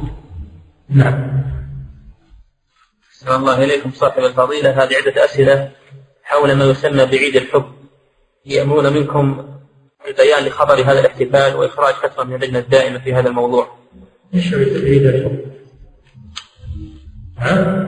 نعم. 0.90 1.31
أحسن 3.22 3.36
الله 3.36 3.64
إليكم 3.64 3.92
صاحب 3.92 4.24
الفضيلة 4.24 4.84
هذه 4.84 4.96
عدة 4.96 5.26
أسئلة 5.26 5.72
حول 6.24 6.54
ما 6.54 6.66
يسمى 6.66 7.06
بعيد 7.06 7.36
الحب 7.36 7.66
يأمرون 8.46 8.94
منكم 8.94 9.46
البيان 10.08 10.46
لخبر 10.46 10.74
هذا 10.74 11.00
الاحتفال 11.00 11.56
وإخراج 11.56 11.94
فتوى 11.94 12.26
من 12.26 12.36
اللجنة 12.36 12.60
الدائمة 12.60 13.00
في 13.00 13.14
هذا 13.14 13.30
الموضوع. 13.30 13.68
إيش 14.34 14.54
عيد 14.54 15.06
الحب؟ 15.06 15.40
ها؟ 17.38 17.88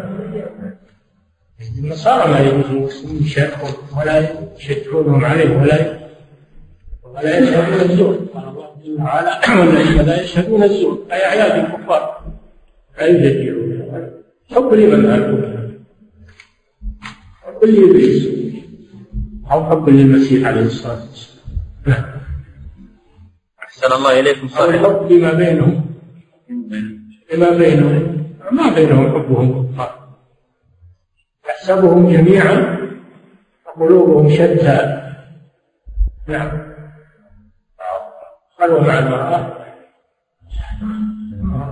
النصارى 1.78 2.32
ما 2.32 2.40
يجوز 2.40 2.66
المسلمين 2.66 3.24
يشاركون 3.24 3.74
ولا 3.98 4.30
يشجعونهم 4.58 5.26
عليه 5.26 5.58
ولا 5.58 6.10
ولا 7.04 7.40
يشهدون 7.40 7.92
الزور 7.92 8.20
قال 8.34 8.48
الله 8.48 8.76
جل 8.84 9.02
وعلا 9.02 9.40
والذين 9.60 10.02
لا 10.02 10.22
يشهدون 10.22 10.64
الزور 10.64 11.06
أي 11.12 11.26
أعياد 11.26 11.66
الكفار 11.66 12.24
لا 12.98 13.06
يشجعون 13.06 13.63
حب 14.52 14.74
لمن 14.74 15.06
هاكم 15.06 15.38
حب 17.44 17.64
لابليس 17.64 18.28
أو 19.52 19.66
حب 19.66 19.90
للمسيح 19.90 20.48
عليه 20.48 20.62
الصلاة 20.66 21.00
والسلام. 21.00 21.44
نعم 21.88 22.06
أحسن 23.64 23.92
الله 23.94 24.20
إليكم. 24.20 24.48
صحيح. 24.48 24.66
الحب 24.68 25.12
لما 25.12 25.34
بينهم. 25.34 25.86
لما 27.34 27.50
بينهم. 27.50 28.24
ما 28.52 28.76
بينهم 28.76 29.12
حبهم 29.12 29.74
كفار. 29.74 30.16
تحسبهم 31.44 32.12
جميعا. 32.12 32.78
وقلوبهم 33.66 34.30
شتى. 34.30 35.04
نعم. 36.28 36.74
خلوا 38.60 38.82
مع 38.82 39.00
المرأة. 39.00 39.64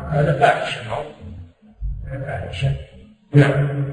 هذا 0.10 0.40
فاحشة. 0.40 1.11
فاحشة 2.26 2.76
نعم 3.34 3.92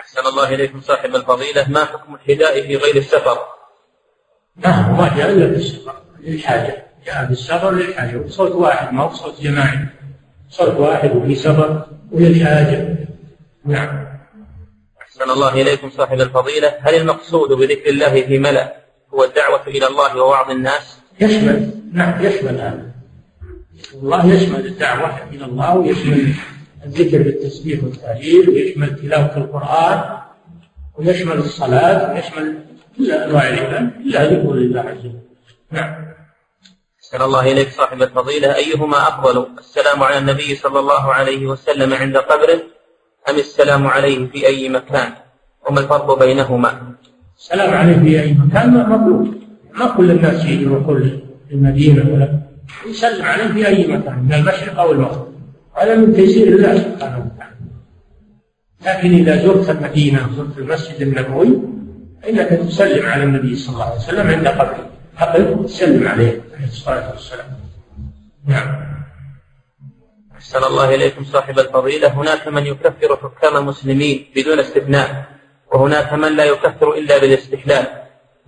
أحسن 0.00 0.26
الله 0.26 0.54
إليكم 0.54 0.80
صاحب 0.80 1.14
الفضيلة. 1.14 1.68
ما 1.68 1.84
حكم 1.84 2.14
الحذاء 2.14 2.62
في 2.62 2.76
غير 2.76 2.96
السفر؟ 2.96 3.38
نعم 4.56 4.98
ما 4.98 5.16
جاء 5.16 5.30
إلا 5.30 5.50
في 5.50 5.56
السفر. 5.56 5.94
للحاجة. 6.20 6.86
جاء 7.06 7.26
في 7.26 7.32
السفر 7.32 7.70
للحاجة. 7.70 8.16
وصوت 8.16 8.52
واحد 8.52 8.92
ما 8.92 9.02
هو 9.02 9.12
صوت 9.12 9.40
جماعي. 9.40 9.78
صوت 10.48 10.74
واحد 10.74 11.16
وفي 11.16 11.34
سفر 11.34 11.86
وللحاجة 12.12 12.96
نعم. 13.64 14.06
أحسن 15.02 15.30
الله 15.30 15.52
إليكم 15.62 15.90
صاحب 15.90 16.20
الفضيلة. 16.20 16.74
هل 16.80 16.94
المقصود 16.94 17.52
بذكر 17.52 17.90
الله 17.90 18.22
في 18.22 18.38
ملأ 18.38 18.76
هو 19.14 19.24
الدعوة 19.24 19.66
إلى 19.66 19.86
الله 19.86 20.16
ووعظ 20.16 20.50
الناس؟ 20.50 20.98
يشمل. 21.20 21.70
نعم 21.92 22.24
يشمل 22.24 22.60
هذا. 22.60 22.90
الله 23.94 24.26
يشمل 24.26 24.66
الدعوة 24.66 25.28
إلى 25.32 25.44
الله 25.44 25.76
ويشمل 25.76 26.34
الذكر 26.84 27.22
بالتسبيح 27.22 27.84
والتهليل 27.84 28.50
ويشمل 28.50 28.96
تلاوة 28.96 29.36
القرآن 29.36 30.18
ويشمل 30.98 31.38
الصلاة 31.38 32.14
ويشمل 32.14 32.58
كل 32.98 33.10
أنواع 33.10 33.48
العباد 33.48 33.90
إلا 34.06 34.24
ذكر 34.24 34.52
لله 34.52 34.80
عز 34.80 34.98
وجل. 34.98 35.20
نعم. 35.70 36.10
أحسن 37.00 37.22
الله 37.22 37.52
إليك 37.52 37.68
صاحب 37.68 38.02
الفضيلة. 38.02 38.54
أيهما 38.56 39.08
أفضل؟ 39.08 39.46
السلام 39.58 40.02
على 40.02 40.18
النبي 40.18 40.54
صلى 40.54 40.78
الله 40.80 41.12
عليه 41.12 41.46
وسلم 41.46 41.94
عند 41.94 42.16
قبره 42.16 42.60
أم 43.28 43.36
السلام 43.36 43.86
عليه 43.86 44.26
في 44.26 44.46
أي 44.46 44.68
مكان؟ 44.68 45.12
وما 45.68 45.80
الفرق 45.80 46.18
بينهما؟ 46.18 46.94
السلام 47.38 47.74
عليه 47.74 47.98
في 47.98 48.20
أي 48.22 48.32
مكان 48.32 48.74
مطلوب 48.74 49.34
ما 49.74 49.86
كل 49.96 50.10
الناس 50.10 50.44
يروحون 50.44 51.20
المدينة 51.52 52.14
ولا 52.14 52.40
يسلم 52.86 53.24
عليه 53.24 53.48
في 53.48 53.66
أي 53.66 53.86
مكان 53.86 54.18
من 54.24 54.34
المشرق 54.34 54.80
أو 54.80 54.92
المغرب. 54.92 55.29
هذا 55.80 55.94
من 55.96 56.12
تيسير 56.14 56.48
الله 56.48 56.78
سبحانه 56.78 57.18
وتعالى. 57.24 57.56
لكن 58.86 59.10
إذا 59.14 59.34
زرت 59.44 59.70
المدينة 59.70 60.20
زرت 60.36 60.58
المسجد 60.58 61.00
النبوي 61.02 61.52
فإنك 62.22 62.48
تسلم 62.48 63.06
على 63.06 63.22
النبي 63.22 63.56
صلى 63.56 63.74
الله 63.74 63.84
عليه 63.84 63.96
وسلم 63.96 64.26
عند 64.26 64.48
قبره. 64.48 64.90
حقل 65.16 65.64
تسلم 65.64 66.08
عليه 66.08 66.40
عليه 66.54 66.68
الصلاة 66.68 67.10
والسلام. 67.10 67.46
نعم. 68.46 68.68
أحسن 70.32 70.64
الله 70.64 70.94
إليكم 70.94 71.24
صاحب 71.24 71.58
الفضيلة. 71.58 72.08
هناك 72.08 72.48
من 72.48 72.66
يكفر 72.66 73.16
حكام 73.16 73.56
المسلمين 73.56 74.26
بدون 74.36 74.58
استثناء 74.58 75.08
وهناك 75.72 76.12
من 76.12 76.36
لا 76.36 76.44
يكفر 76.44 76.94
إلا 76.94 77.18
بالاستحلال 77.18 77.86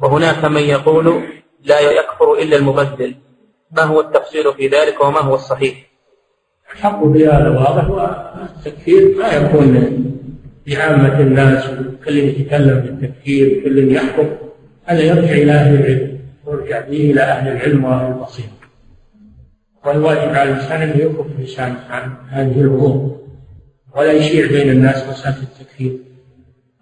وهناك 0.01 0.45
من 0.45 0.61
يقول 0.61 1.25
لا 1.65 1.81
يكفر 1.81 2.35
إلا 2.35 2.57
المبدل 2.57 3.15
ما 3.71 3.83
هو 3.83 4.01
التفصيل 4.01 4.55
في 4.55 4.69
ذلك 4.69 5.05
وما 5.05 5.21
هو 5.21 5.35
الصحيح؟ 5.35 5.92
الحق 6.77 7.05
بهذا 7.05 7.49
واضح 7.49 7.91
والتكفير 7.91 9.17
ما 9.19 9.33
يكون 9.33 9.99
بعامة 10.67 11.21
الناس 11.21 11.71
وكل 11.71 12.19
يتكلم 12.19 12.81
بالتكفير 12.81 13.59
وكل 13.59 13.93
يحكم. 13.93 14.27
هذا 14.85 15.01
يرجع 15.01 15.33
إلى 15.33 15.53
أهل 15.53 15.75
العلم 15.75 16.19
يرجع 16.49 16.81
به 16.81 17.11
إلى 17.11 17.21
أهل 17.21 17.53
العلم 17.53 17.85
وأهل 17.85 18.13
البصيرة. 18.13 18.47
والواجب 19.87 20.35
على 20.35 20.51
الإنسان 20.51 20.83
أن 20.83 21.01
يكف 21.01 21.27
لسانه 21.41 21.79
عن 21.91 22.13
هذه 22.29 22.61
الأمور 22.61 23.21
ولا 23.97 24.13
يشيع 24.13 24.47
بين 24.47 24.71
الناس 24.71 25.09
مسألة 25.09 25.37
التكفير 25.43 25.99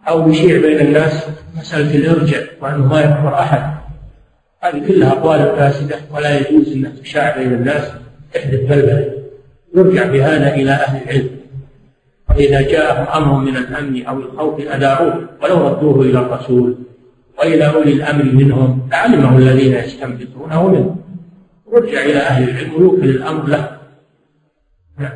أو 0.09 0.31
يشيع 0.31 0.61
بين 0.61 0.81
الناس 0.81 1.27
مسألة 1.57 1.97
الإرجاء 1.97 2.49
وأنه 2.61 2.87
ما 2.87 3.01
يكفر 3.01 3.35
أحد. 3.35 3.81
هذه 4.61 4.87
كلها 4.89 5.13
أقوال 5.13 5.39
فاسدة 5.39 5.97
ولا 6.15 6.39
يجوز 6.39 6.73
أن 6.73 7.03
تشاع 7.03 7.39
بين 7.39 7.53
الناس. 7.53 7.93
تحدث 8.35 8.61
بلبلة 8.61 9.20
يرجع 9.77 10.05
بهذا 10.07 10.55
إلى 10.55 10.71
أهل 10.71 11.03
العلم. 11.03 11.41
وإذا 12.31 12.61
جاءهم 12.61 13.23
أمر 13.23 13.39
من 13.39 13.57
الأمن 13.57 14.07
أو 14.07 14.17
الخوف 14.19 14.61
أذاعوه 14.61 15.29
ولو 15.43 15.69
ردوه 15.69 16.03
إلى 16.03 16.19
الرسول 16.19 16.79
وإلى 17.39 17.75
أولي 17.75 17.93
الأمر 17.93 18.25
منهم 18.25 18.89
لعلمه 18.93 19.39
الذين 19.39 19.75
يستنبطونه 19.75 20.69
منه. 20.69 20.97
يرجع 21.73 22.03
إلى 22.03 22.19
أهل 22.19 22.51
العلم 22.51 22.75
ويوكل 22.75 23.09
الأمر 23.09 23.47
له. 23.49 23.79
نعم. 24.99 25.13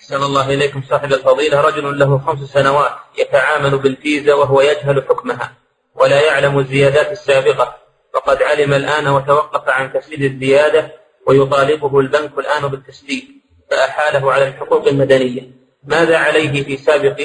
أحسن 0.00 0.22
الله 0.22 0.54
إليكم 0.54 0.82
صاحب 0.82 1.12
الفضيلة. 1.12 1.60
رجل 1.60 1.98
له 1.98 2.18
خمس 2.18 2.40
سنوات 2.40 2.92
يتعامل 3.18 3.78
بالفيزا 3.78 4.34
وهو 4.34 4.60
يجهل 4.60 5.02
حكمها 5.02 5.52
ولا 5.94 6.26
يعلم 6.26 6.58
الزيادات 6.58 7.12
السابقة. 7.12 7.76
وقد 8.14 8.42
علم 8.42 8.72
الآن 8.72 9.08
وتوقف 9.08 9.68
عن 9.68 9.92
تسديد 9.92 10.22
الزيادة 10.22 10.92
ويطالبه 11.26 12.00
البنك 12.00 12.30
الآن 12.38 12.70
بالتسديد 12.70 13.24
فأحاله 13.70 14.32
على 14.32 14.48
الحقوق 14.48 14.88
المدنية. 14.88 15.42
ماذا 15.84 16.16
عليه 16.16 16.62
في 16.62 16.76
سابق 16.76 17.16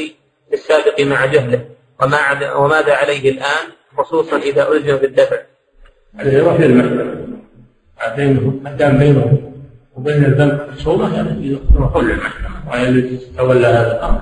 في 0.50 0.54
السابق 0.54 1.02
مع 1.02 1.26
جهله؟ 1.26 1.66
وما 2.02 2.54
وماذا 2.56 2.93
عليه 2.93 3.32
الآن 3.32 3.66
خصوصا 3.98 4.38
إذا 4.38 4.72
ألزم 4.72 4.96
بالدفع؟ 4.96 5.38
يروح 6.20 6.60
للمحكمة 6.60 7.26
ما 8.64 8.72
دام 8.72 8.98
بينه 8.98 9.52
وبين 9.96 10.26
البنك 10.26 10.70
خصومة 10.78 11.16
يعني 11.16 11.60
يروحون 11.76 12.08
للمحكمة 12.08 12.70
وهي 12.70 12.89
التي 12.89 13.18
تتولى 13.18 13.68
هذا 13.68 13.98
الأمر. 13.98 14.22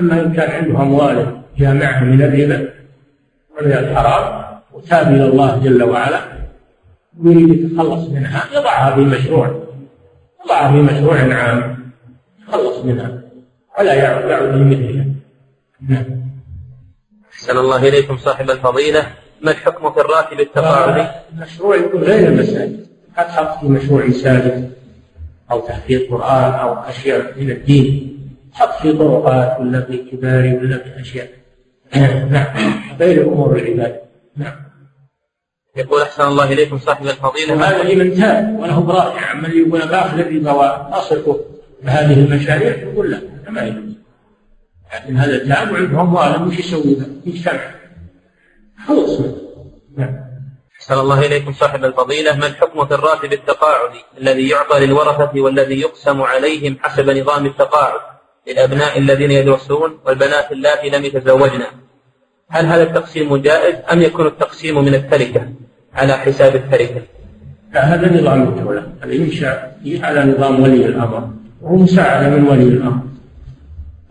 أما 0.00 0.20
إن 0.20 0.32
كان 0.32 0.50
عنده 0.50 0.82
أموال 0.82 1.42
جامعة 1.58 2.04
من 2.04 2.22
الربا 2.22 2.72
ومن 3.50 3.72
الحرام 3.72 4.44
وتاب 4.72 5.08
إلى 5.08 5.24
الله 5.24 5.58
جل 5.64 5.82
وعلا 5.82 6.20
يريد 7.20 7.50
يتخلص 7.50 8.08
منها 8.08 8.44
يضعها 8.52 8.94
في 8.94 9.00
مشروع. 9.00 9.62
يضعها 10.44 10.72
في 10.72 10.76
مشروع 10.76 11.34
عام 11.34 11.90
يتخلص 12.42 12.84
منها. 12.84 13.22
ولا 13.78 13.94
يعود 13.94 14.54
لمثلها 14.54 15.04
نعم. 15.88 16.04
أحسن 17.32 17.58
الله 17.58 17.88
إليكم 17.88 18.16
صاحب 18.16 18.50
الفضيلة. 18.50 19.06
ما 19.42 19.50
الحكم 19.50 19.92
في 19.92 20.00
الراتب 20.00 20.40
التقاعدي؟ 20.40 21.08
المشروع 21.32 21.76
يكون 21.76 22.02
غير 22.02 22.28
المساجد. 22.28 22.86
قد 23.18 23.26
تحط 23.26 23.60
في 23.60 23.66
مشروع 23.66 24.04
مساجد 24.04 24.72
أو 25.50 25.60
تحفيظ 25.60 26.00
قرآن 26.10 26.52
أو 26.52 26.74
أشياء 26.74 27.34
من 27.40 27.50
الدين. 27.50 28.18
تحط 28.52 28.82
في 28.82 28.92
طرقات 28.92 29.60
ولا 29.60 29.80
في 29.80 29.98
كبار 29.98 30.58
ولا 30.60 30.78
في 30.78 31.00
أشياء. 31.00 31.28
نعم. 32.30 32.46
غير 33.00 33.22
أمور 33.22 33.56
العباد. 33.56 34.00
نعم. 34.36 34.71
يقول 35.76 36.02
أحسن 36.02 36.22
الله 36.22 36.52
إليكم 36.52 36.78
صاحب 36.78 37.06
الفضيلة. 37.06 37.54
وهذا 37.54 37.82
لمن 37.82 38.14
تاب 38.14 38.58
وله 38.60 38.80
براءة 38.80 39.18
عمن 39.18 39.50
يقول 39.50 39.88
باخذ 39.88 40.18
الربا 40.18 40.52
وأصرفه 40.52 41.40
بهذه 41.82 42.12
المشاريع 42.12 42.76
يقول 42.76 43.10
لا 43.10 43.20
ما 43.50 43.62
يجوز 43.62 43.92
لكن 44.94 45.16
هذا 45.16 45.38
تاب 45.38 45.72
وعنده 45.72 46.00
أموال 46.00 46.48
وش 46.48 46.58
يسوي؟ 46.58 46.96
يجتمع 47.26 47.74
خلص 48.86 49.20
نعم. 49.96 50.22
أحسن 50.80 50.94
الله 50.94 51.26
إليكم 51.26 51.52
صاحب 51.52 51.84
الفضيلة. 51.84 52.36
ما 52.36 52.46
الحكم 52.46 52.86
في 52.86 52.94
الراتب 52.94 53.32
التقاعدي 53.32 54.00
الذي 54.18 54.48
يعطى 54.48 54.86
للورثة 54.86 55.40
والذي 55.40 55.80
يقسم 55.80 56.22
عليهم 56.22 56.78
حسب 56.82 57.10
نظام 57.10 57.46
التقاعد 57.46 58.00
للأبناء 58.48 58.98
الذين 58.98 59.30
يدرسون 59.30 60.00
والبنات 60.04 60.52
اللاتي 60.52 60.90
لم 60.90 61.04
يتزوجن؟ 61.04 61.62
هل 62.48 62.66
هذا 62.66 62.82
التقسيم 62.82 63.36
جائز 63.36 63.74
أم 63.92 64.02
يكون 64.02 64.26
التقسيم 64.26 64.84
من 64.84 64.94
التركة؟ 64.94 65.48
على 65.94 66.12
حساب 66.12 66.56
التركة 66.56 67.02
لا 67.72 67.94
هذا 67.94 68.20
نظام 68.20 68.42
الدولة. 68.42 68.92
هذا 69.02 69.12
ينشأ 69.12 69.72
على 69.86 70.24
نظام 70.24 70.62
ولي 70.62 70.86
الأمر 70.86 71.28
وهو 71.62 71.76
مساعدة 71.76 72.28
من 72.28 72.48
ولي 72.48 72.62
الأمر. 72.62 73.02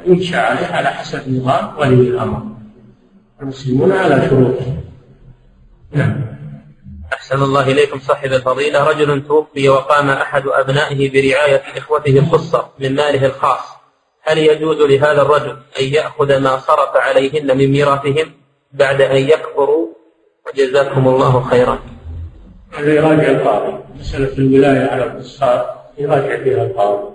ينشأ 0.06 0.38
عليه 0.38 0.66
على 0.68 0.88
حسب 0.88 1.34
نظام 1.34 1.78
ولي 1.78 2.10
الأمر. 2.10 2.44
المسلمون 3.42 3.92
على 3.92 4.30
شروطه 4.30 4.78
نعم. 5.92 6.22
أحسن 7.14 7.44
الله 7.44 7.72
إليكم 7.72 8.00
صاحب 8.00 8.34
الفضيلة. 8.34 8.90
رجل 8.90 9.28
توفي 9.28 9.70
وقام 9.70 10.10
أحد 10.10 10.44
أبنائه 10.48 11.12
برعاية 11.12 11.62
إخوته 11.78 12.20
الخصة 12.20 12.70
من 12.80 12.96
ماله 12.96 13.26
الخاص. 13.26 13.82
هل 14.24 14.38
يجوز 14.38 14.78
لهذا 14.78 15.22
الرجل 15.22 15.58
أن 15.82 15.86
يأخذ 15.86 16.40
ما 16.40 16.58
صرف 16.58 16.96
عليهن 16.96 17.58
من 17.58 17.72
ميراثهم 17.72 18.32
بعد 18.74 19.02
أن 19.02 19.18
يكفروا 19.18 19.88
وجزاكم 20.54 21.08
الله 21.08 21.42
خيرا. 21.42 21.80
هذا 22.78 22.94
يراجع 22.94 23.28
القاضي. 23.32 23.84
مسألة 24.00 24.38
الولاية 24.38 24.88
على 24.88 25.04
القصار 25.04 25.76
يراجع 25.98 26.44
فيها 26.44 26.64
القاضي. 26.64 27.12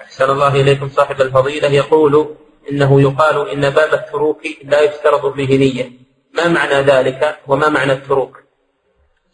أحسن 0.00 0.30
الله 0.30 0.60
إليكم 0.60 0.88
صاحب 0.88 1.20
الفضيلة. 1.20 1.68
يقول 1.68 2.34
إنه 2.70 3.00
يقال 3.00 3.48
إن 3.48 3.60
باب 3.70 3.94
التروك 3.94 4.40
لا 4.64 4.80
يشترط 4.80 5.26
فيه 5.34 5.58
نية. 5.58 5.90
ما 6.36 6.48
معنى 6.48 6.74
ذلك 6.74 7.38
وما 7.46 7.68
معنى 7.68 7.92
التروك؟ 7.92 8.42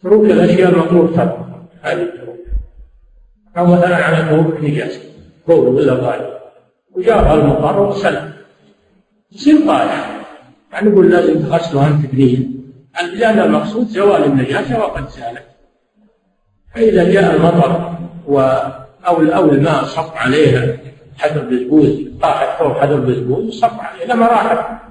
تروك 0.03 0.25
الأشياء 0.25 0.69
المأمور 0.69 1.07
ترك. 1.07 1.37
هذه 1.81 2.01
التروك. 2.01 2.39
أو 3.57 3.65
مثلا 3.65 3.95
على 3.95 4.29
تروك 4.29 4.59
نجاسة 4.61 5.01
بول 5.47 5.67
ولا 5.67 5.93
غالي 5.93 6.39
وجاء 6.91 7.33
المطر 7.33 7.79
وسلم. 7.79 8.33
يصير 9.31 9.67
طالع. 9.67 10.14
يعني 10.75 11.33
تغسله 11.33 11.87
أنت 11.87 12.05
بنية 12.05 12.37
لأن 13.13 13.39
المقصود 13.39 13.87
زوال 13.87 14.23
النجاسة 14.23 14.79
وقد 14.79 15.09
زالت 15.09 15.43
فإذا 16.75 17.11
جاء 17.11 17.35
المطر 17.35 17.97
و 18.27 18.39
أو 19.07 19.21
أو 19.21 19.51
الماء 19.51 19.83
صب 19.83 20.11
عليها 20.15 20.77
حجر 21.17 21.41
بزبوز 21.41 21.89
طاح 22.21 22.41
الثوب 22.41 22.77
حجر 22.77 22.99
بزبوز 22.99 23.59
صب 23.59 23.79
عليه 23.79 24.05
لما 24.05 24.27
راحت 24.27 24.81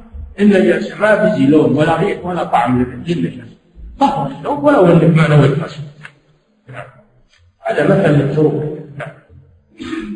النجاسة 0.41 1.01
ما 1.01 1.15
بيجي 1.25 1.47
لون 1.47 1.77
ولا 1.77 1.97
ريح 1.97 2.25
ولا 2.25 2.45
طعم 2.45 2.87
للنجاسة 3.07 3.55
طهر 4.01 4.31
الثوب 4.31 4.65
ولو 4.65 4.87
انك 4.87 5.17
ما 5.17 5.29
نويت 5.29 5.59
غسل 5.59 5.81
نعم. 6.69 6.87
هذا 7.61 7.85
مثل 7.85 8.19
نعم 8.19 8.74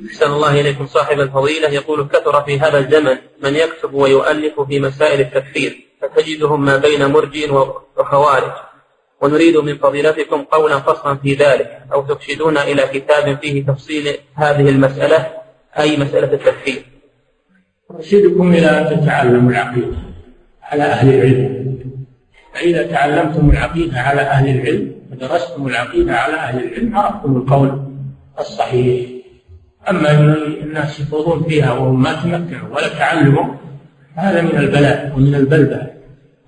أحسن 0.09 0.31
الله 0.31 0.61
إليكم 0.61 0.87
صاحب 0.87 1.21
الفضيلة. 1.21 1.69
يقول 1.69 2.09
كثر 2.09 2.43
في 2.43 2.61
هذا 2.61 2.79
الزمن 2.79 3.17
من 3.43 3.55
يكتب 3.55 3.95
ويؤلف 3.95 4.61
في 4.61 4.81
مسائل 4.81 5.21
التكفير 5.21 5.85
فتجدهم 6.01 6.65
ما 6.65 6.77
بين 6.77 7.07
مرجي 7.07 7.51
وخوارج. 7.97 8.53
ونريد 9.21 9.57
من 9.57 9.79
فضيلتكم 9.79 10.43
قولا 10.43 10.79
فصلا 10.79 11.17
في 11.17 11.35
ذلك 11.35 11.83
أو 11.93 12.03
ترشدون 12.03 12.59
إلى 12.59 12.83
كتاب 12.83 13.39
فيه 13.43 13.67
تفصيل 13.67 14.19
هذه 14.35 14.69
المسألة 14.69 15.27
أي 15.79 15.97
مسألة 15.97 16.33
التكفير 16.33 16.87
أرشدكم 17.91 18.53
إلى 18.53 18.67
أن 18.67 19.01
تتعلموا 19.01 19.51
العقيدة 19.51 19.97
على 20.63 20.83
أهل 20.83 21.15
العلم. 21.15 21.79
فإذا 22.55 22.87
تعلمتم 22.87 23.51
العقيدة 23.51 24.01
على 24.01 24.21
أهل 24.21 24.49
العلم 24.49 24.93
ودرستم 25.13 25.67
العقيدة 25.67 26.17
على 26.17 26.35
أهل 26.35 26.65
العلم 26.65 26.97
عرفتم 26.97 27.37
القول 27.37 27.83
الصحيح. 28.39 29.18
أما 29.91 30.11
الناس 30.63 31.01
يخوضون 31.01 31.45
فيها 31.49 31.73
وهم 31.73 32.03
ما 32.03 32.13
تمكنوا 32.13 32.77
ولا 32.77 32.89
تعلموا 32.89 33.55
هذا 34.15 34.43
من 34.43 34.57
البلاء 34.57 35.13
ومن 35.17 35.35
البلبل. 35.35 35.87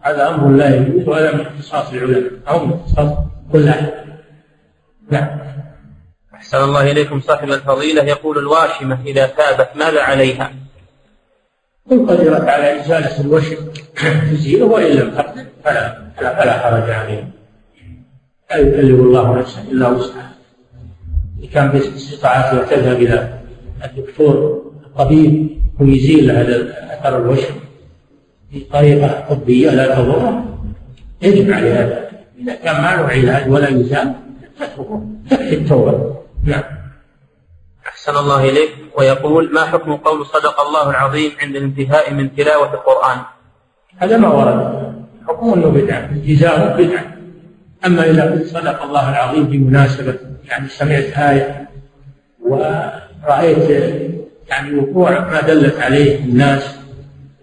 هذا 0.01 0.29
أمر 0.29 0.49
لا 0.49 0.77
يجوز 0.77 1.09
وهذا 1.09 1.35
من 1.35 1.41
اختصاص 1.41 1.93
العلماء. 1.93 2.31
أو 2.49 2.67
من 2.67 2.73
اختصاص 2.73 3.19
كل 3.53 3.69
أحد. 3.69 3.93
نعم. 5.11 5.39
أحسن 6.35 6.59
الله 6.59 6.91
إليكم 6.91 7.21
صاحب 7.21 7.51
الفضيلة. 7.51 8.03
يقول 8.03 8.39
الواشمة 8.39 8.99
إذا 9.07 9.27
تابت 9.27 9.69
ماذا 9.77 10.03
عليها؟ 10.03 10.53
إن 11.93 12.07
قدرت 12.07 12.49
على 12.49 12.81
إزالة 12.81 13.21
الوشم 13.21 13.57
تزيله 14.31 14.65
وإن 14.65 14.97
لم 14.97 15.11
تقدر 15.11 15.45
فلا 15.65 16.11
فلا, 16.17 16.59
حرج 16.59 16.91
عليها. 16.91 17.29
لا 18.51 18.57
يكلف 18.57 19.01
الله 19.01 19.39
نفسا 19.39 19.63
إلا 19.63 19.89
وسعها. 19.89 20.30
كان 21.47 21.69
باستطاعته 21.69 22.65
تذهب 22.65 22.97
إلى 22.97 23.39
الدكتور 23.85 24.63
الطبيب 24.87 25.61
ويزيل 25.81 26.31
هذا 26.31 26.75
أثر 26.93 27.17
الوشم 27.17 27.55
بطريقة 28.53 29.35
طبية 29.35 29.71
لا 29.71 29.95
تضره. 29.95 30.45
يجب 31.23 31.53
عليه 31.53 31.73
هذا. 31.73 32.11
إذا 32.39 32.55
كان 32.55 32.83
ما 32.83 32.97
له 32.97 33.09
علاج 33.09 33.53
ولا 33.53 33.69
يزال 33.69 34.15
تتركه. 34.59 35.03
تكفي 35.31 35.55
التوبة. 35.55 36.15
نعم. 36.45 36.63
أحسن 37.87 38.17
الله 38.17 38.49
إليك. 38.49 38.71
ويقول 38.99 39.53
ما 39.53 39.65
حكم 39.65 39.97
قول 39.97 40.27
صدق 40.27 40.61
الله 40.61 40.91
العظيم 40.91 41.31
عند 41.43 41.57
الانتهاء 41.57 42.15
من 42.15 42.37
تلاوة 42.37 42.75
القرآن؟ 42.75 43.19
هذا 43.97 44.17
ما 44.17 44.29
ورد. 44.29 44.93
حكم 45.29 45.53
أنه 45.53 45.69
بدعة. 45.69 46.11
الجزاء 46.13 46.83
بدعة. 46.83 47.17
أما 47.87 48.11
إذا 48.11 48.33
قلت 48.33 48.47
صدق 48.47 48.83
الله 48.83 49.11
العظيم 49.11 49.45
بمناسبة 49.45 50.30
يعني 50.51 50.69
سمعت 50.69 51.19
آية 51.19 51.69
ورأيت 52.41 53.71
يعني 54.49 54.79
وقوع 54.79 55.11
ما 55.11 55.41
دلت 55.41 55.81
عليه 55.81 56.19
الناس. 56.19 56.75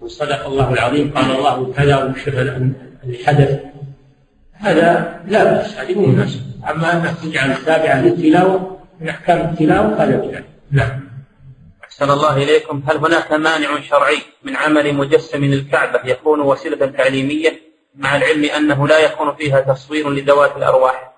وصدق 0.02 0.46
الله 0.46 0.74
العظيم. 0.74 1.14
قال 1.16 1.32
الله 1.32 1.74
كذا 1.74 2.04
وشبه 2.04 2.42
اللي 2.42 3.26
حدث 3.26 3.60
هذا 4.54 5.20
لا 5.28 5.44
بأس 5.44 5.78
هذه 5.78 6.00
مناسبة 6.00 6.42
أما 6.70 6.94
أنك 6.94 7.18
تجعل 7.24 7.66
تابعا 7.66 8.02
للتلاوة 8.02 8.78
من 9.02 9.10
أحكام 9.10 9.50
التلاوة 9.50 10.04
هذا 10.04 10.18
بدعة 10.18 10.44
نعم. 10.72 11.08
أحسن 11.84 12.12
الله 12.12 12.38
إليكم. 12.38 12.84
هل 12.90 12.98
هناك 12.98 13.32
مانع 13.32 13.82
شرعي 13.82 14.18
من 14.44 14.56
عمل 14.56 14.94
مجسم 14.94 15.44
الكعبة 15.44 16.00
يكون 16.06 16.42
وسيلة 16.42 16.86
تعليمية 16.86 17.62
مع 17.96 18.18
العلم 18.18 18.46
أنه 18.46 18.88
لا 18.88 19.00
يكون 19.00 19.36
فيها 19.36 19.62
تصوير 19.62 20.10
لذوات 20.10 20.58
الأرواح؟ 20.58 21.17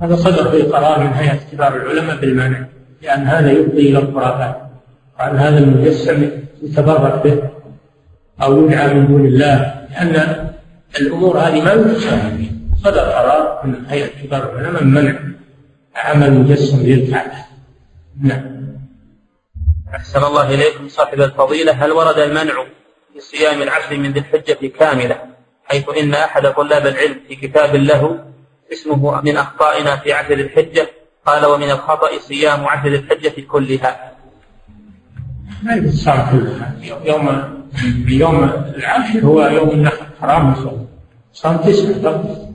هذا 0.00 0.16
صدر 0.16 0.50
في 0.50 0.62
قرار 0.62 1.00
من 1.00 1.12
هيئة 1.12 1.38
كبار 1.52 1.76
العلماء 1.76 2.16
بالمنع 2.16 2.66
لأن 3.02 3.22
هذا 3.22 3.50
يفضي 3.52 3.90
إلى 3.90 3.98
الخرافات. 3.98 4.56
وعن 5.18 5.36
هذا 5.36 5.58
المجسم 5.58 6.30
يتبرك 6.62 7.22
به 7.24 7.42
أو 8.42 8.64
يدعى 8.64 8.94
من 8.94 9.06
دون 9.06 9.26
الله 9.26 9.86
لأن 9.90 10.46
الأمور 11.00 11.38
هذه 11.38 11.62
ما 11.64 11.72
يتساهل 11.72 12.36
فيها 12.36 12.52
صدر 12.84 13.00
قرار 13.00 13.60
من 13.64 13.86
هيئة 13.88 14.22
كبار 14.22 14.52
العلماء 14.52 14.84
منع 14.84 15.18
عمل 15.96 16.34
مجسم 16.34 16.82
للكعبة 16.82 17.44
نعم. 18.20 18.60
أحسن 19.94 20.24
الله 20.24 20.54
إليكم 20.54 20.88
صاحب 20.88 21.20
الفضيلة. 21.20 21.72
هل 21.72 21.92
ورد 21.92 22.18
المنع 22.18 22.64
في 23.12 23.20
صيام 23.20 23.62
العشر 23.62 23.96
من 23.96 24.12
ذي 24.12 24.20
الحجة 24.20 24.66
كاملة 24.78 25.16
حيث 25.64 25.84
إن 26.00 26.14
أحد 26.14 26.46
طلاب 26.46 26.86
العلم 26.86 27.16
في 27.28 27.36
كتاب 27.36 27.76
له 27.76 28.29
اسمه 28.72 29.20
من 29.20 29.36
أخطائنا 29.36 29.96
في 29.96 30.12
عشر 30.12 30.32
الحجة. 30.32 30.88
قال 31.26 31.46
ومن 31.46 31.70
الخطأ 31.70 32.18
صيام 32.18 32.66
عشر 32.66 32.88
الحجة 32.88 33.40
كلها. 33.48 34.12
ما 35.62 35.74
يصام 35.74 36.30
كلها 36.30 36.74
يوم 37.04 37.42
يوم 38.08 38.44
العاشر 38.76 39.20
هو 39.20 39.46
يوم 39.46 39.70
النحر 39.70 40.06
حرام 40.20 40.52
الصوم. 40.52 40.88
صام 41.32 41.56
تسعة 41.56 42.02
فقط. 42.02 42.48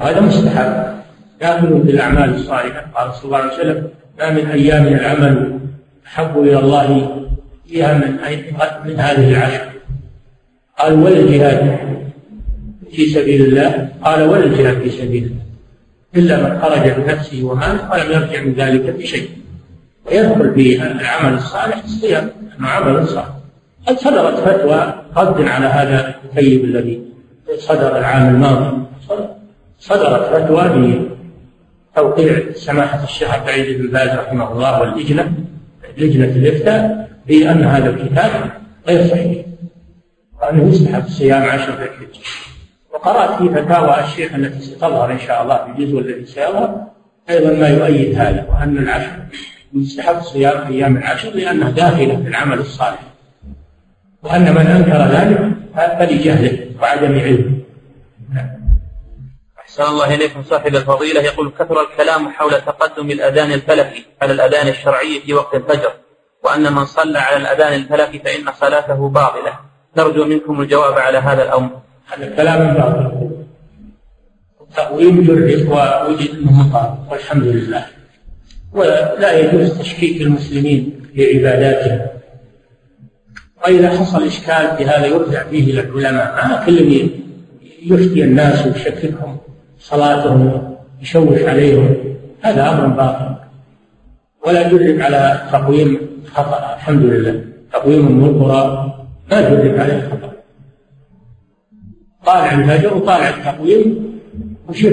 هذا 0.00 0.20
مستحب. 0.20 0.94
داخل 1.40 1.82
في 1.86 1.90
الأعمال 1.90 2.34
الصالحة. 2.34 2.86
قال 2.94 3.14
صلى 3.14 3.24
الله 3.24 3.38
عليه 3.38 3.54
وسلم 3.54 3.88
ما 4.18 4.30
من 4.30 4.46
أيام 4.46 4.86
العمل 4.86 5.60
أحب 6.06 6.38
إلى 6.38 6.58
الله 6.58 7.20
فيها 7.68 7.94
من 7.94 8.12
من 8.84 9.00
هذه 9.00 9.30
العشر. 9.30 9.68
قال 10.78 10.92
ولا 10.92 11.16
الجهاد 11.16 11.93
في 12.96 13.06
سبيل 13.06 13.44
الله 13.44 13.88
قال 14.04 14.22
ولا 14.22 14.44
الجهاد 14.44 14.78
في 14.82 14.90
سبيل 14.90 15.24
الله. 15.24 15.44
إلا 16.16 16.42
من 16.42 16.60
خرج 16.60 16.90
بنفسه 16.90 17.44
وماله 17.44 17.90
ولم 17.92 18.12
يرجع 18.12 18.42
من 18.42 18.54
ذلك 18.54 18.96
بشيء. 18.96 19.28
ويدخل 20.06 20.54
في 20.54 20.82
العمل 20.82 21.34
الصالح 21.34 21.84
الصيام 21.84 22.30
انه 22.58 22.68
عمل 22.68 23.08
صالح. 23.08 23.28
قد 23.86 23.98
صدرت 23.98 24.34
فتوى 24.34 24.94
رد 25.16 25.48
على 25.48 25.66
هذا 25.66 26.14
الكيب 26.24 26.64
الذي 26.64 27.02
صدر 27.58 27.98
العام 27.98 28.34
الماضي. 28.34 28.82
صدرت 29.78 30.24
فتوى 30.34 30.64
بتوقيع 31.92 32.52
سماحة 32.54 33.04
الشيخ 33.04 33.30
عبد 33.30 33.48
العزيز 33.48 33.76
بن 33.80 33.90
باز 33.90 34.08
رحمه 34.08 34.52
الله 34.52 34.80
واللجنة 34.80 35.32
لجنة 35.98 36.24
الإفتاء 36.24 37.10
بأن 37.26 37.64
هذا 37.64 37.90
الكتاب 37.90 38.30
غير 38.88 39.06
صحيح. 39.06 39.44
وأنه 40.42 40.68
يستحب 40.68 41.08
صيام 41.08 41.42
عشر 41.42 41.72
ذي 41.72 41.84
الحجة 41.84 42.20
وقرأت 43.04 43.42
في 43.42 43.48
فتاوى 43.48 44.00
الشيخ 44.00 44.34
التي 44.34 44.60
ستظهر 44.60 45.12
إن 45.12 45.18
شاء 45.18 45.42
الله 45.42 45.64
في 45.64 45.70
الجزء 45.70 45.98
الذي 45.98 46.26
سيظهر. 46.26 46.84
أيضا 47.30 47.52
ما 47.52 47.68
يؤيد 47.68 48.18
هذا 48.18 48.46
وأن 48.50 48.78
العشر 48.78 49.16
يستحب 49.72 50.20
صيام 50.20 50.72
أيام 50.72 50.96
العشر 50.96 51.30
لأنها 51.30 51.70
داخلة 51.70 52.16
في 52.16 52.28
العمل 52.28 52.58
الصالح. 52.58 53.00
وأن 54.22 54.54
من 54.54 54.66
أنكر 54.66 55.16
ذلك 55.16 55.52
فلجهله 55.98 56.70
وعدم 56.82 57.18
علمه. 57.18 57.58
أحسن 59.58 59.82
الله 59.82 60.14
إليكم 60.14 60.42
صاحب 60.42 60.74
الفضيلة. 60.74 61.20
يقول 61.20 61.52
كثر 61.58 61.80
الكلام 61.80 62.28
حول 62.28 62.50
تقدم 62.50 63.10
الأذان 63.10 63.52
الفلكي 63.52 64.06
على 64.22 64.32
الأذان 64.32 64.68
الشرعي 64.68 65.20
في 65.20 65.34
وقت 65.34 65.54
الفجر 65.54 65.92
وأن 66.44 66.72
من 66.72 66.84
صلى 66.84 67.18
على 67.18 67.36
الأذان 67.36 67.72
الفلكي 67.72 68.18
فإن 68.18 68.52
صلاته 68.52 69.08
باطلة. 69.08 69.52
نرجو 69.96 70.24
منكم 70.24 70.60
الجواب 70.60 70.98
على 70.98 71.18
هذا 71.18 71.42
الأمر. 71.42 71.70
هذا 72.12 72.36
كلام 72.36 72.74
باطل. 72.74 73.30
التأويل 74.60 75.26
جرب 75.26 75.68
ووجد 75.68 76.30
أنه 76.30 76.52
مطار 76.52 76.98
والحمد 77.10 77.42
لله. 77.42 77.86
ولا 78.72 79.38
يجوز 79.38 79.78
تشكيك 79.78 80.22
المسلمين 80.22 81.00
في 81.14 81.38
عباداتهم. 81.38 82.06
وإذا 83.64 83.90
حصل 83.90 84.26
إشكال 84.26 84.76
في 84.76 84.84
هذا 84.84 85.06
يرجع 85.06 85.44
فيه 85.44 85.72
إلى 85.72 85.80
العلماء. 85.80 86.48
ما 86.48 86.64
كل 86.66 87.08
يفتي 87.82 88.24
الناس 88.24 88.66
ويشككهم 88.66 89.38
صلاتهم 89.80 90.76
يشوش 91.02 91.42
عليهم؟ 91.42 91.94
هذا 92.40 92.70
أمر 92.70 92.86
باطل. 92.86 93.34
ولا 94.46 94.68
جرب 94.68 95.00
على 95.00 95.48
تقويم 95.52 96.00
خطأ 96.34 96.74
الحمد 96.74 97.02
لله. 97.02 97.44
تقويم 97.72 98.18
من 98.18 98.24
القرى 98.28 98.94
ما 99.30 99.40
جرب 99.40 99.80
عليه 99.80 100.08
خطأ. 100.10 100.33
طالع 102.26 102.52
الفجر 102.52 102.94
وطالع 102.94 103.28
التقويم 103.28 104.14
وشوف 104.68 104.92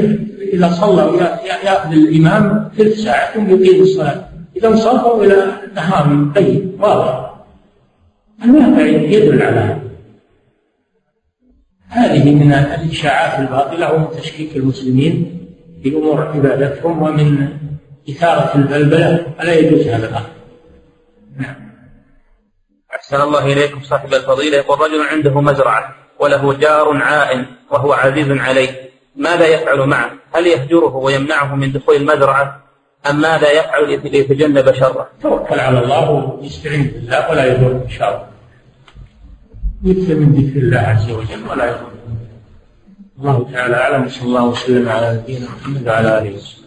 إذا 0.53 0.70
صلى 0.72 1.30
يأخذ 1.66 1.91
الإمام 1.91 2.72
ثلث 2.78 2.99
ساعة 2.99 3.34
ثم 3.34 3.49
يقيم 3.49 3.82
الصلاة. 3.82 4.30
إذا 4.58 4.68
انصرفوا 4.68 5.24
إلى 5.24 5.52
نهار 5.76 6.32
طيب. 6.36 6.82
واضح. 6.82 7.34
الواقع 8.45 8.86
يدل 8.86 9.41
على 9.41 9.60
هذا. 9.60 9.82
هذه 11.88 12.36
من 12.36 12.53
الإشاعات 12.53 13.40
الباطلة 13.40 13.94
ومن 13.94 14.08
تشكيك 14.22 14.58
المسلمين 14.58 15.38
في 15.84 15.90
أمور 15.90 16.22
عبادتهم 16.22 17.02
ومن 17.02 17.48
إثارة 18.10 18.56
البلبلة. 18.56 19.26
فلا 19.38 19.53
يجوز 19.53 19.88
هذا 19.88 20.10
الأمر؟ 20.10 20.30
نعم. 21.38 21.56
أحسن 22.95 23.22
الله 23.22 23.53
إليكم 23.53 23.82
صاحب 23.82 24.14
الفضيلة. 24.14 24.58
يقول 24.58 24.80
رجل 24.80 25.02
عنده 25.02 25.41
مزرعة. 25.41 25.95
وله 26.22 26.53
جار 26.53 26.98
عائن 26.98 27.45
وهو 27.72 27.93
عزيز 27.93 28.31
عليه 28.31 28.72
ماذا 29.15 29.48
يفعل 29.48 29.80
معه؟ 29.80 30.11
هل 30.34 30.48
يهجره 30.48 30.95
ويمنعه 30.95 31.56
من 31.56 31.72
دخول 31.72 31.95
المزرعة 31.95 32.61
أم 33.10 33.22
ماذا 33.22 33.52
يفعل 33.52 33.89
ليتجنب 33.89 34.73
شره؟ 34.73 35.07
توكل 35.22 35.60
على 35.60 35.80
الله 35.84 36.10
ويستعين 36.10 36.84
بالله 36.84 37.31
ولا 37.31 37.45
يضر 37.45 37.72
إن 37.72 37.89
شاء 37.89 38.10
الله. 38.10 38.31
من 39.84 40.31
ذكر 40.38 40.60
الله 40.60 40.80
عز 40.80 41.11
وجل 41.11 41.49
ولا 41.49 41.65
يضر. 41.65 41.91
الله 43.19 43.49
تعالى 43.53 43.76
أعلم 43.76 44.10
صلى 44.10 44.27
الله 44.27 44.45
وسلم 44.45 44.89
على 44.89 45.07
نبينا 45.14 45.45
محمد 45.45 45.88
وعلى 45.88 46.18
آله 46.18 46.35
وصحبه. 46.35 46.61